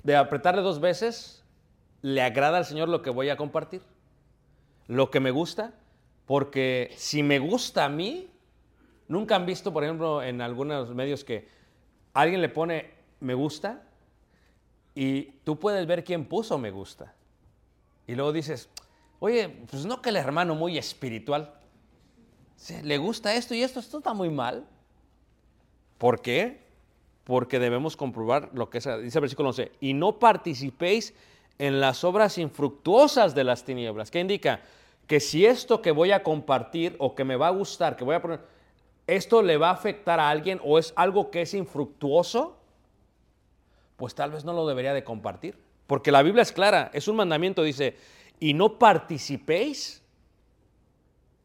de 0.07 0.15
apretarle 0.15 0.61
dos 0.61 0.79
veces, 0.79 1.43
¿le 2.01 2.21
agrada 2.21 2.59
al 2.59 2.63
Señor 2.63 2.87
lo 2.87 3.01
que 3.01 3.09
voy 3.09 3.27
a 3.27 3.35
compartir? 3.35 3.81
Lo 4.87 5.11
que 5.11 5.19
me 5.19 5.31
gusta, 5.31 5.73
porque 6.25 6.93
si 6.95 7.23
me 7.23 7.39
gusta 7.39 7.83
a 7.83 7.89
mí, 7.89 8.29
nunca 9.09 9.35
han 9.35 9.45
visto, 9.45 9.73
por 9.73 9.83
ejemplo, 9.83 10.23
en 10.23 10.39
algunos 10.39 10.95
medios 10.95 11.25
que 11.25 11.49
alguien 12.13 12.41
le 12.41 12.47
pone 12.47 12.89
me 13.19 13.33
gusta 13.33 13.83
y 14.95 15.23
tú 15.43 15.59
puedes 15.59 15.85
ver 15.85 16.05
quién 16.05 16.23
puso 16.23 16.57
me 16.57 16.71
gusta. 16.71 17.13
Y 18.07 18.15
luego 18.15 18.31
dices, 18.31 18.69
oye, 19.19 19.49
pues 19.69 19.85
no 19.85 20.01
que 20.01 20.07
el 20.07 20.15
hermano 20.15 20.55
muy 20.55 20.77
espiritual, 20.77 21.53
le 22.81 22.97
gusta 22.97 23.33
esto 23.33 23.53
y 23.53 23.61
esto, 23.61 23.81
esto 23.81 23.97
está 23.97 24.13
muy 24.13 24.29
mal. 24.29 24.65
¿Por 25.97 26.21
qué? 26.21 26.65
Porque 27.27 27.59
debemos 27.59 27.97
comprobar 27.97 28.51
lo 28.53 28.69
que 28.69 28.77
dice 28.77 29.17
el 29.17 29.21
versículo 29.21 29.49
11, 29.49 29.73
y 29.81 29.93
no 29.93 30.17
participéis 30.17 31.13
en 31.57 31.81
las 31.81 32.05
obras 32.05 32.37
infructuosas 32.37 33.35
de 33.35 33.43
las 33.43 33.65
tinieblas. 33.65 34.11
¿Qué 34.11 34.21
indica? 34.21 34.61
Que 35.07 35.19
si 35.19 35.45
esto 35.45 35.81
que 35.81 35.91
voy 35.91 36.13
a 36.13 36.23
compartir 36.23 36.95
o 36.99 37.15
que 37.15 37.25
me 37.25 37.35
va 37.35 37.47
a 37.47 37.51
gustar, 37.51 37.97
que 37.97 38.05
voy 38.05 38.15
a 38.15 38.21
poner, 38.21 38.39
esto 39.07 39.41
le 39.41 39.57
va 39.57 39.71
a 39.71 39.73
afectar 39.73 40.21
a 40.21 40.29
alguien 40.29 40.61
o 40.63 40.79
es 40.79 40.93
algo 40.95 41.29
que 41.29 41.41
es 41.41 41.53
infructuoso, 41.53 42.57
pues 43.97 44.15
tal 44.15 44.31
vez 44.31 44.45
no 44.45 44.53
lo 44.53 44.65
debería 44.65 44.93
de 44.93 45.03
compartir. 45.03 45.59
Porque 45.85 46.13
la 46.13 46.23
Biblia 46.23 46.43
es 46.43 46.53
clara, 46.53 46.91
es 46.93 47.09
un 47.09 47.17
mandamiento, 47.17 47.61
dice, 47.61 47.97
y 48.39 48.53
no 48.53 48.79
participéis. 48.79 50.01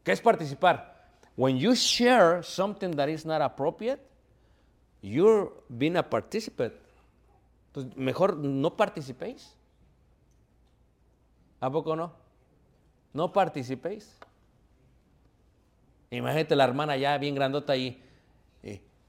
¿Qué 0.01 0.13
es 0.13 0.21
participar? 0.21 1.09
When 1.35 1.57
you 1.57 1.73
share 1.75 2.41
something 2.41 2.91
that 2.91 3.09
is 3.09 3.25
not 3.25 3.41
appropriate, 3.41 3.99
you're 5.03 5.51
being 5.67 5.97
a 5.97 6.09
participant. 6.09 6.73
Entonces, 7.67 7.95
mejor 7.95 8.37
no 8.37 8.75
participéis. 8.75 9.55
¿A 11.59 11.69
poco 11.69 11.95
no? 11.95 12.13
No 13.13 13.31
participéis. 13.31 14.17
Imagínate 16.09 16.55
la 16.55 16.63
hermana 16.63 16.95
ya 16.97 17.17
bien 17.17 17.35
grandota 17.35 17.73
ahí. 17.73 18.01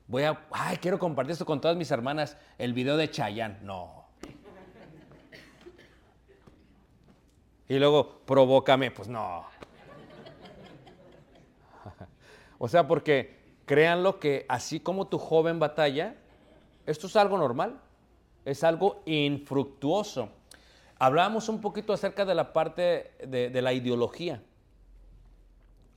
voy 0.07 0.25
a, 0.25 0.47
ay, 0.51 0.77
quiero 0.79 0.99
compartir 0.99 1.33
esto 1.33 1.47
con 1.47 1.61
todas 1.61 1.77
mis 1.77 1.91
hermanas, 1.91 2.37
el 2.59 2.75
video 2.75 2.97
de 2.97 3.11
Chayanne. 3.11 3.59
No. 3.63 4.05
Y 7.69 7.79
luego, 7.79 8.21
provócame, 8.27 8.91
pues 8.91 9.09
no. 9.09 9.47
o 12.59 12.69
sea, 12.69 12.87
porque 12.87 13.44
créanlo 13.67 14.21
que 14.21 14.47
así 14.49 14.81
como 14.81 15.07
tu 15.07 15.19
joven 15.19 15.59
batalla, 15.59 16.17
esto 16.87 17.07
es 17.07 17.17
algo 17.17 17.39
normal, 17.39 17.81
es 18.45 18.65
algo 18.65 19.03
infructuoso. 19.07 20.29
Hablábamos 20.99 21.49
un 21.49 21.61
poquito 21.61 21.93
acerca 21.93 22.25
de 22.25 22.35
la 22.35 22.53
parte 22.53 23.13
de, 23.27 23.63
la 23.63 23.73
ideología. 23.73 24.43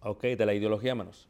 Ok, 0.01 0.23
de 0.23 0.45
la 0.45 0.53
ideología, 0.53 0.91
hermanos. 0.91 1.27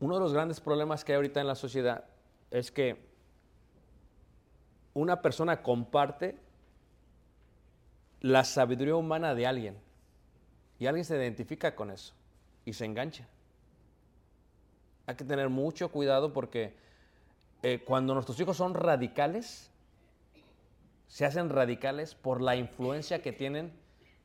Uno 0.00 0.14
de 0.14 0.20
los 0.20 0.32
grandes 0.32 0.60
problemas 0.60 1.04
que 1.04 1.12
hay 1.12 1.16
ahorita 1.16 1.40
en 1.40 1.46
la 1.46 1.54
sociedad 1.54 2.04
es 2.50 2.70
que 2.70 3.08
una 4.94 5.22
persona 5.22 5.62
comparte 5.62 6.36
la 8.20 8.44
sabiduría 8.44 8.96
humana 8.96 9.34
de 9.34 9.46
alguien 9.46 9.76
y 10.78 10.86
alguien 10.86 11.04
se 11.04 11.16
identifica 11.16 11.74
con 11.74 11.90
eso 11.90 12.14
y 12.64 12.72
se 12.72 12.84
engancha. 12.84 13.26
Hay 15.08 15.14
que 15.14 15.24
tener 15.24 15.48
mucho 15.48 15.90
cuidado 15.90 16.34
porque 16.34 16.74
eh, 17.62 17.82
cuando 17.82 18.12
nuestros 18.12 18.38
hijos 18.40 18.58
son 18.58 18.74
radicales, 18.74 19.70
se 21.06 21.24
hacen 21.24 21.48
radicales 21.48 22.14
por 22.14 22.42
la 22.42 22.56
influencia 22.56 23.22
que 23.22 23.32
tienen 23.32 23.72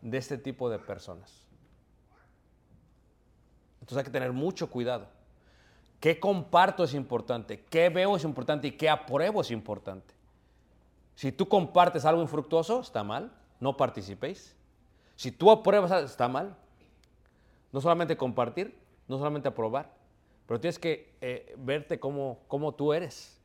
de 0.02 0.17
este 0.17 0.38
tipo 0.38 0.69
de 0.69 0.80
personas. 0.80 1.48
Entonces 3.80 4.00
hay 4.00 4.04
que 4.04 4.12
tener 4.12 4.34
mucho 4.34 4.69
cuidado. 4.69 5.08
¿Qué 6.02 6.19
comparto 6.19 6.84
es 6.84 6.93
importante? 6.93 7.63
¿Qué 7.69 7.88
veo 7.88 8.17
es 8.17 8.26
importante? 8.26 8.67
¿Y 8.67 8.72
qué 8.72 8.89
apruebo 8.89 9.39
es 9.39 9.52
importante? 9.52 10.13
Si 11.15 11.32
tú 11.32 11.48
compartes 11.48 12.04
algo 12.04 12.22
infructuoso, 12.22 12.82
está 12.82 13.06
mal, 13.06 13.32
no 13.62 13.78
participéis. 13.78 14.54
Si 15.15 15.32
tú 15.32 15.50
apruebas, 15.50 15.93
está 16.04 16.28
mal. 16.28 16.58
No 17.72 17.80
solamente 17.80 18.17
compartir, 18.17 18.78
no 19.08 19.17
solamente 19.17 19.48
aprobar, 19.48 20.02
pero 20.53 20.61
tienes 20.61 20.77
que 20.77 21.09
eh, 21.19 21.55
verte 21.57 21.99
como, 21.99 22.41
como 22.47 22.75
tú 22.75 22.93
eres. 22.93 23.41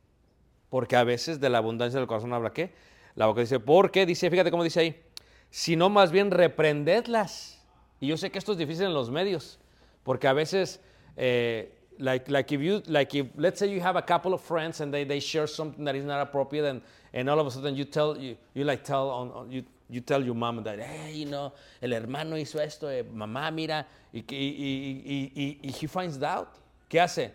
Porque 0.69 0.95
a 0.95 1.03
veces 1.03 1.39
de 1.39 1.49
la 1.49 1.57
abundancia 1.57 1.99
del 1.99 2.07
corazón 2.07 2.31
habla 2.33 2.53
qué? 2.53 2.71
La 3.15 3.25
boca 3.25 3.41
dice, 3.41 3.59
¿por 3.59 3.89
qué? 3.89 4.05
Dice, 4.05 4.29
fíjate 4.29 4.51
cómo 4.51 4.63
dice 4.63 4.79
ahí, 4.79 5.01
sino 5.49 5.89
más 5.89 6.11
bien 6.11 6.29
reprendedlas. 6.29 7.65
Y 7.99 8.05
yo 8.05 8.15
sé 8.15 8.29
que 8.29 8.37
esto 8.37 8.51
es 8.51 8.59
difícil 8.59 8.85
en 8.85 8.93
los 8.93 9.09
medios, 9.09 9.57
porque 10.03 10.27
a 10.27 10.33
veces, 10.33 10.81
eh, 11.17 11.73
like, 11.97 12.29
like 12.29 12.53
if 12.53 12.61
you, 12.61 12.83
like 12.85 13.17
if, 13.17 13.25
let's 13.35 13.57
say 13.57 13.73
you 13.73 13.81
have 13.81 13.97
a 13.97 14.05
couple 14.05 14.35
of 14.35 14.41
friends 14.43 14.79
and 14.79 14.93
they, 14.93 15.03
they 15.03 15.19
share 15.19 15.47
something 15.47 15.83
that 15.85 15.95
is 15.95 16.05
not 16.05 16.21
appropriate 16.21 16.69
and, 16.69 16.79
and 17.11 17.27
all 17.27 17.39
of 17.39 17.47
a 17.47 17.49
sudden 17.49 17.75
you 17.75 17.85
tell, 17.85 18.15
you, 18.15 18.37
you 18.53 18.63
like 18.63 18.83
tell, 18.83 19.09
on, 19.09 19.31
on- 19.31 19.51
you, 19.51 19.63
you 19.89 19.99
tell 19.99 20.23
your 20.23 20.35
mom 20.35 20.61
that, 20.63 20.79
hey, 20.79 21.11
you 21.15 21.25
know, 21.25 21.51
el 21.81 21.89
hermano 21.89 22.35
hizo 22.35 22.59
esto, 22.59 22.87
eh, 22.87 23.01
mamá, 23.01 23.51
mira, 23.51 23.87
y, 24.13 24.23
y, 24.29 25.31
y, 25.35 25.59
y 25.63 25.71
he 25.71 25.87
finds 25.87 26.21
out. 26.21 26.49
¿Qué 26.89 26.99
hace? 26.99 27.33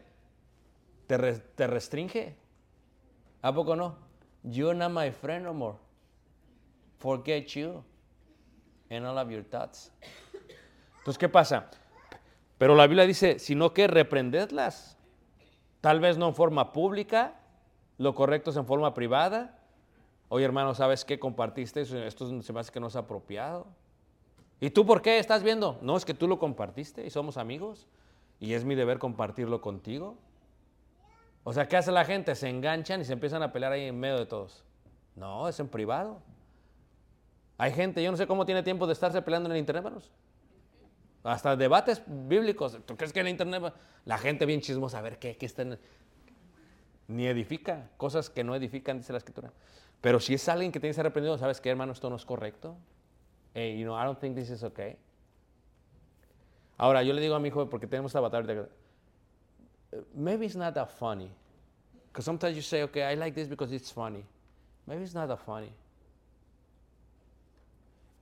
Te, 1.07 1.17
re- 1.17 1.39
te 1.39 1.67
restringe. 1.67 2.37
¿A 3.41 3.55
poco 3.55 3.75
no? 3.77 3.97
You're 4.43 4.77
not 4.77 4.91
my 4.91 5.11
friend 5.11 5.45
no 5.45 5.55
more. 5.55 5.79
Forget 6.99 7.47
you 7.55 7.83
and 8.91 9.07
all 9.07 9.17
of 9.19 9.31
your 9.31 9.45
thoughts. 9.45 9.91
Entonces, 10.99 11.19
¿qué 11.19 11.29
pasa? 11.29 11.71
Pero 12.59 12.75
la 12.75 12.87
Biblia 12.87 13.07
dice, 13.07 13.39
sino 13.39 13.73
que 13.73 13.87
reprendedlas. 13.87 14.97
Tal 15.81 16.01
vez 16.01 16.17
no 16.17 16.29
en 16.29 16.35
forma 16.35 16.73
pública, 16.73 17.35
lo 17.99 18.15
correcto 18.15 18.51
es 18.51 18.57
en 18.57 18.67
forma 18.67 18.95
privada. 18.95 19.59
Oye, 20.31 20.45
hermano, 20.47 20.75
¿sabes 20.75 21.05
qué 21.05 21.19
compartiste? 21.19 21.83
Esto 21.83 22.43
se 22.43 22.53
me 22.53 22.61
hace 22.61 22.73
que 22.73 22.81
no 22.81 22.87
es 22.87 22.97
apropiado. 22.97 23.67
¿Y 24.61 24.71
tú 24.71 24.87
por 24.87 25.03
qué 25.03 25.19
estás 25.19 25.43
viendo? 25.43 25.79
No, 25.83 25.97
es 25.97 26.05
que 26.07 26.15
tú 26.15 26.27
lo 26.27 26.39
compartiste 26.39 27.05
y 27.07 27.11
somos 27.11 27.37
amigos. 27.37 27.87
Y 28.41 28.55
es 28.55 28.65
mi 28.65 28.75
deber 28.75 28.99
compartirlo 28.99 29.61
contigo. 29.61 30.17
O 31.45 31.53
sea, 31.53 31.69
¿qué 31.69 31.77
hace 31.77 31.93
la 31.93 32.05
gente? 32.05 32.35
Se 32.35 32.49
enganchan 32.49 33.01
y 33.01 33.05
se 33.05 33.13
empiezan 33.13 33.43
a 33.43 33.53
pelear 33.53 33.73
ahí 33.73 33.85
en 33.85 33.99
medio 33.99 34.19
de 34.19 34.27
todos. 34.27 34.65
No, 35.15 35.49
es 35.49 35.61
en 35.61 35.69
privado. 35.69 36.21
Hay 37.59 37.73
gente, 37.73 38.03
yo 38.03 38.11
no 38.11 38.17
sé 38.17 38.27
cómo 38.27 38.45
tiene 38.45 38.63
tiempo 38.63 38.87
de 38.87 38.95
estarse 38.95 39.23
peleando 39.23 39.49
en 39.49 39.53
el 39.53 39.59
internet, 39.59 39.85
hermanos. 39.85 40.11
Hasta 41.23 41.57
debates 41.57 42.03
bíblicos. 42.07 42.79
¿Tú 42.85 42.97
crees 42.97 43.13
que 43.13 43.21
en 43.21 43.27
el 43.27 43.33
internet 43.33 43.73
la 44.05 44.19
gente 44.19 44.45
bien 44.45 44.61
chismosa 44.61 44.99
a 44.99 45.03
ver 45.03 45.19
qué, 45.19 45.37
qué 45.37 45.47
está 45.47 45.63
en 45.63 45.79
Ni 47.09 47.27
edifica, 47.27 47.91
cosas 47.97 48.29
que 48.29 48.43
no 48.43 48.55
edifican, 48.55 48.99
dice 48.99 49.13
la 49.13 49.19
escritura. 49.19 49.53
Pero 50.01 50.21
si 50.21 50.35
es 50.35 50.49
alguien 50.49 50.73
que 50.73 50.81
tiene 50.81 50.91
que 50.91 50.95
ser 50.95 51.07
arrepentido, 51.07 51.39
¿sabes 51.39 51.61
qué, 51.61 51.71
hermano? 51.71 51.93
Esto 51.93 52.11
no 52.11 52.17
es 52.17 52.25
correcto. 52.25 52.77
Hey, 53.55 53.79
you 53.79 53.85
know, 53.85 53.99
I 53.99 54.05
don't 54.05 54.19
think 54.19 54.35
this 54.35 54.51
is 54.51 54.63
okay. 54.65 54.99
Ahora, 56.77 57.03
yo 57.03 57.13
le 57.13 57.21
digo 57.21 57.35
a 57.35 57.41
mi 57.41 57.49
hijo, 57.49 57.69
porque 57.69 57.87
tenemos 57.87 58.11
esta 58.11 58.21
batalla, 58.21 58.69
maybe 60.15 60.47
it's 60.47 60.57
not 60.57 60.75
that 60.75 60.91
funny. 60.91 61.31
Because 62.09 62.25
sometimes 62.25 62.57
you 62.57 62.63
say, 62.63 62.83
okay, 62.83 63.03
I 63.03 63.15
like 63.15 63.35
this 63.35 63.49
because 63.49 63.73
it's 63.73 63.91
funny. 63.91 64.25
Maybe 64.87 65.03
it's 65.03 65.15
not 65.15 65.29
that 65.29 65.41
funny. 65.41 65.73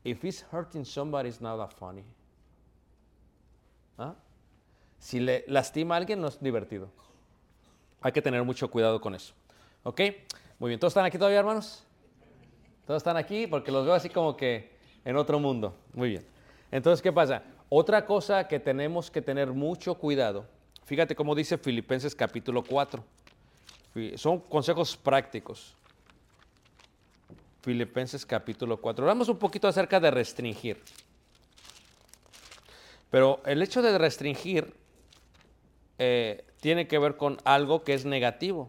If 0.04 0.24
it's 0.24 0.42
hurting 0.50 0.84
somebody, 0.84 1.28
it's 1.28 1.40
not 1.40 1.58
that 1.58 1.72
funny. 1.78 2.04
¿Ah? 3.98 4.14
Si 4.98 5.20
le 5.20 5.44
lastima 5.48 5.94
a 5.94 5.98
alguien, 5.98 6.20
no 6.20 6.28
es 6.28 6.38
divertido. 6.40 6.88
Hay 8.00 8.12
que 8.12 8.22
tener 8.22 8.42
mucho 8.44 8.70
cuidado 8.70 9.00
con 9.00 9.14
eso. 9.14 9.34
¿Ok? 9.84 10.00
Muy 10.58 10.68
bien. 10.68 10.80
¿Todos 10.80 10.92
están 10.92 11.04
aquí 11.04 11.18
todavía, 11.18 11.40
hermanos? 11.40 11.84
Todos 12.86 12.98
están 12.98 13.16
aquí 13.16 13.46
porque 13.46 13.70
los 13.70 13.84
veo 13.84 13.94
así 13.94 14.08
como 14.08 14.36
que 14.36 14.72
en 15.04 15.16
otro 15.16 15.38
mundo. 15.38 15.74
Muy 15.92 16.08
bien. 16.10 16.26
Entonces, 16.70 17.02
¿qué 17.02 17.12
pasa? 17.12 17.42
Otra 17.74 18.04
cosa 18.04 18.46
que 18.48 18.61
tenemos 18.61 19.11
que 19.11 19.22
tener 19.22 19.50
mucho 19.50 19.94
cuidado. 19.94 20.44
Fíjate 20.85 21.14
cómo 21.14 21.35
dice 21.35 21.56
Filipenses 21.56 22.14
capítulo 22.14 22.62
4. 22.62 23.02
Fi- 23.94 24.18
Son 24.18 24.40
consejos 24.40 24.94
prácticos. 24.94 25.74
Filipenses 27.62 28.26
capítulo 28.26 28.76
4. 28.78 29.04
Hablamos 29.04 29.30
un 29.30 29.38
poquito 29.38 29.68
acerca 29.68 29.98
de 30.00 30.11
restringir. 30.11 30.82
Pero 33.11 33.40
el 33.46 33.62
hecho 33.62 33.80
de 33.80 33.96
restringir 33.96 34.74
eh, 35.98 36.44
tiene 36.61 36.87
que 36.87 36.98
ver 36.98 37.16
con 37.16 37.38
algo 37.44 37.85
que 37.85 37.94
es 37.94 38.04
negativo. 38.04 38.68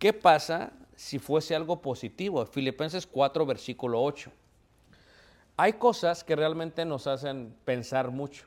¿Qué 0.00 0.12
pasa 0.12 0.72
si 0.96 1.20
fuese 1.20 1.54
algo 1.54 1.80
positivo? 1.80 2.44
Filipenses 2.46 3.06
4, 3.06 3.46
versículo 3.46 4.02
8. 4.02 4.32
Hay 5.56 5.74
cosas 5.74 6.22
que 6.22 6.36
realmente 6.36 6.84
nos 6.84 7.06
hacen 7.06 7.56
pensar 7.64 8.10
mucho. 8.10 8.46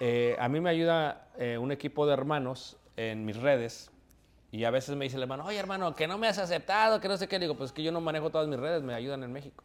Eh, 0.00 0.36
a 0.40 0.48
mí 0.48 0.60
me 0.60 0.70
ayuda 0.70 1.28
eh, 1.38 1.56
un 1.56 1.70
equipo 1.70 2.06
de 2.06 2.12
hermanos 2.12 2.76
en 2.96 3.24
mis 3.24 3.36
redes 3.36 3.90
y 4.50 4.64
a 4.64 4.70
veces 4.70 4.96
me 4.96 5.04
dice 5.04 5.16
el 5.16 5.22
hermano, 5.22 5.44
oye 5.44 5.58
hermano, 5.58 5.94
que 5.94 6.06
no 6.06 6.18
me 6.18 6.28
has 6.28 6.38
aceptado, 6.38 7.00
que 7.00 7.08
no 7.08 7.16
sé 7.16 7.28
qué. 7.28 7.38
Le 7.38 7.44
digo, 7.44 7.56
pues 7.56 7.70
es 7.70 7.72
que 7.74 7.82
yo 7.82 7.92
no 7.92 8.00
manejo 8.00 8.30
todas 8.30 8.48
mis 8.48 8.58
redes, 8.58 8.82
me 8.82 8.94
ayudan 8.94 9.22
en 9.22 9.32
México. 9.32 9.62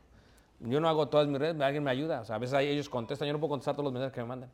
Yo 0.60 0.80
no 0.80 0.88
hago 0.88 1.08
todas 1.08 1.28
mis 1.28 1.39
redes, 1.39 1.60
alguien 1.60 1.84
me 1.84 1.89
ayuda. 1.89 2.22
O 2.22 2.26
sea, 2.26 2.36
a 2.36 2.39
veces 2.39 2.60
ellos 2.60 2.88
contestan, 2.88 3.28
yo 3.28 3.34
no 3.34 3.39
puedo 3.39 3.50
contestar 3.50 3.74
todos 3.74 3.86
los 3.86 3.94
mensajes 3.94 4.13
que 4.13 4.22
me 4.22 4.28
mandan. 4.28 4.52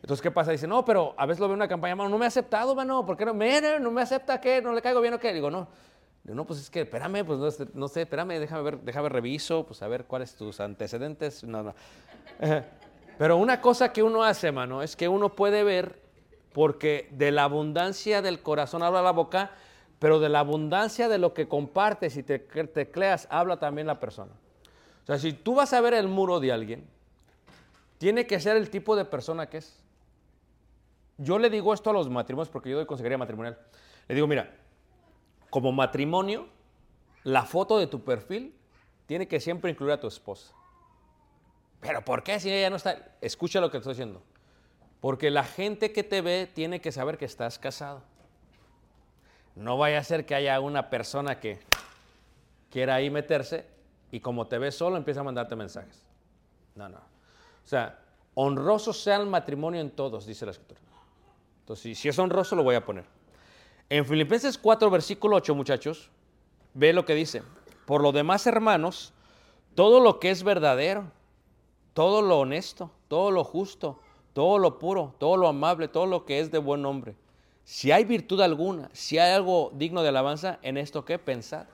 Entonces, 0.00 0.22
¿qué 0.22 0.30
pasa? 0.30 0.50
Dice, 0.52 0.66
no, 0.66 0.82
pero 0.82 1.14
a 1.18 1.26
veces 1.26 1.40
lo 1.40 1.46
veo 1.46 1.54
en 1.54 1.58
una 1.58 1.68
campaña, 1.68 1.94
mano, 1.94 2.08
no 2.08 2.16
me 2.16 2.24
ha 2.24 2.28
aceptado, 2.28 2.74
mano, 2.74 3.04
¿por 3.04 3.18
qué 3.18 3.26
no? 3.26 3.34
Mira, 3.34 3.78
no 3.78 3.90
me 3.90 4.00
acepta, 4.00 4.40
¿qué? 4.40 4.62
¿No 4.62 4.72
le 4.72 4.80
caigo 4.80 5.02
bien 5.02 5.12
o 5.12 5.18
qué? 5.18 5.34
Digo, 5.34 5.50
no. 5.50 5.68
No, 6.24 6.44
pues 6.44 6.60
es 6.60 6.70
que, 6.70 6.82
espérame, 6.82 7.24
pues 7.24 7.58
no 7.74 7.88
sé, 7.88 8.02
espérame, 8.02 8.38
déjame 8.38 8.62
ver, 8.62 8.80
déjame 8.80 9.08
reviso, 9.08 9.66
pues 9.66 9.82
a 9.82 9.88
ver 9.88 10.04
cuáles 10.04 10.34
tus 10.34 10.60
antecedentes. 10.60 11.42
No, 11.42 11.62
no. 11.62 11.74
Pero 13.18 13.36
una 13.36 13.60
cosa 13.60 13.92
que 13.92 14.02
uno 14.02 14.22
hace, 14.22 14.52
mano, 14.52 14.82
es 14.82 14.96
que 14.96 15.08
uno 15.08 15.34
puede 15.34 15.64
ver 15.64 16.00
Porque 16.52 17.08
de 17.12 17.30
la 17.30 17.44
abundancia 17.44 18.22
del 18.22 18.42
corazón 18.42 18.82
habla 18.82 19.02
la 19.02 19.12
boca, 19.12 19.52
pero 19.98 20.18
de 20.18 20.28
la 20.28 20.40
abundancia 20.40 21.08
de 21.08 21.18
lo 21.18 21.32
que 21.32 21.46
compartes 21.46 22.16
y 22.16 22.22
te 22.22 22.38
tecleas 22.38 23.28
habla 23.30 23.58
también 23.58 23.86
la 23.86 24.00
persona. 24.00 24.32
O 25.04 25.06
sea, 25.06 25.18
si 25.18 25.32
tú 25.32 25.54
vas 25.54 25.72
a 25.72 25.80
ver 25.80 25.94
el 25.94 26.08
muro 26.08 26.40
de 26.40 26.52
alguien, 26.52 26.84
tiene 27.98 28.26
que 28.26 28.40
ser 28.40 28.56
el 28.56 28.70
tipo 28.70 28.96
de 28.96 29.04
persona 29.04 29.48
que 29.48 29.58
es. 29.58 29.76
Yo 31.18 31.38
le 31.38 31.50
digo 31.50 31.72
esto 31.74 31.90
a 31.90 31.92
los 31.92 32.08
matrimonios 32.08 32.48
porque 32.48 32.70
yo 32.70 32.76
doy 32.76 32.86
consejería 32.86 33.18
matrimonial. 33.18 33.58
Le 34.08 34.14
digo, 34.14 34.26
mira, 34.26 34.50
como 35.50 35.72
matrimonio, 35.72 36.46
la 37.24 37.44
foto 37.44 37.78
de 37.78 37.86
tu 37.86 38.02
perfil 38.04 38.54
tiene 39.06 39.28
que 39.28 39.40
siempre 39.40 39.70
incluir 39.70 39.92
a 39.92 40.00
tu 40.00 40.06
esposa. 40.06 40.54
Pero 41.80 42.04
¿por 42.04 42.22
qué 42.22 42.38
si 42.40 42.50
ella 42.52 42.70
no 42.70 42.76
está? 42.76 43.16
Escucha 43.20 43.60
lo 43.60 43.70
que 43.70 43.78
estoy 43.78 43.92
diciendo. 43.94 44.22
Porque 45.00 45.30
la 45.30 45.44
gente 45.44 45.92
que 45.92 46.04
te 46.04 46.20
ve 46.20 46.46
tiene 46.52 46.80
que 46.80 46.92
saber 46.92 47.16
que 47.18 47.24
estás 47.24 47.58
casado. 47.58 48.02
No 49.56 49.76
vaya 49.78 49.98
a 49.98 50.04
ser 50.04 50.26
que 50.26 50.34
haya 50.34 50.60
una 50.60 50.90
persona 50.90 51.40
que 51.40 51.58
quiera 52.70 52.94
ahí 52.96 53.10
meterse 53.10 53.66
y 54.12 54.20
como 54.20 54.46
te 54.46 54.58
ve 54.58 54.70
solo 54.72 54.96
empieza 54.96 55.20
a 55.20 55.24
mandarte 55.24 55.56
mensajes. 55.56 56.02
No, 56.74 56.88
no. 56.88 56.98
O 56.98 57.66
sea, 57.66 57.98
honroso 58.34 58.92
sea 58.92 59.16
el 59.16 59.26
matrimonio 59.26 59.80
en 59.80 59.90
todos, 59.90 60.26
dice 60.26 60.44
la 60.44 60.52
escritura. 60.52 60.80
Entonces, 61.60 61.82
si- 61.82 61.94
si 61.94 62.08
es 62.08 62.18
honroso, 62.18 62.54
lo 62.56 62.62
voy 62.62 62.74
a 62.76 62.84
poner. 62.84 63.04
En 63.90 64.06
Filipenses 64.06 64.56
4, 64.56 64.88
versículo 64.88 65.34
8, 65.36 65.52
muchachos, 65.56 66.10
ve 66.74 66.92
lo 66.92 67.04
que 67.04 67.16
dice. 67.16 67.42
Por 67.86 68.02
lo 68.02 68.12
demás, 68.12 68.46
hermanos, 68.46 69.12
todo 69.74 69.98
lo 69.98 70.20
que 70.20 70.30
es 70.30 70.44
verdadero, 70.44 71.10
todo 71.92 72.22
lo 72.22 72.38
honesto, 72.38 72.92
todo 73.08 73.32
lo 73.32 73.42
justo, 73.42 73.98
todo 74.32 74.58
lo 74.58 74.78
puro, 74.78 75.16
todo 75.18 75.36
lo 75.36 75.48
amable, 75.48 75.88
todo 75.88 76.06
lo 76.06 76.24
que 76.24 76.38
es 76.38 76.52
de 76.52 76.58
buen 76.58 76.82
nombre. 76.82 77.16
Si 77.64 77.90
hay 77.90 78.04
virtud 78.04 78.40
alguna, 78.40 78.90
si 78.92 79.18
hay 79.18 79.32
algo 79.32 79.72
digno 79.74 80.02
de 80.02 80.10
alabanza, 80.10 80.60
en 80.62 80.76
esto 80.76 81.04
que 81.04 81.18
pensar. 81.18 81.66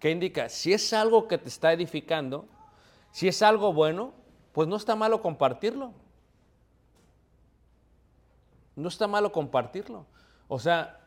¿Qué 0.00 0.10
indica? 0.10 0.50
Si 0.50 0.74
es 0.74 0.92
algo 0.92 1.28
que 1.28 1.38
te 1.38 1.48
está 1.48 1.72
edificando, 1.72 2.44
si 3.10 3.26
es 3.26 3.40
algo 3.40 3.72
bueno, 3.72 4.12
pues 4.52 4.68
no 4.68 4.76
está 4.76 4.94
malo 4.96 5.22
compartirlo. 5.22 5.94
No 8.76 8.88
está 8.88 9.08
malo 9.08 9.32
compartirlo. 9.32 10.04
O 10.46 10.58
sea, 10.58 10.97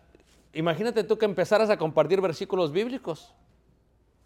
imagínate 0.54 1.04
tú 1.04 1.18
que 1.18 1.26
empezaras 1.26 1.70
a 1.70 1.78
compartir 1.78 2.22
versículos 2.22 2.72
bíblicos. 2.72 3.34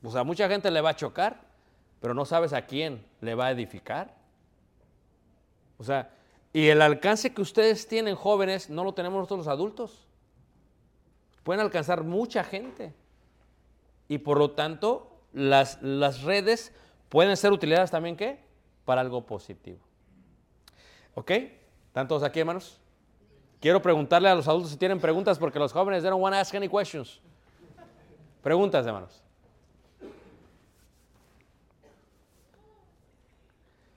O 0.03 0.11
sea, 0.11 0.23
mucha 0.23 0.47
gente 0.47 0.69
le 0.71 0.81
va 0.81 0.91
a 0.91 0.95
chocar, 0.95 1.41
pero 1.99 2.13
no 2.13 2.25
sabes 2.25 2.53
a 2.53 2.65
quién 2.65 3.05
le 3.21 3.35
va 3.35 3.47
a 3.47 3.51
edificar. 3.51 4.15
O 5.77 5.83
sea, 5.83 6.11
y 6.53 6.67
el 6.67 6.81
alcance 6.81 7.33
que 7.33 7.41
ustedes 7.41 7.87
tienen 7.87 8.15
jóvenes 8.15 8.69
no 8.69 8.83
lo 8.83 8.93
tenemos 8.93 9.17
nosotros 9.17 9.39
los 9.39 9.47
adultos. 9.47 10.07
Pueden 11.43 11.61
alcanzar 11.61 12.03
mucha 12.03 12.43
gente. 12.43 12.93
Y 14.07 14.19
por 14.19 14.37
lo 14.37 14.51
tanto, 14.51 15.19
las, 15.33 15.81
las 15.81 16.21
redes 16.21 16.71
pueden 17.09 17.35
ser 17.35 17.51
utilizadas 17.51 17.91
también, 17.91 18.15
¿qué? 18.15 18.39
Para 18.85 19.01
algo 19.01 19.25
positivo. 19.25 19.79
¿Ok? 21.15 21.31
¿Están 21.87 22.07
todos 22.07 22.23
aquí, 22.23 22.39
hermanos? 22.39 22.79
Quiero 23.65 23.81
preguntarle 23.81 24.29
a 24.29 24.35
los 24.35 24.47
adultos 24.47 24.69
si 24.69 24.77
tienen 24.77 24.99
preguntas, 24.99 25.39
porque 25.39 25.57
los 25.57 25.73
jóvenes 25.73 26.03
they 26.03 26.09
don't 26.11 26.21
want 26.21 26.35
to 26.35 26.39
ask 26.39 26.53
any 26.53 26.69
questions. 26.69 27.19
Preguntas, 28.43 28.85
hermanos. 28.85 29.23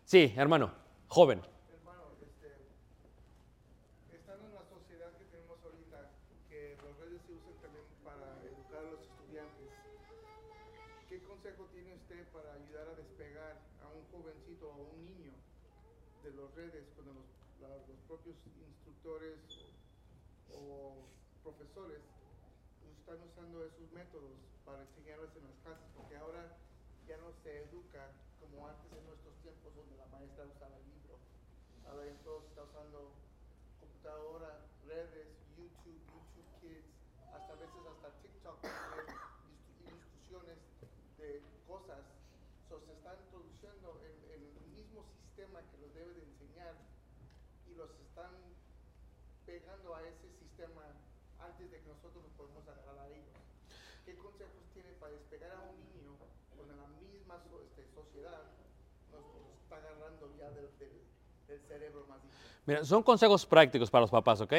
Sí, 0.06 0.32
hermano, 0.38 0.72
joven. 1.08 1.42
Hermano, 1.68 2.00
este, 2.16 2.48
estando 4.16 4.48
en 4.48 4.54
la 4.54 4.64
sociedad 4.72 5.12
que 5.20 5.28
tenemos 5.28 5.60
ahorita, 5.60 6.16
que 6.48 6.78
las 6.80 6.96
redes 7.04 7.20
se 7.28 7.36
usan 7.36 7.60
también 7.60 7.84
para 8.00 8.40
educar 8.48 8.80
a 8.80 8.88
los 8.88 9.04
estudiantes, 9.04 9.68
¿qué 11.10 11.20
consejo 11.28 11.68
tiene 11.76 11.92
usted 11.92 12.24
para 12.32 12.56
ayudar 12.56 12.88
a 12.88 12.94
despegar 12.96 13.60
a 13.84 13.92
un 13.92 14.00
jovencito 14.16 14.64
o 14.64 14.72
a 14.72 14.96
un 14.96 15.04
niño 15.04 15.36
de 16.24 16.32
las 16.32 16.48
redes 16.56 16.88
cuando 16.96 17.20
los, 17.20 17.28
los 17.60 18.00
propios 18.08 18.40
instructores 18.64 19.37
profesores 21.78 22.02
están 22.82 23.22
usando 23.22 23.64
esos 23.64 23.86
métodos 23.94 24.34
para 24.66 24.82
enseñarles 24.82 25.30
en 25.38 25.44
las 25.46 25.54
clases? 25.62 25.86
Porque 25.94 26.16
ahora 26.16 26.58
ya 27.06 27.16
no 27.18 27.30
se 27.42 27.70
educa 27.70 28.10
como 28.42 28.66
antes 28.66 28.90
en 28.90 29.06
nuestros 29.06 29.34
tiempos 29.46 29.70
donde 29.78 29.94
la 29.94 30.06
maestra 30.10 30.44
usaba 30.50 30.74
el 30.74 30.86
libro. 30.90 31.14
Ahora 31.86 32.02
ya 32.02 32.18
todos 32.26 32.50
está 32.50 32.66
usando 32.66 33.14
computadora, 33.78 34.66
redes, 34.90 35.30
YouTube, 35.54 36.02
YouTube 36.02 36.50
Kids, 36.58 36.90
hasta 37.30 37.52
a 37.54 37.58
veces 37.62 37.80
hasta 37.86 38.10
TikTok, 38.26 38.58
instrucciones 39.86 40.58
de 41.18 41.42
cosas. 41.62 42.02
So, 42.66 42.82
se 42.82 42.92
están 42.92 43.16
introduciendo 43.22 44.02
en, 44.02 44.14
en 44.34 44.42
el 44.42 44.66
mismo 44.74 45.06
sistema 45.14 45.62
que 45.70 45.78
los 45.78 45.94
debe 45.94 46.12
de 46.12 46.26
enseñar 46.26 46.74
y 47.70 47.74
los 47.78 47.88
están 48.02 48.34
pegando 49.46 49.94
a 49.94 50.02
ese 50.02 50.28
sistema 50.42 50.82
antes 51.58 51.70
de 51.72 51.80
que 51.80 51.88
nosotros 51.88 52.22
nos 52.22 52.32
podemos 52.38 52.62
agarrar 52.68 52.98
a 53.02 53.08
ellos. 53.08 53.26
¿Qué 54.06 54.14
consejos 54.16 54.62
tiene 54.72 54.90
para 55.00 55.12
despegar 55.12 55.50
a 55.52 55.60
un 55.60 55.74
niño 55.90 56.14
cuando 56.54 56.74
la 56.76 56.86
misma 57.02 57.34
so- 57.50 57.60
este, 57.62 57.82
sociedad 57.94 58.42
nos, 59.10 59.22
nos 59.22 59.58
está 59.62 59.76
agarrando 59.76 60.30
ya 60.38 60.50
del, 60.50 60.70
del- 60.78 61.02
del 61.48 61.60
cerebro 61.66 62.06
más 62.08 62.22
dicho? 62.22 62.34
Mira, 62.66 62.84
son 62.84 63.02
consejos 63.02 63.44
prácticos 63.44 63.90
para 63.90 64.02
los 64.02 64.10
papás, 64.10 64.40
¿ok? 64.40 64.52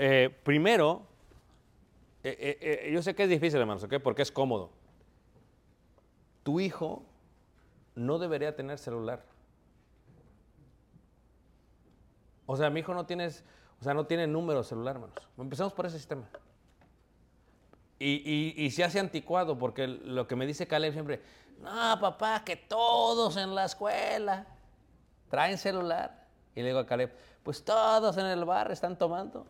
Eh, 0.00 0.30
primero, 0.42 1.06
eh, 2.24 2.36
eh, 2.38 2.58
eh, 2.88 2.92
yo 2.92 3.00
sé 3.02 3.14
que 3.14 3.22
es 3.24 3.28
difícil, 3.30 3.60
hermanos, 3.60 3.84
¿ok? 3.84 3.94
Porque 4.02 4.22
es 4.22 4.32
cómodo. 4.32 4.70
Tu 6.42 6.58
hijo 6.60 7.04
no 7.94 8.18
debería 8.18 8.54
tener 8.56 8.78
celular. 8.78 9.24
O 12.46 12.56
sea, 12.56 12.70
mi 12.70 12.80
hijo 12.80 12.94
no 12.94 13.04
tiene, 13.06 13.28
o 13.80 13.84
sea, 13.84 13.94
no 13.94 14.06
tiene 14.06 14.26
número 14.26 14.62
celular, 14.64 14.96
hermanos. 14.96 15.16
Empezamos 15.36 15.72
por 15.72 15.86
ese 15.86 15.98
sistema. 15.98 16.28
Y, 17.98 18.22
y- 18.24 18.64
y 18.64 18.70
se 18.70 18.84
hace 18.84 19.00
anticuado, 19.00 19.58
porque 19.58 19.86
lo 19.88 20.26
que 20.28 20.36
me 20.36 20.46
dice 20.46 20.66
Caleb 20.66 20.92
siempre, 20.92 21.22
no, 21.60 21.98
papá, 22.00 22.42
que 22.44 22.56
todos 22.56 23.36
en 23.36 23.54
la 23.54 23.64
escuela 23.64 24.46
traen 25.28 25.58
celular. 25.58 26.26
Y 26.54 26.60
le 26.60 26.68
digo 26.68 26.78
a 26.80 26.86
Caleb, 26.86 27.12
pues 27.42 27.64
todos 27.64 28.16
en 28.18 28.26
el 28.26 28.44
bar 28.44 28.70
están 28.70 28.96
tomando. 28.96 29.46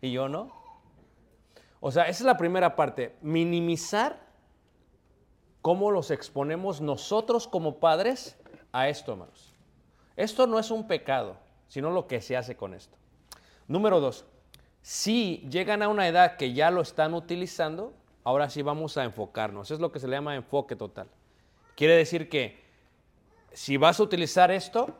Y 0.00 0.12
yo 0.12 0.28
no. 0.28 0.52
O 1.80 1.90
sea, 1.90 2.04
esa 2.04 2.22
es 2.22 2.26
la 2.26 2.36
primera 2.36 2.74
parte, 2.76 3.16
minimizar 3.22 4.20
cómo 5.62 5.90
los 5.90 6.10
exponemos 6.10 6.80
nosotros 6.80 7.46
como 7.48 7.78
padres 7.80 8.36
a 8.72 8.88
esto, 8.88 9.12
hermanos. 9.12 9.52
Esto 10.16 10.46
no 10.46 10.58
es 10.58 10.70
un 10.70 10.86
pecado, 10.86 11.36
sino 11.68 11.90
lo 11.90 12.06
que 12.06 12.20
se 12.20 12.36
hace 12.36 12.56
con 12.56 12.74
esto. 12.74 12.96
Número 13.68 14.00
dos, 14.00 14.24
si 14.82 15.46
llegan 15.50 15.82
a 15.82 15.88
una 15.88 16.06
edad 16.06 16.36
que 16.36 16.52
ya 16.52 16.70
lo 16.70 16.80
están 16.80 17.14
utilizando, 17.14 17.92
ahora 18.22 18.48
sí 18.50 18.62
vamos 18.62 18.96
a 18.96 19.04
enfocarnos. 19.04 19.70
Es 19.70 19.80
lo 19.80 19.90
que 19.90 19.98
se 19.98 20.06
le 20.06 20.16
llama 20.16 20.36
enfoque 20.36 20.76
total. 20.76 21.08
Quiere 21.74 21.96
decir 21.96 22.28
que 22.28 22.64
si 23.52 23.76
vas 23.76 23.98
a 23.98 24.02
utilizar 24.02 24.50
esto, 24.50 24.96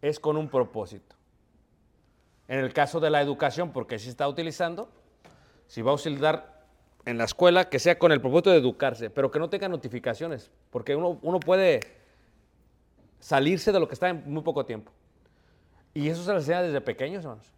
es 0.00 0.20
con 0.20 0.36
un 0.36 0.48
propósito. 0.48 1.16
En 2.48 2.58
el 2.58 2.72
caso 2.72 3.00
de 3.00 3.10
la 3.10 3.20
educación, 3.20 3.72
porque 3.72 3.98
se 3.98 4.10
está 4.10 4.28
utilizando, 4.28 4.88
si 5.66 5.82
va 5.82 5.92
a 5.92 5.94
utilizar 5.94 6.64
en 7.04 7.18
la 7.18 7.24
escuela, 7.24 7.68
que 7.68 7.78
sea 7.78 7.98
con 7.98 8.12
el 8.12 8.20
propósito 8.20 8.50
de 8.50 8.58
educarse, 8.58 9.10
pero 9.10 9.30
que 9.30 9.38
no 9.38 9.48
tenga 9.48 9.68
notificaciones, 9.68 10.50
porque 10.70 10.94
uno 10.94 11.40
puede 11.40 11.80
salirse 13.18 13.72
de 13.72 13.80
lo 13.80 13.88
que 13.88 13.94
está 13.94 14.08
en 14.10 14.22
muy 14.30 14.42
poco 14.42 14.66
tiempo. 14.66 14.92
Y 15.94 16.08
eso 16.08 16.22
se 16.22 16.32
les 16.32 16.42
enseña 16.42 16.62
desde 16.62 16.80
pequeños, 16.80 17.24
hermanos. 17.24 17.52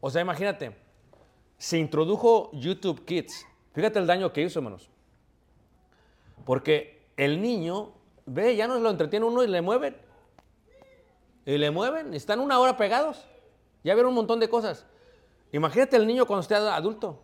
O 0.00 0.10
sea, 0.10 0.22
imagínate, 0.22 0.76
se 1.58 1.78
introdujo 1.78 2.50
YouTube 2.52 3.04
Kids. 3.04 3.46
Fíjate 3.74 3.98
el 3.98 4.06
daño 4.06 4.32
que 4.32 4.42
hizo, 4.42 4.58
hermanos. 4.58 4.90
Porque 6.44 7.08
el 7.16 7.40
niño, 7.40 7.92
ve, 8.24 8.56
ya 8.56 8.66
no 8.66 8.78
lo 8.78 8.90
entretiene 8.90 9.26
uno 9.26 9.42
y 9.42 9.48
le 9.48 9.60
mueven. 9.60 9.96
Y 11.44 11.58
le 11.58 11.70
mueven, 11.70 12.14
están 12.14 12.40
una 12.40 12.58
hora 12.58 12.76
pegados. 12.76 13.26
Ya 13.84 13.94
vieron 13.94 14.10
un 14.10 14.16
montón 14.16 14.40
de 14.40 14.48
cosas. 14.48 14.86
Imagínate 15.52 15.96
el 15.96 16.06
niño 16.06 16.26
cuando 16.26 16.42
esté 16.42 16.54
adulto. 16.54 17.22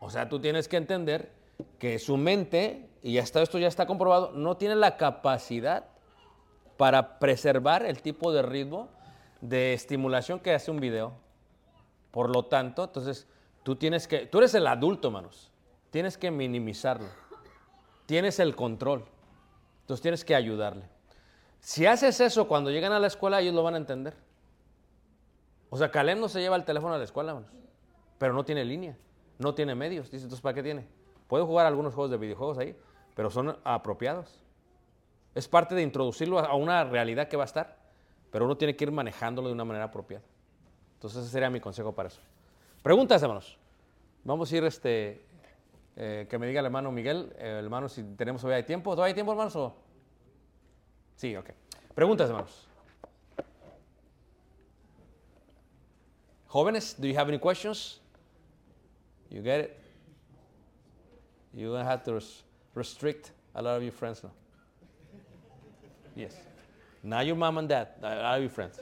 O 0.00 0.10
sea, 0.10 0.28
tú 0.28 0.40
tienes 0.40 0.68
que 0.68 0.76
entender 0.76 1.32
que 1.78 1.98
su 1.98 2.16
mente, 2.16 2.90
y 3.02 3.18
hasta 3.18 3.42
esto 3.42 3.58
ya 3.58 3.68
está 3.68 3.86
comprobado, 3.86 4.32
no 4.32 4.56
tiene 4.56 4.76
la 4.76 4.96
capacidad 4.96 5.86
para 6.76 7.18
preservar 7.18 7.84
el 7.84 8.00
tipo 8.00 8.32
de 8.32 8.42
ritmo 8.42 8.88
de 9.40 9.72
estimulación 9.72 10.40
que 10.40 10.54
hace 10.54 10.70
un 10.70 10.80
video. 10.80 11.12
Por 12.10 12.34
lo 12.34 12.46
tanto, 12.46 12.84
entonces, 12.84 13.26
tú 13.62 13.76
tienes 13.76 14.08
que, 14.08 14.26
tú 14.26 14.38
eres 14.38 14.54
el 14.54 14.66
adulto, 14.66 15.08
hermanos. 15.08 15.50
Tienes 15.90 16.18
que 16.18 16.30
minimizarlo. 16.30 17.08
Tienes 18.06 18.38
el 18.40 18.56
control. 18.56 19.04
Entonces 19.82 20.02
tienes 20.02 20.24
que 20.24 20.34
ayudarle. 20.34 20.84
Si 21.60 21.84
haces 21.86 22.20
eso 22.20 22.48
cuando 22.48 22.70
llegan 22.70 22.92
a 22.92 22.98
la 22.98 23.06
escuela, 23.06 23.40
ellos 23.40 23.54
lo 23.54 23.62
van 23.62 23.74
a 23.74 23.78
entender. 23.78 24.14
O 25.68 25.76
sea, 25.76 25.90
Caleb 25.90 26.18
no 26.18 26.28
se 26.28 26.40
lleva 26.40 26.56
el 26.56 26.64
teléfono 26.64 26.94
a 26.94 26.98
la 26.98 27.04
escuela, 27.04 27.30
hermanos, 27.32 27.52
pero 28.18 28.32
no 28.32 28.44
tiene 28.44 28.64
línea, 28.64 28.96
no 29.38 29.54
tiene 29.54 29.74
medios. 29.74 30.10
Dice, 30.10 30.24
entonces, 30.24 30.42
¿para 30.42 30.54
qué 30.54 30.62
tiene? 30.62 30.86
Puede 31.28 31.44
jugar 31.44 31.66
algunos 31.66 31.94
juegos 31.94 32.10
de 32.10 32.16
videojuegos 32.16 32.58
ahí, 32.58 32.76
pero 33.14 33.30
son 33.30 33.56
apropiados. 33.62 34.40
Es 35.34 35.46
parte 35.46 35.76
de 35.76 35.82
introducirlo 35.82 36.40
a 36.40 36.54
una 36.56 36.82
realidad 36.84 37.28
que 37.28 37.36
va 37.36 37.44
a 37.44 37.46
estar, 37.46 37.79
pero 38.30 38.44
uno 38.44 38.56
tiene 38.56 38.76
que 38.76 38.84
ir 38.84 38.92
manejándolo 38.92 39.48
de 39.48 39.54
una 39.54 39.64
manera 39.64 39.86
apropiada. 39.86 40.24
Entonces, 40.94 41.22
ese 41.22 41.30
sería 41.30 41.50
mi 41.50 41.60
consejo 41.60 41.92
para 41.92 42.08
eso. 42.08 42.20
Preguntas, 42.82 43.22
hermanos. 43.22 43.58
Vamos 44.24 44.52
a 44.52 44.56
ir, 44.56 44.64
este, 44.64 45.24
eh, 45.96 46.26
que 46.28 46.38
me 46.38 46.46
diga 46.46 46.60
el 46.60 46.66
hermano 46.66 46.92
Miguel, 46.92 47.32
eh, 47.38 47.60
hermano, 47.62 47.88
si 47.88 48.02
tenemos 48.02 48.42
todavía 48.42 48.64
tiempo. 48.64 48.92
¿Todavía 48.92 49.08
hay 49.08 49.14
tiempo, 49.14 49.32
hermanos? 49.32 49.56
o? 49.56 49.74
Sí, 51.16 51.36
ok. 51.36 51.50
Preguntas, 51.94 52.28
hermanos. 52.28 52.66
Jóvenes, 56.48 56.96
do 56.98 57.06
you 57.06 57.16
have 57.16 57.28
any 57.28 57.38
questions? 57.38 58.00
You 59.30 59.42
get 59.42 59.60
it? 59.60 59.76
You're 61.54 61.70
going 61.70 61.84
have 61.84 62.02
to 62.04 62.14
res- 62.14 62.42
restrict 62.74 63.32
a 63.54 63.62
lot 63.62 63.76
of 63.76 63.82
your 63.82 63.92
friends 63.92 64.22
now. 64.22 64.32
Yes. 66.16 66.34
Not 67.02 67.26
your 67.26 67.36
mom 67.36 67.58
and 67.58 67.68
dad, 67.68 67.88
of 68.02 68.40
your 68.40 68.50
friends. 68.50 68.80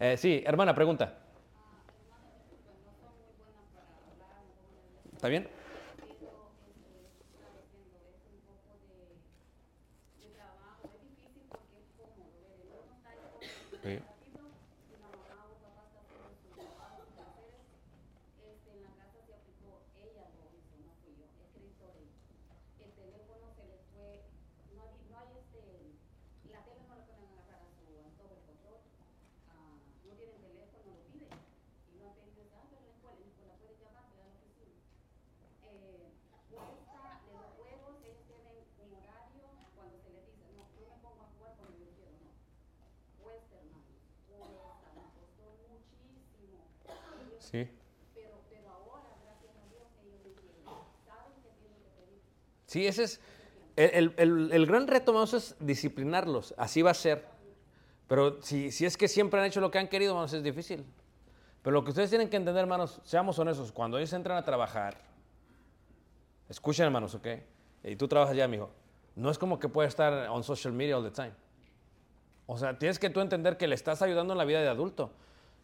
Eh, 0.00 0.16
sí, 0.16 0.42
hermana, 0.46 0.74
pregunta. 0.74 1.12
¿Está 5.14 5.28
bien? 5.28 5.46
Sí. 13.82 13.98
Este, 18.40 18.72
en 18.72 18.82
la 18.84 18.92
casa 18.96 19.20
se 19.26 19.32
aplicó, 19.32 19.80
ella 19.96 20.24
lo 20.36 20.48
hizo, 20.52 20.76
no 20.84 20.92
fui 21.00 21.12
yo, 21.16 21.24
es 21.24 21.48
crédito 21.52 21.84
de 21.92 22.00
ella. 22.04 22.16
El 22.80 22.92
teléfono 22.92 23.52
se 23.56 23.64
le 23.68 23.76
fue, 23.92 24.24
no 24.76 24.80
hay, 24.84 24.92
no 25.08 25.16
hay 25.16 25.28
este, 25.40 25.60
la 26.52 26.60
tele 26.64 26.84
no 26.88 26.96
le 26.96 27.04
pueden 27.08 27.24
agarrar 27.32 27.64
a 27.64 27.72
su 27.72 27.88
antojo 28.04 28.36
el 28.36 28.44
control, 28.44 28.80
ah, 29.48 29.80
no 30.04 30.12
tienen 30.12 30.40
teléfono, 30.44 30.92
lo 30.92 31.04
piden, 31.08 31.32
y 31.32 32.04
no 32.04 32.12
te 32.12 32.20
dicen, 32.28 32.52
ah, 32.52 32.68
pero 32.68 32.84
la 32.84 32.92
escuela, 32.92 33.16
la 33.16 33.28
escuela 33.32 33.56
puede 33.64 33.80
llamar, 33.80 34.04
te 34.12 34.20
da 34.20 34.28
la 34.28 34.36
oficina. 34.36 34.76
Eh, 35.72 36.12
cuesta 36.52 37.24
de 37.24 37.32
los 37.32 37.48
juegos, 37.56 37.96
ellos 38.04 38.28
tienen 38.28 38.60
un 38.76 38.90
horario 38.92 39.46
cuando 39.72 39.96
se 40.04 40.10
les 40.12 40.28
dice, 40.28 40.52
no, 40.52 40.68
yo 40.76 40.84
me 40.84 41.00
pongo 41.00 41.24
a 41.24 41.32
jugar 41.32 41.56
cuando 41.56 41.80
yo 41.80 41.88
quiero, 41.96 42.12
no. 42.20 42.32
Cuesta, 43.20 43.54
hermano, 43.62 43.94
cuesta, 44.26 44.88
me 44.96 45.04
costó 45.14 45.44
muchísimo. 45.70 46.66
Ellos 47.20 47.39
Sí. 47.50 47.68
pero, 48.14 48.70
ahora, 48.70 49.08
gracias 49.24 49.52
a 49.56 49.68
Dios. 49.68 49.82
Saben 51.06 51.32
que 51.42 51.48
tienen 51.60 51.78
que. 51.96 52.20
Sí, 52.66 52.86
ese 52.86 53.04
es. 53.04 53.20
El, 53.76 54.12
el- 54.18 54.50
el 54.52 54.66
gran 54.66 54.86
reto, 54.86 55.12
vamos, 55.12 55.32
es 55.34 55.56
disciplinarlos. 55.58 56.54
Así 56.58 56.82
va 56.82 56.90
a 56.90 56.94
ser. 56.94 57.24
Pero 58.08 58.42
si, 58.42 58.70
si 58.72 58.84
es 58.84 58.96
que 58.96 59.08
siempre 59.08 59.40
han 59.40 59.46
hecho 59.46 59.60
lo 59.60 59.70
que 59.70 59.78
han 59.78 59.88
querido, 59.88 60.14
vamos, 60.14 60.32
es 60.32 60.42
difícil. 60.42 60.84
Pero 61.62 61.74
lo 61.74 61.84
que 61.84 61.90
ustedes 61.90 62.10
tienen 62.10 62.28
que 62.28 62.36
entender, 62.36 62.60
hermanos, 62.62 63.00
seamos 63.04 63.38
honestos, 63.38 63.70
cuando 63.72 63.96
ellos 63.98 64.12
entran 64.12 64.36
a 64.36 64.44
trabajar, 64.44 64.96
escuchen, 66.48 66.86
hermanos, 66.86 67.14
¿ok? 67.14 67.26
Y 67.84 67.96
tú 67.96 68.08
trabajas 68.08 68.36
ya, 68.36 68.48
mijo. 68.48 68.70
No 69.14 69.30
es 69.30 69.38
como 69.38 69.58
que 69.58 69.68
puedes 69.68 69.90
estar 69.90 70.28
on 70.28 70.42
social 70.42 70.72
media 70.72 70.96
all 70.96 71.04
the 71.04 71.10
time. 71.10 71.32
O 72.46 72.58
sea, 72.58 72.78
tienes 72.78 72.98
que 72.98 73.10
tú 73.10 73.20
entender 73.20 73.56
que 73.56 73.68
le 73.68 73.74
estás 73.74 74.02
ayudando 74.02 74.34
en 74.34 74.38
la 74.38 74.44
vida 74.44 74.60
de 74.60 74.68
adulto. 74.68 75.12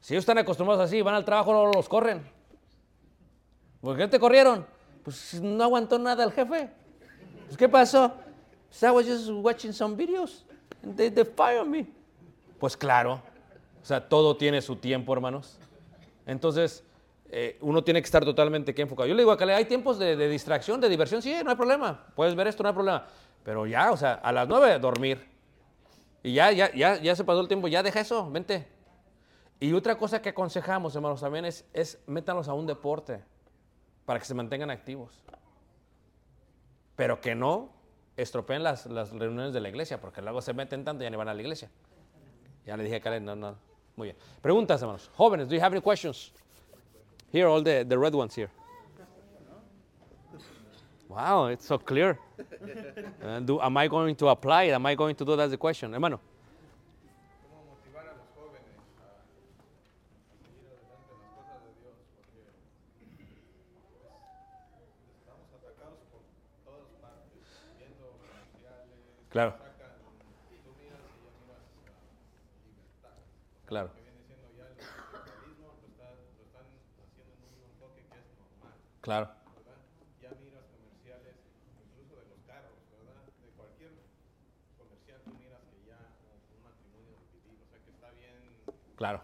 Si 0.01 0.14
ellos 0.14 0.22
están 0.22 0.38
acostumbrados 0.38 0.84
así, 0.84 1.03
van 1.03 1.14
al 1.14 1.24
trabajo, 1.24 1.53
luego 1.53 1.72
los 1.74 1.88
corren. 1.88 2.22
¿Por 3.80 3.97
qué 3.97 4.09
te 4.09 4.18
corrieron? 4.18 4.66
Pues 5.03 5.40
no 5.40 5.62
aguantó 5.62 5.99
nada 5.99 6.24
el 6.24 6.32
jefe. 6.32 6.70
Pues, 7.47 7.57
¿Qué 7.57 7.68
pasó? 7.68 8.12
Pues, 8.68 8.82
I 8.82 8.90
was 8.90 9.07
just 9.07 9.28
watching 9.30 9.72
some 9.72 9.97
videos. 9.97 10.44
And 10.82 10.97
they, 10.97 11.11
they 11.11 11.24
fired 11.24 11.66
me. 11.66 11.86
Pues 12.59 12.76
claro. 12.76 13.22
O 13.82 13.84
sea, 13.84 14.09
todo 14.09 14.36
tiene 14.36 14.61
su 14.62 14.76
tiempo, 14.76 15.12
hermanos. 15.12 15.59
Entonces, 16.26 16.82
eh, 17.28 17.57
uno 17.61 17.84
tiene 17.84 18.01
que 18.01 18.07
estar 18.07 18.24
totalmente 18.24 18.72
aquí 18.72 18.82
enfocado. 18.82 19.07
Yo 19.07 19.14
le 19.14 19.22
digo 19.22 19.30
a 19.30 19.36
Cale, 19.36 19.55
hay 19.55 19.64
tiempos 19.64 19.99
de, 19.99 20.16
de 20.16 20.28
distracción, 20.28 20.80
de 20.80 20.88
diversión. 20.88 21.22
Sí, 21.22 21.34
no 21.44 21.51
hay 21.51 21.57
problema. 21.57 22.07
Puedes 22.16 22.34
ver 22.34 22.49
esto, 22.49 22.62
no 22.62 22.68
hay 22.70 22.74
problema. 22.74 23.07
Pero 23.44 23.66
ya, 23.66 23.92
o 23.92 23.97
sea, 23.97 24.14
a 24.14 24.32
las 24.32 24.49
nueve 24.49 24.78
dormir. 24.80 25.24
Y 26.24 26.34
ya, 26.34 26.51
ya, 26.51 26.74
ya, 26.74 27.01
ya 27.01 27.14
se 27.14 27.22
pasó 27.22 27.40
el 27.40 27.47
tiempo. 27.47 27.68
Ya 27.68 27.84
deja 27.84 28.01
eso, 28.01 28.28
vente. 28.28 28.66
Y 29.59 29.72
otra 29.72 29.96
cosa 29.96 30.20
que 30.20 30.28
aconsejamos, 30.30 30.94
hermanos, 30.94 31.20
también 31.20 31.44
es, 31.46 31.64
es 31.72 31.98
métanlos 32.07 32.48
a 32.48 32.52
un 32.52 32.66
deporte 32.66 33.22
para 34.04 34.18
que 34.18 34.26
se 34.26 34.34
mantengan 34.34 34.70
activos. 34.70 35.22
Pero 36.94 37.20
que 37.20 37.34
no 37.34 37.70
estropeen 38.16 38.62
las, 38.62 38.86
reuniones 38.86 39.52
de 39.52 39.61
la 39.61 39.68
iglesia, 39.68 40.00
porque 40.00 40.20
luego 40.22 40.40
se 40.42 40.52
meten 40.52 40.84
tanto 40.84 41.02
y 41.02 41.07
ya 41.07 41.11
ni 41.11 41.16
van 41.16 41.28
a 41.28 41.34
la 41.34 41.40
iglesia. 41.40 41.70
Ya 42.66 42.76
le 42.76 42.84
dije 42.84 42.96
a 42.96 43.00
Karen, 43.00 43.24
no, 43.24 43.34
no. 43.36 43.57
Muy 43.96 44.09
bien. 44.09 44.16
Preguntas, 44.42 44.80
hermanos. 44.82 45.11
Jóvenes, 45.16 45.48
do 45.48 45.54
you 45.54 45.61
have 45.62 45.74
any 45.74 45.80
questions? 45.82 46.32
Here, 47.32 47.46
all 47.46 47.62
the, 47.62 47.84
red 47.96 48.14
ones 48.14 48.34
here. 48.34 48.50
Wow, 51.09 51.46
it's 51.48 51.64
so 51.66 51.78
clear. 51.78 52.18
Uh, 53.22 53.40
do, 53.40 53.61
am 53.61 53.76
I 53.76 53.88
going 53.88 54.14
to 54.16 54.28
apply 54.28 54.64
it? 54.64 54.72
Am 54.72 54.84
I 54.86 54.94
going 54.94 55.14
to 55.16 55.24
do 55.24 55.34
that's 55.36 55.50
the 55.50 55.57
question? 55.57 55.92
Hermano. 55.92 56.20
cómo 57.48 57.64
motivar 57.74 58.07
a 58.07 58.12
los 58.12 58.28
jóvenes 58.36 58.76
a 59.00 59.24
seguir 60.44 60.68
adelante 60.68 61.11
en 61.14 61.20
las 61.24 61.30
cosas 61.34 61.59
de 61.64 61.70
Dios, 61.80 61.94
porque 62.14 62.40
pues, 64.76 64.92
estamos 65.16 65.48
atacados 65.57 65.98
por 66.12 66.22
todas 66.62 66.86
partes, 67.00 67.40
viendo 67.80 68.04
comerciales, 68.20 69.00
Claro. 69.26 69.26
sacan, 69.26 69.26
tú 69.26 69.26
miras 69.26 69.26
y 69.26 69.26
ya 69.26 69.26
miras 69.26 69.26
la 69.26 69.26
libertad, 69.26 69.26
Claro. 69.26 69.26
que 69.26 69.26
viene 69.26 69.26
siendo 69.26 69.26
ya 69.26 69.26
el 69.26 69.26
capitalismo, 69.26 69.26
lo, 69.26 69.26
está- 69.26 69.26
lo 69.26 69.26
están 69.26 69.26
haciendo 69.26 69.26
en 69.26 69.26
un 69.26 69.26
enfoque 69.26 69.26
que 69.26 69.26
normal, 69.37 69.66
Claro. 79.07 79.30
¿verdad? 79.55 79.78
Ya 80.20 80.30
miras 80.43 80.64
comerciales, 80.66 81.37
incluso 81.78 82.18
de 82.18 82.26
los 82.26 82.41
carros, 82.43 82.74
¿verdad? 82.91 83.22
De 83.39 83.49
cualquier 83.55 83.93
comercial 84.74 85.20
miras 85.39 85.62
que 85.70 85.78
ya 85.87 86.01
un, 86.26 86.59
matrimonio 86.64 87.14
Claro. 88.97 89.22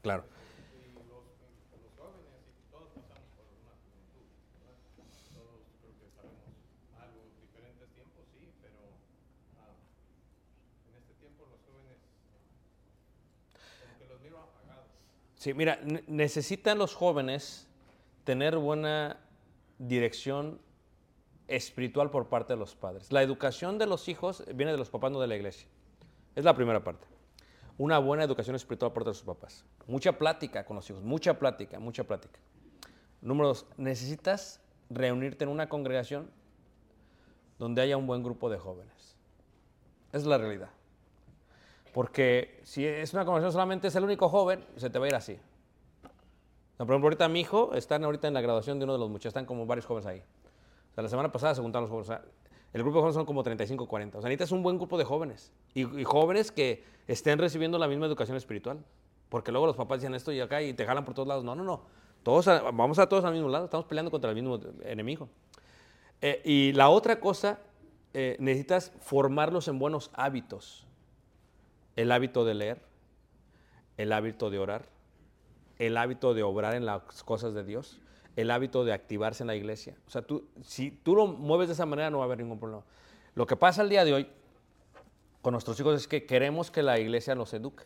Claro. 0.00 0.24
y 0.72 0.96
los, 1.04 1.28
los 1.76 1.92
jóvenes 2.00 2.40
y 2.48 2.70
todos 2.72 2.88
pasamos 2.96 3.28
por 3.36 3.44
una 3.52 3.74
juventud, 3.84 4.24
¿verdad? 4.56 4.80
Todos 5.36 5.60
creo 5.82 5.92
que 6.00 6.08
sabemos 6.16 6.56
algo, 6.96 7.20
diferentes 7.44 7.88
tiempos, 7.92 8.24
sí, 8.32 8.48
pero 8.64 8.80
ah, 9.60 9.76
en 10.88 10.94
este 10.96 11.12
tiempo 11.20 11.44
los 11.52 11.60
jóvenes 11.68 12.00
como 13.82 13.92
que 13.98 14.06
los 14.08 14.20
miro 14.24 14.38
apagados. 14.40 14.88
Sí, 15.38 15.54
mira, 15.54 15.78
ne- 15.84 16.02
necesitan 16.08 16.78
los 16.78 16.94
jóvenes 16.94 17.68
tener 18.24 18.56
buena 18.58 19.18
dirección 19.78 20.60
espiritual 21.46 22.10
por 22.10 22.28
parte 22.28 22.52
de 22.54 22.58
los 22.58 22.74
padres. 22.74 23.12
La 23.12 23.22
educación 23.22 23.78
de 23.78 23.86
los 23.86 24.08
hijos 24.08 24.44
viene 24.54 24.72
de 24.72 24.78
los 24.78 24.90
papás, 24.90 25.12
no 25.12 25.20
de 25.20 25.28
la 25.28 25.36
iglesia. 25.36 25.68
Es 26.34 26.44
la 26.44 26.54
primera 26.54 26.82
parte. 26.82 27.06
Una 27.78 27.98
buena 28.00 28.24
educación 28.24 28.56
espiritual 28.56 28.92
por 28.92 29.04
parte 29.04 29.10
de 29.10 29.14
sus 29.14 29.24
papás. 29.24 29.64
Mucha 29.86 30.18
plática 30.18 30.66
con 30.66 30.74
los 30.76 30.90
hijos, 30.90 31.02
mucha 31.04 31.38
plática, 31.38 31.78
mucha 31.78 32.02
plática. 32.04 32.40
Número 33.22 33.48
dos, 33.48 33.66
necesitas 33.76 34.60
reunirte 34.90 35.44
en 35.44 35.50
una 35.50 35.68
congregación 35.68 36.30
donde 37.58 37.80
haya 37.82 37.96
un 37.96 38.06
buen 38.08 38.22
grupo 38.24 38.50
de 38.50 38.58
jóvenes. 38.58 39.16
Es 40.12 40.24
la 40.26 40.36
realidad. 40.38 40.70
Porque 41.92 42.60
si 42.64 42.84
es 42.86 43.12
una 43.14 43.24
conversación 43.24 43.52
solamente 43.52 43.88
es 43.88 43.96
el 43.96 44.04
único 44.04 44.28
joven, 44.28 44.64
se 44.76 44.90
te 44.90 44.98
va 44.98 45.06
a 45.06 45.08
ir 45.08 45.14
así. 45.14 45.38
Por 46.76 46.86
ejemplo, 46.86 47.06
ahorita 47.06 47.28
mi 47.28 47.40
hijo, 47.40 47.74
están 47.74 48.04
ahorita 48.04 48.28
en 48.28 48.34
la 48.34 48.40
graduación 48.40 48.78
de 48.78 48.84
uno 48.84 48.92
de 48.92 48.98
los 49.00 49.08
muchachos, 49.10 49.30
están 49.30 49.46
como 49.46 49.66
varios 49.66 49.84
jóvenes 49.86 50.06
ahí. 50.06 50.22
O 50.92 50.94
sea, 50.94 51.02
la 51.02 51.08
semana 51.08 51.32
pasada 51.32 51.54
se 51.54 51.60
juntaron 51.60 51.88
los 51.88 51.90
jóvenes. 51.90 52.08
O 52.10 52.12
sea, 52.12 52.22
el 52.72 52.82
grupo 52.82 52.98
de 52.98 53.00
jóvenes 53.02 53.14
son 53.14 53.26
como 53.26 53.42
35, 53.42 53.88
40. 53.88 54.18
O 54.18 54.20
sea, 54.20 54.28
necesitas 54.28 54.52
un 54.52 54.62
buen 54.62 54.76
grupo 54.78 54.96
de 54.96 55.04
jóvenes. 55.04 55.52
Y, 55.74 56.00
y 56.00 56.04
jóvenes 56.04 56.52
que 56.52 56.84
estén 57.08 57.38
recibiendo 57.38 57.78
la 57.78 57.88
misma 57.88 58.06
educación 58.06 58.36
espiritual. 58.36 58.78
Porque 59.28 59.50
luego 59.50 59.66
los 59.66 59.76
papás 59.76 60.00
dicen 60.00 60.14
esto 60.14 60.30
y 60.32 60.40
acá 60.40 60.62
y 60.62 60.72
te 60.72 60.86
jalan 60.86 61.04
por 61.04 61.14
todos 61.14 61.26
lados. 61.28 61.42
No, 61.44 61.54
no, 61.56 61.64
no. 61.64 61.82
Todos 62.22 62.46
a- 62.48 62.62
vamos 62.70 62.98
a 62.98 63.08
todos 63.08 63.24
al 63.24 63.32
mismo 63.32 63.48
lado. 63.48 63.64
Estamos 63.64 63.86
peleando 63.86 64.10
contra 64.10 64.30
el 64.30 64.36
mismo 64.36 64.58
enemigo. 64.84 65.28
Eh, 66.20 66.40
y 66.44 66.72
la 66.74 66.88
otra 66.90 67.18
cosa, 67.20 67.58
eh, 68.14 68.36
necesitas 68.38 68.92
formarlos 69.00 69.66
en 69.68 69.78
buenos 69.78 70.10
hábitos 70.14 70.86
el 71.98 72.12
hábito 72.12 72.44
de 72.44 72.54
leer, 72.54 72.80
el 73.96 74.12
hábito 74.12 74.50
de 74.50 74.60
orar, 74.60 74.86
el 75.80 75.96
hábito 75.96 76.32
de 76.32 76.44
obrar 76.44 76.76
en 76.76 76.86
las 76.86 77.02
cosas 77.24 77.54
de 77.54 77.64
Dios, 77.64 77.98
el 78.36 78.52
hábito 78.52 78.84
de 78.84 78.92
activarse 78.92 79.42
en 79.42 79.48
la 79.48 79.56
iglesia. 79.56 79.96
O 80.06 80.10
sea, 80.10 80.22
tú, 80.22 80.46
si 80.62 80.92
tú 80.92 81.16
lo 81.16 81.26
mueves 81.26 81.66
de 81.66 81.74
esa 81.74 81.86
manera 81.86 82.08
no 82.08 82.18
va 82.18 82.24
a 82.24 82.26
haber 82.26 82.38
ningún 82.38 82.60
problema. 82.60 82.84
Lo 83.34 83.48
que 83.48 83.56
pasa 83.56 83.82
el 83.82 83.88
día 83.88 84.04
de 84.04 84.14
hoy 84.14 84.28
con 85.42 85.50
nuestros 85.50 85.78
hijos 85.80 85.96
es 85.96 86.06
que 86.06 86.24
queremos 86.24 86.70
que 86.70 86.84
la 86.84 87.00
iglesia 87.00 87.34
los 87.34 87.52
eduque. 87.52 87.82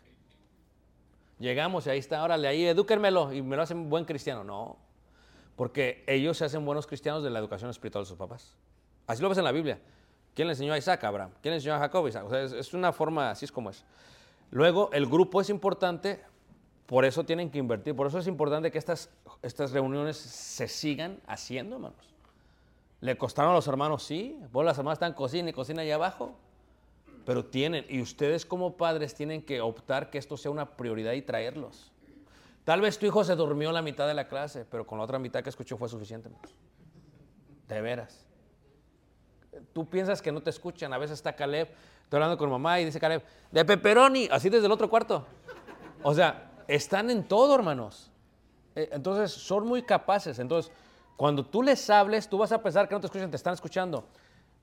Llegamos 1.39 1.87
y 1.87 1.91
ahí 1.91 1.99
está, 1.99 2.23
órale, 2.23 2.49
ahí 2.49 2.67
edúquenmelo 2.67 3.33
y 3.33 3.41
me 3.41 3.57
lo 3.57 3.63
hacen 3.63 3.89
buen 3.89 4.05
cristiano. 4.05 4.45
No, 4.45 4.77
porque 5.57 6.05
ellos 6.07 6.37
se 6.37 6.45
hacen 6.45 6.67
buenos 6.67 6.87
cristianos 6.87 7.25
de 7.25 7.31
la 7.31 7.39
educación 7.39 7.71
espiritual 7.71 8.05
de 8.05 8.09
sus 8.09 8.19
papás. 8.19 8.59
Así 9.07 9.23
lo 9.23 9.31
ves 9.31 9.39
en 9.39 9.45
la 9.45 9.53
Biblia. 9.53 9.81
¿Quién 10.35 10.49
le 10.49 10.53
enseñó 10.53 10.73
a 10.73 10.79
Isaac? 10.79 11.05
Abraham. 11.05 11.31
¿Quién 11.43 11.53
le 11.53 11.57
enseñó 11.57 11.75
a 11.75 11.79
Jacob? 11.79 12.07
Isaac. 12.09 12.25
O 12.25 12.31
sea, 12.31 12.43
es, 12.43 12.53
es 12.53 12.75
una 12.75 12.93
forma, 12.93 13.31
así 13.31 13.45
es 13.45 13.53
como 13.53 13.71
es. 13.71 13.85
Luego, 14.51 14.91
el 14.93 15.07
grupo 15.07 15.41
es 15.41 15.51
importante, 15.51 16.23
por 16.87 17.05
eso 17.05 17.25
tienen 17.25 17.51
que 17.51 17.59
invertir. 17.59 17.97
Por 17.97 18.07
eso 18.07 18.19
es 18.19 18.27
importante 18.27 18.71
que 18.71 18.79
estas, 18.79 19.11
estas 19.43 19.73
reuniones 19.73 20.17
se 20.17 20.69
sigan 20.69 21.21
haciendo, 21.27 21.77
hermanos. 21.77 22.15
¿Le 23.01 23.17
costaron 23.17 23.53
a 23.53 23.55
los 23.55 23.67
hermanos? 23.67 24.05
Sí. 24.05 24.39
Vos 24.53 24.65
las 24.65 24.79
hermanas 24.79 24.97
están 24.97 25.15
cocina 25.15 25.51
y 25.51 25.53
cocina 25.53 25.83
allá 25.83 25.97
abajo. 25.97 26.37
Pero 27.25 27.45
tienen, 27.45 27.85
y 27.89 28.01
ustedes 28.01 28.45
como 28.47 28.77
padres 28.77 29.15
tienen 29.15 29.43
que 29.43 29.61
optar 29.61 30.11
que 30.11 30.19
esto 30.19 30.37
sea 30.37 30.51
una 30.51 30.77
prioridad 30.77 31.13
y 31.13 31.23
traerlos. 31.23 31.93
Tal 32.65 32.81
vez 32.81 32.99
tu 32.99 33.07
hijo 33.07 33.25
se 33.25 33.35
durmió 33.35 33.73
la 33.73 33.83
mitad 33.83 34.07
de 34.07 34.15
la 34.15 34.29
clase, 34.29 34.65
pero 34.71 34.87
con 34.87 34.99
la 34.99 35.05
otra 35.05 35.19
mitad 35.19 35.43
que 35.43 35.51
escuchó 35.51 35.77
fue 35.77 35.89
suficiente. 35.89 36.29
hermanos. 36.29 36.55
De 37.69 37.81
veras. 37.81 38.27
Tú 39.73 39.89
piensas 39.89 40.23
que 40.23 40.33
no 40.33 40.43
te 40.43 40.51
escuchan. 40.51 40.93
A 40.93 40.99
veces 40.99 41.19
está 41.19 41.35
Caleb, 41.35 41.69
estoy 42.05 42.17
hablando 42.17 42.39
con 42.39 42.51
mamá 42.51 42.81
y 42.81 42.85
dice 42.85 42.99
Caleb, 42.99 43.23
de 43.51 43.65
pepperoni, 43.65 44.29
así 44.31 44.49
desde 44.49 44.67
el 44.67 44.73
otro 44.73 44.89
cuarto. 44.89 45.27
O 46.03 46.15
sea, 46.15 46.51
están 46.69 47.11
en 47.11 47.25
todo, 47.25 47.55
hermanos. 47.55 48.11
Eh, 48.75 48.89
Entonces, 48.93 49.33
son 49.33 49.67
muy 49.67 49.83
capaces. 49.83 50.39
Entonces, 50.39 50.73
cuando 51.17 51.45
tú 51.45 51.63
les 51.63 51.89
hables, 51.91 52.29
tú 52.29 52.39
vas 52.39 52.53
a 52.53 52.63
pensar 52.63 52.89
que 52.89 52.95
no 52.95 53.01
te 53.01 53.07
escuchan, 53.07 53.31
te 53.31 53.37
están 53.37 53.55
escuchando. 53.55 54.05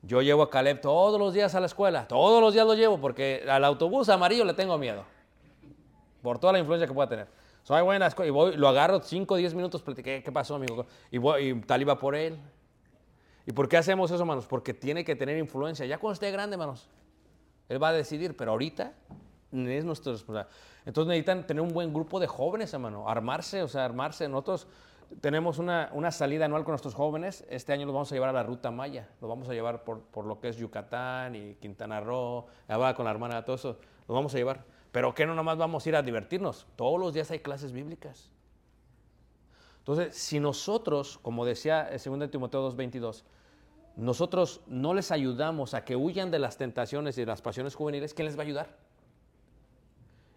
Yo 0.01 0.21
llevo 0.21 0.43
a 0.43 0.49
Caleb 0.49 0.81
todos 0.81 1.19
los 1.19 1.33
días 1.33 1.53
a 1.55 1.59
la 1.59 1.65
escuela, 1.65 2.07
todos 2.07 2.41
los 2.41 2.53
días 2.53 2.65
lo 2.65 2.73
llevo 2.73 2.99
porque 2.99 3.45
al 3.49 3.65
autobús 3.65 4.07
amarillo 4.09 4.45
le 4.45 4.53
tengo 4.53 4.77
miedo. 4.77 5.03
Por 6.21 6.39
toda 6.39 6.53
la 6.53 6.59
influencia 6.59 6.87
que 6.87 6.93
pueda 6.93 7.09
tener. 7.09 7.27
Soy 7.63 7.81
buena 7.81 8.09
y 8.25 8.29
voy, 8.29 8.55
lo 8.55 8.67
agarro 8.67 9.01
5 9.01 9.33
o 9.33 9.37
10 9.37 9.53
minutos, 9.53 9.81
platiqué, 9.81 10.23
¿qué 10.23 10.31
pasó, 10.31 10.55
amigo? 10.55 10.85
Y, 11.11 11.17
voy, 11.17 11.49
y 11.49 11.61
tal 11.61 11.81
iba 11.81 11.99
por 11.99 12.15
él. 12.15 12.39
¿Y 13.50 13.52
por 13.52 13.68
qué 13.68 13.78
hacemos 13.78 14.12
eso, 14.12 14.22
hermanos? 14.22 14.45
Porque 14.45 14.76
tiene 14.76 15.04
que 15.04 15.16
tener 15.16 15.36
influencia. 15.39 15.84
Ya 15.88 15.97
cuando 15.97 16.14
esté 16.14 16.30
grande, 16.30 16.54
hermanos, 16.54 16.88
él 17.68 17.82
va 17.82 17.88
a 17.88 17.93
decidir, 17.93 18.38
pero 18.38 18.52
ahorita 18.52 18.93
es 19.52 19.84
nuestra 19.84 20.12
responsabilidad. 20.12 20.56
Entonces 20.86 21.10
necesitan 21.10 21.47
tener 21.47 21.64
un 21.64 21.74
buen 21.74 21.91
grupo 21.91 22.20
de 22.20 22.28
jóvenes, 22.28 22.72
hermano, 22.76 23.10
armarse, 23.10 23.64
o 23.64 23.68
sea, 23.68 23.86
armarse. 23.86 24.30
Nosotros 24.30 24.68
tenemos 25.20 25.58
una, 25.58 25.89
una 25.93 26.12
salida 26.12 26.45
anual 26.45 26.64
con 26.64 26.74
nuestros 26.74 26.93
jóvenes. 26.93 27.43
Este 27.50 27.74
año 27.74 27.88
los 27.88 27.93
vamos 27.95 28.12
a 28.12 28.16
llevar 28.16 28.30
a 28.30 28.34
la 28.34 28.43
Ruta 28.43 28.70
Maya. 28.70 29.10
Los 29.20 29.28
vamos 29.28 29.50
a 29.50 29.54
llevar 29.54 29.84
por, 29.84 30.02
por 30.02 30.26
lo 30.26 30.39
que 30.39 30.50
es 30.50 30.58
Yucatán 30.58 31.36
y 31.36 31.56
Quintana 31.56 32.02
Roo. 32.02 32.45
Hablaba 32.68 32.93
con 32.93 33.06
la 33.06 33.12
hermana, 33.12 33.43
todo 33.45 33.56
eso. 33.56 33.80
Los 34.08 34.14
vamos 34.14 34.32
a 34.36 34.38
llevar. 34.38 34.64
Pero 34.91 35.16
que 35.16 35.26
no 35.26 35.34
nomás 35.34 35.58
vamos 35.58 35.84
a 35.84 35.89
ir 35.89 35.95
a 35.95 36.04
divertirnos. 36.04 36.68
Todos 36.76 37.00
los 37.00 37.16
días 37.16 37.32
hay 37.32 37.39
clases 37.39 37.72
bíblicas. 37.72 38.30
Entonces, 39.80 40.16
si 40.16 40.39
nosotros, 40.39 41.18
como 41.24 41.47
decía 41.47 41.89
el 41.89 42.00
2 42.00 42.30
Timoteo 42.30 42.72
2.22, 42.72 43.24
nosotros 44.00 44.62
no 44.68 44.93
les 44.93 45.12
ayudamos 45.12 45.74
a 45.74 45.84
que 45.84 45.97
huyan 45.97 46.32
de 46.32 46.39
las 46.39 46.58
tentaciones 46.58 47.18
y 47.18 47.22
de 47.22 47.28
las 47.28 47.41
pasiones 47.41 47.76
juveniles, 47.76 48.14
¿quién 48.14 48.28
les 48.28 48.38
va 48.38 48.43
a 48.43 48.45
ayudar? 48.45 48.78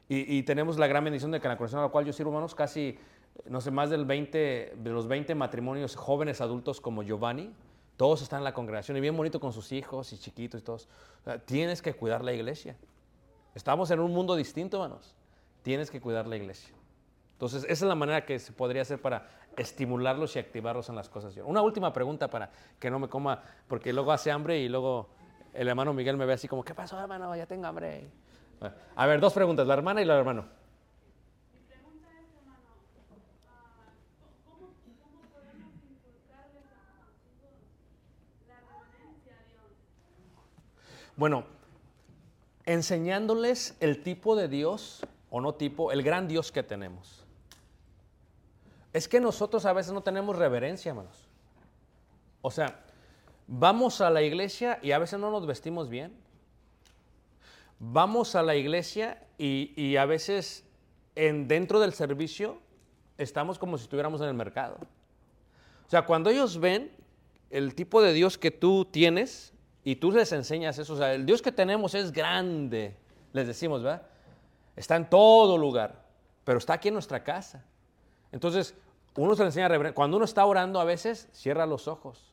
Y, 0.08 0.42
tenemos 0.42 0.78
la 0.78 0.86
gran 0.88 1.04
bendición 1.04 1.30
de 1.30 1.40
que 1.40 1.46
en 1.46 1.52
la 1.52 1.56
congregación 1.56 1.80
a 1.80 1.84
la 1.84 1.88
cual 1.90 2.04
yo 2.04 2.12
sirvo, 2.12 2.32
hermanos, 2.32 2.54
casi, 2.54 2.98
no 3.46 3.62
sé, 3.62 3.70
más 3.70 3.88
del 3.88 4.04
20, 4.04 4.74
de 4.76 4.90
los 4.90 5.08
20 5.08 5.34
matrimonios 5.34 5.96
jóvenes 5.96 6.42
adultos 6.42 6.82
como 6.82 7.02
Giovanni, 7.02 7.50
todos 7.96 8.20
están 8.20 8.40
en 8.40 8.44
la 8.44 8.52
congregación 8.52 8.98
y 8.98 9.00
bien 9.00 9.16
bonito 9.16 9.40
con 9.40 9.54
sus 9.54 9.72
hijos 9.72 10.12
y 10.12 10.18
chiquitos 10.18 10.60
y 10.60 10.64
todos. 10.64 10.88
Tienes 11.46 11.80
que 11.80 11.94
cuidar 11.94 12.22
la 12.22 12.34
iglesia. 12.34 12.76
Estamos 13.54 13.90
en 13.90 14.00
un 14.00 14.12
mundo 14.12 14.36
distinto, 14.36 14.82
hermanos. 14.82 15.14
Tienes 15.62 15.90
que 15.90 16.00
cuidar 16.00 16.26
la 16.26 16.36
iglesia. 16.36 16.74
Entonces, 17.42 17.64
esa 17.64 17.72
es 17.72 17.88
la 17.88 17.96
manera 17.96 18.24
que 18.24 18.38
se 18.38 18.52
podría 18.52 18.82
hacer 18.82 19.02
para 19.02 19.28
estimularlos 19.56 20.36
y 20.36 20.38
activarlos 20.38 20.88
en 20.90 20.94
las 20.94 21.08
cosas. 21.08 21.36
Una 21.44 21.60
última 21.60 21.92
pregunta 21.92 22.30
para 22.30 22.48
que 22.78 22.88
no 22.88 23.00
me 23.00 23.08
coma, 23.08 23.42
porque 23.66 23.92
luego 23.92 24.12
hace 24.12 24.30
hambre 24.30 24.60
y 24.60 24.68
luego 24.68 25.08
el 25.52 25.66
hermano 25.66 25.92
Miguel 25.92 26.16
me 26.16 26.24
ve 26.24 26.34
así 26.34 26.46
como, 26.46 26.62
¿qué 26.62 26.72
pasó, 26.72 27.00
hermano? 27.00 27.34
Ya 27.34 27.44
tengo 27.44 27.66
hambre. 27.66 28.06
A 28.94 29.06
ver, 29.06 29.18
dos 29.18 29.32
preguntas, 29.32 29.66
la 29.66 29.74
hermana 29.74 30.00
y 30.00 30.04
la 30.04 30.16
hermano. 30.16 30.42
Mi 31.52 31.62
pregunta 31.66 32.10
es, 32.12 32.28
hermano, 32.32 32.78
ah, 33.48 33.90
¿cómo, 34.44 34.68
¿cómo 35.02 35.22
podemos 35.34 35.72
inculcarles 35.82 36.62
a 36.70 36.94
nuestros 36.94 37.26
hijos 37.26 38.46
la 38.46 38.60
reverencia 38.60 39.32
a 39.32 39.44
Dios? 39.48 39.66
Bueno, 41.16 41.42
enseñándoles 42.66 43.76
el 43.80 44.04
tipo 44.04 44.36
de 44.36 44.46
Dios, 44.46 45.04
o 45.28 45.40
no 45.40 45.56
tipo, 45.56 45.90
el 45.90 46.04
gran 46.04 46.28
Dios 46.28 46.52
que 46.52 46.62
tenemos. 46.62 47.21
Es 48.92 49.08
que 49.08 49.20
nosotros 49.20 49.64
a 49.64 49.72
veces 49.72 49.92
no 49.92 50.02
tenemos 50.02 50.36
reverencia, 50.36 50.90
hermanos. 50.90 51.28
O 52.42 52.50
sea, 52.50 52.80
vamos 53.46 54.00
a 54.00 54.10
la 54.10 54.22
iglesia 54.22 54.78
y 54.82 54.92
a 54.92 54.98
veces 54.98 55.18
no 55.18 55.30
nos 55.30 55.46
vestimos 55.46 55.88
bien. 55.88 56.12
Vamos 57.78 58.34
a 58.34 58.42
la 58.42 58.54
iglesia 58.54 59.22
y, 59.38 59.72
y 59.76 59.96
a 59.96 60.04
veces 60.04 60.64
en, 61.14 61.48
dentro 61.48 61.80
del 61.80 61.92
servicio 61.92 62.58
estamos 63.18 63.58
como 63.58 63.78
si 63.78 63.84
estuviéramos 63.84 64.20
en 64.20 64.28
el 64.28 64.34
mercado. 64.34 64.78
O 65.86 65.90
sea, 65.90 66.02
cuando 66.02 66.30
ellos 66.30 66.58
ven 66.58 66.90
el 67.50 67.74
tipo 67.74 68.02
de 68.02 68.12
Dios 68.12 68.38
que 68.38 68.50
tú 68.50 68.84
tienes 68.84 69.52
y 69.84 69.96
tú 69.96 70.10
les 70.10 70.32
enseñas 70.32 70.78
eso, 70.78 70.94
o 70.94 70.96
sea, 70.96 71.14
el 71.14 71.26
Dios 71.26 71.42
que 71.42 71.52
tenemos 71.52 71.94
es 71.94 72.12
grande, 72.12 72.96
les 73.32 73.46
decimos, 73.46 73.82
¿verdad? 73.82 74.02
Está 74.74 74.96
en 74.96 75.08
todo 75.08 75.58
lugar, 75.58 76.04
pero 76.44 76.58
está 76.58 76.74
aquí 76.74 76.88
en 76.88 76.94
nuestra 76.94 77.22
casa. 77.22 77.64
Entonces, 78.32 78.74
uno 79.16 79.34
se 79.34 79.42
le 79.42 79.48
enseña 79.48 79.68
reverencia. 79.68 79.94
Cuando 79.94 80.16
uno 80.16 80.24
está 80.24 80.44
orando 80.44 80.80
a 80.80 80.84
veces, 80.84 81.28
cierra 81.32 81.66
los 81.66 81.86
ojos. 81.86 82.32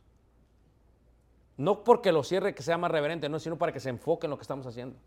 No 1.57 1.83
porque 1.83 2.11
lo 2.11 2.23
cierre 2.23 2.55
que 2.55 2.63
sea 2.63 2.77
más 2.77 2.89
reverente, 2.89 3.27
no, 3.27 3.37
sino 3.37 3.57
para 3.57 3.73
que 3.73 3.81
se 3.81 3.89
enfoque 3.89 4.27
en 4.27 4.31
lo 4.31 4.37
que 4.37 4.43
estamos 4.43 4.65
haciendo. 4.65 4.97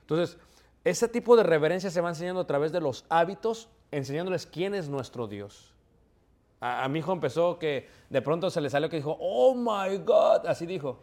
Entonces, 0.00 0.36
ese 0.82 1.08
tipo 1.08 1.36
de 1.36 1.44
reverencia 1.44 1.88
se 1.90 2.00
va 2.00 2.08
enseñando 2.08 2.40
a 2.40 2.46
través 2.46 2.72
de 2.72 2.80
los 2.80 3.06
hábitos, 3.08 3.68
enseñándoles 3.92 4.46
quién 4.46 4.74
es 4.74 4.88
nuestro 4.88 5.28
Dios. 5.28 5.72
A, 6.60 6.84
a 6.84 6.88
mi 6.88 6.98
hijo 6.98 7.12
empezó 7.12 7.58
que 7.58 7.88
de 8.10 8.20
pronto 8.22 8.50
se 8.50 8.60
le 8.60 8.68
salió 8.68 8.90
que 8.90 8.96
dijo, 8.96 9.16
oh 9.20 9.54
my 9.54 9.96
God, 9.98 10.46
así 10.46 10.66
dijo. 10.66 10.98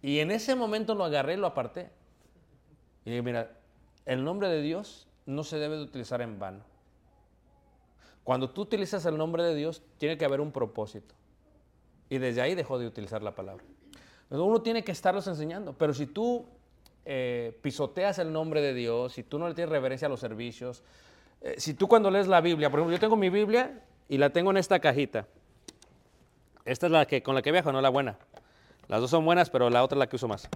Y 0.00 0.20
en 0.20 0.30
ese 0.30 0.54
momento 0.54 0.94
lo 0.94 1.04
agarré 1.04 1.34
y 1.34 1.36
lo 1.36 1.46
aparté. 1.46 1.90
Y 3.04 3.10
dije, 3.10 3.22
mira, 3.22 3.50
el 4.06 4.24
nombre 4.24 4.48
de 4.48 4.62
Dios 4.62 5.06
no 5.26 5.44
se 5.44 5.58
debe 5.58 5.76
de 5.76 5.82
utilizar 5.82 6.22
en 6.22 6.38
vano. 6.38 6.64
Cuando 8.26 8.50
tú 8.50 8.62
utilizas 8.62 9.06
el 9.06 9.16
nombre 9.16 9.44
de 9.44 9.54
Dios, 9.54 9.84
tiene 9.98 10.18
que 10.18 10.24
haber 10.24 10.40
un 10.40 10.50
propósito. 10.50 11.14
Y 12.10 12.18
desde 12.18 12.42
ahí 12.42 12.56
dejó 12.56 12.76
de 12.76 12.84
utilizar 12.84 13.22
la 13.22 13.36
palabra. 13.36 13.62
Uno 14.30 14.60
tiene 14.62 14.82
que 14.82 14.90
estarlos 14.90 15.28
enseñando. 15.28 15.74
Pero 15.74 15.94
si 15.94 16.08
tú 16.08 16.44
eh, 17.04 17.56
pisoteas 17.62 18.18
el 18.18 18.32
nombre 18.32 18.60
de 18.60 18.74
Dios, 18.74 19.12
si 19.12 19.22
tú 19.22 19.38
no 19.38 19.46
le 19.46 19.54
tienes 19.54 19.70
reverencia 19.70 20.06
a 20.06 20.08
los 20.08 20.18
servicios, 20.18 20.82
eh, 21.40 21.54
si 21.58 21.74
tú 21.74 21.86
cuando 21.86 22.10
lees 22.10 22.26
la 22.26 22.40
Biblia, 22.40 22.68
por 22.68 22.80
ejemplo, 22.80 22.96
yo 22.96 23.00
tengo 23.00 23.14
mi 23.14 23.30
Biblia 23.30 23.80
y 24.08 24.18
la 24.18 24.30
tengo 24.30 24.50
en 24.50 24.56
esta 24.56 24.80
cajita. 24.80 25.28
Esta 26.64 26.86
es 26.86 26.92
la 26.92 27.06
que 27.06 27.22
con 27.22 27.36
la 27.36 27.42
que 27.42 27.52
viajo, 27.52 27.70
no 27.70 27.80
la 27.80 27.90
buena. 27.90 28.18
Las 28.88 29.00
dos 29.00 29.10
son 29.10 29.24
buenas, 29.24 29.50
pero 29.50 29.70
la 29.70 29.84
otra 29.84 29.94
es 29.94 30.00
la 30.00 30.08
que 30.08 30.16
uso 30.16 30.26
más. 30.26 30.48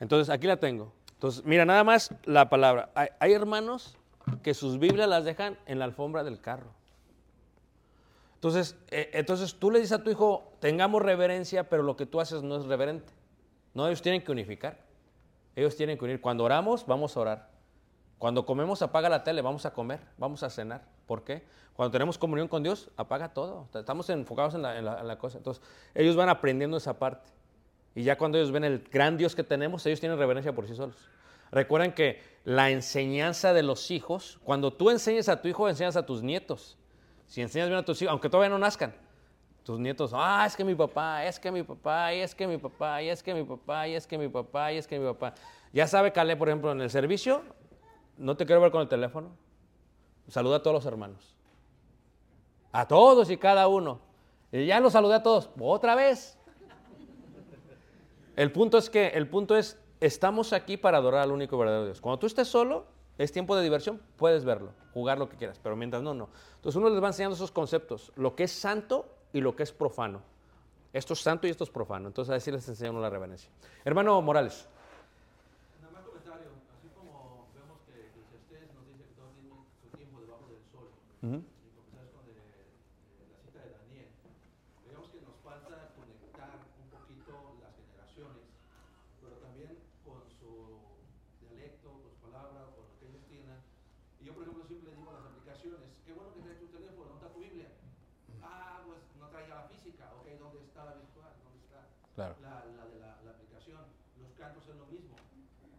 Entonces, 0.00 0.30
aquí 0.30 0.46
la 0.46 0.56
tengo. 0.56 0.90
Entonces, 1.16 1.44
mira, 1.44 1.66
nada 1.66 1.84
más 1.84 2.14
la 2.24 2.48
palabra. 2.48 2.88
Hay, 2.94 3.08
hay 3.18 3.34
hermanos 3.34 3.98
que 4.42 4.54
sus 4.54 4.78
Biblias 4.78 5.06
las 5.06 5.26
dejan 5.26 5.58
en 5.66 5.78
la 5.78 5.84
alfombra 5.84 6.24
del 6.24 6.40
carro. 6.40 6.79
Entonces, 8.40 8.74
eh, 8.88 9.10
entonces 9.12 9.54
tú 9.56 9.70
le 9.70 9.80
dices 9.80 9.92
a 9.98 10.02
tu 10.02 10.08
hijo, 10.10 10.54
tengamos 10.60 11.02
reverencia, 11.02 11.68
pero 11.68 11.82
lo 11.82 11.94
que 11.94 12.06
tú 12.06 12.20
haces 12.20 12.42
no 12.42 12.56
es 12.56 12.64
reverente. 12.64 13.12
No, 13.74 13.86
ellos 13.86 14.00
tienen 14.00 14.24
que 14.24 14.32
unificar. 14.32 14.78
Ellos 15.54 15.76
tienen 15.76 15.98
que 15.98 16.06
unir. 16.06 16.22
Cuando 16.22 16.44
oramos, 16.44 16.86
vamos 16.86 17.14
a 17.16 17.20
orar. 17.20 17.50
Cuando 18.18 18.46
comemos, 18.46 18.80
apaga 18.80 19.10
la 19.10 19.24
tele, 19.24 19.42
vamos 19.42 19.66
a 19.66 19.72
comer, 19.74 20.00
vamos 20.16 20.42
a 20.42 20.48
cenar. 20.48 20.86
¿Por 21.06 21.22
qué? 21.22 21.44
Cuando 21.74 21.90
tenemos 21.92 22.16
comunión 22.16 22.48
con 22.48 22.62
Dios, 22.62 22.90
apaga 22.96 23.34
todo. 23.34 23.68
Estamos 23.74 24.08
enfocados 24.08 24.54
en 24.54 24.62
la, 24.62 24.78
en 24.78 24.84
la- 24.86 25.00
en 25.00 25.06
la 25.08 25.18
cosa. 25.18 25.36
Entonces, 25.38 25.62
ellos 25.94 26.16
van 26.16 26.30
aprendiendo 26.30 26.78
esa 26.78 26.98
parte. 26.98 27.30
Y 27.94 28.04
ya 28.04 28.16
cuando 28.16 28.38
ellos 28.38 28.52
ven 28.52 28.64
el 28.64 28.78
gran 28.90 29.18
Dios 29.18 29.34
que 29.34 29.44
tenemos, 29.44 29.84
ellos 29.84 30.00
tienen 30.00 30.18
reverencia 30.18 30.54
por 30.54 30.66
sí 30.66 30.74
solos. 30.74 30.96
Recuerden 31.50 31.92
que 31.92 32.22
la 32.44 32.70
enseñanza 32.70 33.52
de 33.52 33.62
los 33.62 33.90
hijos, 33.90 34.38
cuando 34.44 34.72
tú 34.72 34.88
enseñas 34.88 35.28
a 35.28 35.42
tu 35.42 35.48
hijo, 35.48 35.68
enseñas 35.68 35.96
a 35.96 36.06
tus 36.06 36.22
nietos. 36.22 36.78
Si 37.30 37.40
enseñas 37.40 37.68
bien 37.68 37.78
a 37.78 37.84
tus 37.84 38.02
hijos, 38.02 38.10
aunque 38.10 38.28
todavía 38.28 38.50
no 38.50 38.58
nazcan, 38.58 38.92
tus 39.62 39.78
nietos, 39.78 40.10
ah, 40.12 40.42
es 40.44 40.56
que 40.56 40.64
mi 40.64 40.74
papá, 40.74 41.24
es 41.24 41.38
que 41.38 41.52
mi 41.52 41.62
papá, 41.62 42.12
y 42.12 42.18
es 42.18 42.34
que 42.34 42.48
mi 42.48 42.58
papá, 42.58 43.00
y 43.04 43.08
es 43.08 43.22
que 43.22 43.32
mi 43.32 43.44
papá, 43.44 43.86
y 43.86 43.94
es 43.94 44.04
que 44.08 44.18
mi 44.18 44.28
papá, 44.28 44.72
y 44.72 44.78
es 44.78 44.88
que 44.88 44.98
mi 44.98 45.06
papá. 45.06 45.34
Ya 45.72 45.86
sabe 45.86 46.10
Caleb, 46.10 46.36
por 46.36 46.48
ejemplo, 46.48 46.72
en 46.72 46.80
el 46.80 46.90
servicio, 46.90 47.42
no 48.16 48.36
te 48.36 48.46
quiero 48.46 48.60
ver 48.60 48.72
con 48.72 48.82
el 48.82 48.88
teléfono. 48.88 49.30
Saluda 50.26 50.56
a 50.56 50.62
todos 50.64 50.74
los 50.74 50.86
hermanos. 50.86 51.36
A 52.72 52.88
todos 52.88 53.30
y 53.30 53.36
cada 53.36 53.68
uno. 53.68 54.00
Y 54.50 54.66
ya 54.66 54.80
los 54.80 54.94
saludé 54.94 55.14
a 55.14 55.22
todos. 55.22 55.50
Otra 55.60 55.94
vez. 55.94 56.36
El 58.34 58.50
punto 58.50 58.76
es 58.76 58.90
que, 58.90 59.06
el 59.06 59.28
punto 59.28 59.56
es, 59.56 59.80
estamos 60.00 60.52
aquí 60.52 60.76
para 60.76 60.98
adorar 60.98 61.22
al 61.22 61.30
único 61.30 61.56
verdadero 61.56 61.84
Dios. 61.84 62.00
Cuando 62.00 62.18
tú 62.18 62.26
estés 62.26 62.48
solo, 62.48 62.86
es 63.22 63.32
tiempo 63.32 63.54
de 63.56 63.62
diversión, 63.62 64.00
puedes 64.16 64.44
verlo, 64.44 64.72
jugar 64.94 65.18
lo 65.18 65.28
que 65.28 65.36
quieras, 65.36 65.58
pero 65.62 65.76
mientras 65.76 66.02
no, 66.02 66.14
no. 66.14 66.28
Entonces 66.56 66.76
uno 66.76 66.88
les 66.88 67.02
va 67.02 67.08
enseñando 67.08 67.34
esos 67.36 67.50
conceptos, 67.50 68.12
lo 68.16 68.34
que 68.34 68.44
es 68.44 68.52
santo 68.52 69.06
y 69.32 69.40
lo 69.40 69.54
que 69.54 69.62
es 69.62 69.72
profano. 69.72 70.22
Esto 70.92 71.12
es 71.12 71.20
santo 71.20 71.46
y 71.46 71.50
esto 71.50 71.64
es 71.64 71.70
profano. 71.70 72.08
Entonces 72.08 72.34
así 72.34 72.50
les 72.50 72.66
enseñamos 72.68 73.00
la 73.02 73.10
reverencia. 73.10 73.50
Hermano 73.84 74.20
Morales 74.22 74.66
más 75.92 76.02
comentario, 76.04 76.48
así 76.76 76.88
como 76.96 77.46
vemos 77.54 77.78
que 77.86 78.08
Eclesiastés 78.08 78.72
nos 78.74 78.86
dice 78.88 79.04
que 79.04 79.14
todos 79.14 79.32
tienen 79.34 79.52
su 79.82 79.88
tiempo 79.96 80.20
debajo 80.20 80.46
del 80.48 80.62
sol, 80.72 80.88
Ujú. 81.22 81.38
y 81.44 81.68
comenzar 81.76 82.06
con 82.16 82.24
de- 82.26 82.34
de 82.40 83.24
la 83.30 83.36
cita 83.44 83.58
de 83.64 83.70
Daniel, 83.76 84.08
digamos 84.86 85.08
que 85.12 85.20
nos 85.20 85.36
falta 85.44 85.92
conectar 85.94 86.56
un 86.56 86.88
poquito 86.88 87.32
las 87.60 87.72
generaciones, 87.76 88.48
pero 89.20 89.34
también 89.44 89.76
con 90.06 90.24
su 90.40 90.50
dialecto, 91.44 91.86
con 91.90 92.10
su 92.10 92.18
palabra, 92.24 92.66
con 92.74 92.82
lo 92.88 92.94
que 92.98 93.06
ellos 93.10 93.24
tienen. 93.30 93.58
Y 94.20 94.26
yo, 94.26 94.34
por 94.34 94.42
ejemplo, 94.44 94.64
siempre 94.66 94.90
digo 94.94 95.10
a 95.10 95.22
las 95.22 95.26
aplicaciones, 95.30 95.86
qué 96.04 96.12
bueno 96.14 96.34
que 96.34 96.42
traes 96.44 96.58
tu 96.60 96.68
teléfono, 96.70 97.14
¿dónde 97.14 97.20
está 97.24 97.30
tu 97.34 97.40
Biblia? 97.40 97.68
Ah, 98.42 98.82
pues 98.86 99.00
no 99.18 99.26
traía 99.32 99.54
la 99.54 99.66
física, 99.70 100.10
ok, 100.18 100.26
¿dónde 100.38 100.60
está 100.64 100.84
la 100.84 100.94
virtual? 100.98 101.32
¿Dónde 101.44 101.60
está? 101.64 101.80
Claro. 102.16 102.34
la, 102.42 102.64
la 102.76 102.84
de 102.88 102.98
la, 103.00 103.10
la 103.24 103.30
aplicación. 103.32 103.80
Los 104.20 104.32
cantos 104.36 104.64
es 104.68 104.76
lo 104.76 104.84
mismo. 104.92 105.16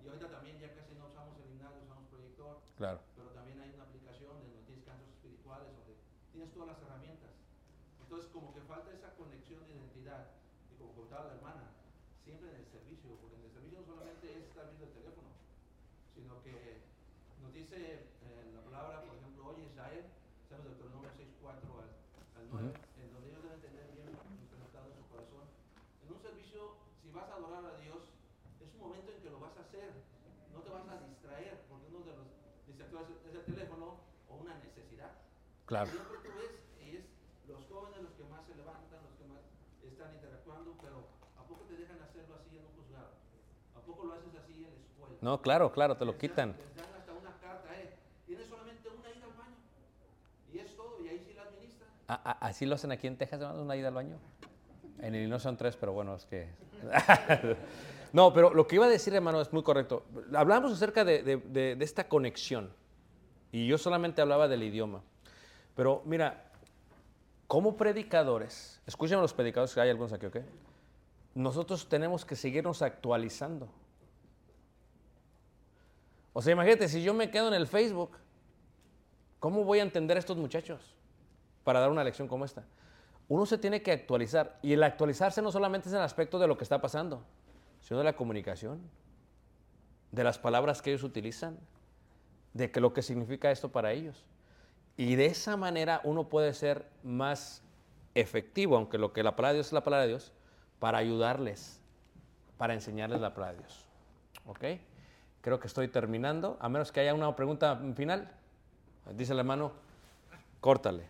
Y 0.04 0.08
ahorita 0.08 0.30
también 0.30 0.58
ya 0.58 0.74
casi 0.74 0.96
no 0.98 1.06
usamos 1.06 1.38
el 1.38 1.52
himnario, 1.54 1.78
usamos 1.86 2.06
proyector, 2.10 2.58
Pero 2.82 3.30
también 3.38 3.62
hay 3.62 3.70
una 3.78 3.86
aplicación 3.86 4.42
de 4.42 4.50
donde 4.50 4.66
tienes 4.66 4.82
cantos 4.90 5.06
espirituales, 5.14 5.70
donde 5.70 6.02
tienes 6.34 6.50
todas 6.50 6.74
las 6.74 6.82
herramientas. 6.82 7.30
Entonces 8.02 8.26
como 8.34 8.50
que 8.58 8.62
falta 8.66 8.90
esa 8.90 9.14
conexión 9.14 9.62
de 9.70 9.78
identidad. 9.78 10.34
Y 10.74 10.82
como 10.82 10.98
contaba 10.98 11.30
la 11.30 11.38
hermana, 11.38 11.78
siempre 12.26 12.50
en 12.50 12.58
el 12.58 12.66
servicio, 12.66 13.14
porque 13.22 13.38
en 13.38 13.46
el 13.46 13.54
servicio 13.54 13.82
no 13.82 13.86
solamente 13.86 14.34
es 14.34 14.50
estar 14.50 14.66
viendo 14.66 14.90
el 14.90 14.98
teléfono, 14.98 15.30
sino 16.18 16.42
que 16.42 16.82
nos 17.38 17.54
dice 17.54 18.10
eh, 18.26 18.50
la 18.50 18.66
palabra, 18.66 19.06
por 19.06 19.14
ejemplo, 19.14 19.46
oye 19.46 19.70
Israel, 19.70 20.10
estamos 20.42 20.66
de 20.66 20.74
Deuteronomio 20.74 21.10
6, 21.14 21.38
4 21.38 21.62
al, 21.86 21.90
al 22.42 22.46
9, 22.50 22.74
en 22.98 23.14
donde 23.14 23.30
ellos 23.30 23.46
deben 23.46 23.62
tener 23.62 23.86
bien 23.94 24.10
implementado 24.10 24.90
en 24.90 24.98
su 24.98 25.06
corazón. 25.06 25.46
En 26.02 26.10
un 26.10 26.18
servicio, 26.18 26.82
si 26.98 27.14
vas 27.14 27.30
a 27.30 27.38
adorar 27.38 27.62
a 27.62 27.78
Dios, 27.78 28.10
es 28.58 28.74
un 28.74 28.90
momento 28.90 29.14
en 29.14 29.22
que 29.22 29.30
lo 29.30 29.38
vas 29.38 29.54
a 29.54 29.70
hacer, 29.70 29.94
no 30.50 30.66
te 30.66 30.70
vas 30.74 30.90
a 30.90 30.98
distraer, 31.06 31.62
porque 31.70 31.86
uno 31.94 32.02
de 32.10 32.18
los 32.18 32.42
distractores 32.72 33.10
es 33.28 33.36
el 33.36 33.46
teléfono 33.46 34.00
o 34.30 34.36
una 34.36 34.56
necesidad. 34.60 35.12
Claro. 35.72 35.88
Siempre 35.88 36.18
tú 36.20 36.32
ves, 36.36 36.52
y 36.84 36.98
es 37.00 37.06
los 37.48 37.64
jóvenes 37.72 38.04
los 38.04 38.12
que 38.20 38.24
más 38.28 38.44
se 38.46 38.56
levantan, 38.60 39.00
los 39.08 39.16
que 39.16 39.24
más 39.32 39.40
están 39.88 40.12
interactuando, 40.16 40.76
pero 40.84 41.08
¿a 41.40 41.44
poco 41.48 41.64
te 41.64 41.76
dejan 41.80 41.96
hacerlo 42.04 42.36
así 42.36 42.58
en 42.60 42.66
un 42.68 42.74
juzgado? 42.76 43.16
¿A 43.76 43.80
poco 43.80 44.04
lo 44.04 44.14
haces 44.20 44.36
así 44.36 44.68
en 44.68 44.76
la 44.76 44.84
escuela? 44.84 45.16
No, 45.22 45.42
claro, 45.42 45.72
claro, 45.72 45.96
te 45.96 46.04
lo 46.04 46.12
Les 46.12 46.20
quitan. 46.20 46.52
dan- 46.52 46.60
Les 46.60 46.76
dan 46.76 46.92
hasta 47.00 47.12
una 47.14 47.32
carta, 47.40 47.72
eh. 47.80 47.96
Tienes 48.28 48.48
solamente 48.52 48.90
una 48.90 49.10
ida 49.16 49.26
al 49.32 49.34
baño. 49.40 49.56
Y 50.52 50.60
es 50.60 50.76
todo, 50.76 51.00
y 51.00 51.08
ahí 51.08 51.24
sí 51.26 51.32
la 51.34 51.44
administran. 51.44 51.90
Ah, 52.10 52.20
ah, 52.26 52.38
¿Así 52.52 52.66
lo 52.66 52.76
hacen 52.76 52.92
aquí 52.92 53.08
en 53.08 53.16
Texas, 53.18 53.40
hermano, 53.40 53.62
una 53.64 53.76
ida 53.78 53.88
al 53.88 53.94
baño? 53.96 54.18
En 55.00 55.16
Illinois 55.16 55.42
son 55.42 55.56
tres, 55.56 55.78
pero 55.78 55.94
bueno, 55.94 56.16
es 56.16 56.26
que... 56.26 56.50
no, 58.14 58.34
pero 58.34 58.54
lo 58.54 58.68
que 58.68 58.76
iba 58.76 58.86
a 58.86 58.90
decir, 58.90 59.14
hermano, 59.16 59.40
es 59.42 59.52
muy 59.54 59.64
correcto. 59.64 60.04
Hablamos 60.36 60.74
acerca 60.74 61.06
de, 61.06 61.24
de- 61.24 61.38
de- 61.38 61.76
de 61.78 61.86
esta 61.86 62.10
conexión. 62.10 62.74
Y 63.54 63.68
yo 63.68 63.78
solamente 63.78 64.22
hablaba 64.22 64.48
del 64.48 64.64
idioma. 64.64 65.02
Pero 65.76 66.02
mira, 66.06 66.52
como 67.48 67.76
predicadores, 67.76 68.82
escuchen 68.86 69.20
los 69.20 69.34
predicadores, 69.34 69.74
que 69.74 69.82
hay 69.82 69.90
algunos 69.90 70.14
aquí, 70.14 70.26
¿ok? 70.26 70.38
Nosotros 71.36 71.88
tenemos 71.88 72.26
que 72.26 72.36
seguirnos 72.36 72.82
actualizando. 72.82 73.70
O 76.34 76.42
sea, 76.42 76.54
imagínate, 76.54 76.88
si 76.88 77.04
yo 77.04 77.14
me 77.14 77.30
quedo 77.30 77.48
en 77.50 77.54
el 77.54 77.68
Facebook, 77.68 78.18
¿cómo 79.40 79.64
voy 79.64 79.80
a 79.80 79.84
entender 79.84 80.18
a 80.18 80.20
estos 80.20 80.38
muchachos 80.38 80.96
para 81.64 81.80
dar 81.80 81.90
una 81.90 82.04
lección 82.04 82.28
como 82.28 82.46
esta? 82.46 82.64
Uno 83.28 83.46
se 83.46 83.58
tiene 83.58 83.82
que 83.82 83.92
actualizar. 83.92 84.60
Y 84.62 84.74
el 84.74 84.84
actualizarse 84.84 85.42
no 85.42 85.52
solamente 85.52 85.88
es 85.88 85.94
en 85.94 86.00
el 86.00 86.06
aspecto 86.06 86.40
de 86.40 86.48
lo 86.48 86.58
que 86.58 86.64
está 86.64 86.82
pasando, 86.82 87.24
sino 87.82 87.98
de 87.98 88.04
la 88.04 88.16
comunicación, 88.16 88.82
de 90.12 90.24
las 90.24 90.38
palabras 90.38 90.82
que 90.82 90.92
ellos 90.92 91.04
utilizan, 91.04 91.58
de 92.54 92.72
que 92.72 92.82
lo 92.82 92.94
que 92.94 93.02
significa 93.02 93.52
esto 93.52 93.72
para 93.72 93.94
ellos. 93.94 94.26
Y 94.98 95.16
de 95.16 95.28
esa 95.28 95.58
manera 95.58 96.02
uno 96.04 96.30
puede 96.30 96.54
ser 96.54 96.86
más 97.04 97.64
efectivo, 98.14 98.76
aunque 98.76 98.98
lo 98.98 99.14
que 99.14 99.24
la 99.24 99.36
palabra 99.36 99.54
de 99.54 99.58
Dios 99.60 99.68
es 99.68 99.74
la 99.74 99.84
palabra 99.84 100.04
de 100.04 100.10
Dios, 100.10 100.32
para 100.80 100.98
ayudarles, 100.98 101.80
para 102.58 102.74
enseñarles 102.74 103.22
la 103.22 103.34
palabra 103.34 103.54
de 103.54 103.60
Dios. 103.60 103.86
¿Ok? 104.46 104.66
Creo 105.42 105.60
que 105.60 105.68
estoy 105.68 105.88
terminando, 105.88 106.58
a 106.60 106.70
menos 106.70 106.92
que 106.92 107.00
haya 107.00 107.14
una 107.14 107.36
pregunta 107.36 107.80
final. 107.96 108.32
Dice 109.16 109.34
el 109.34 109.40
hermano, 109.40 109.72
córtale. 110.60 111.04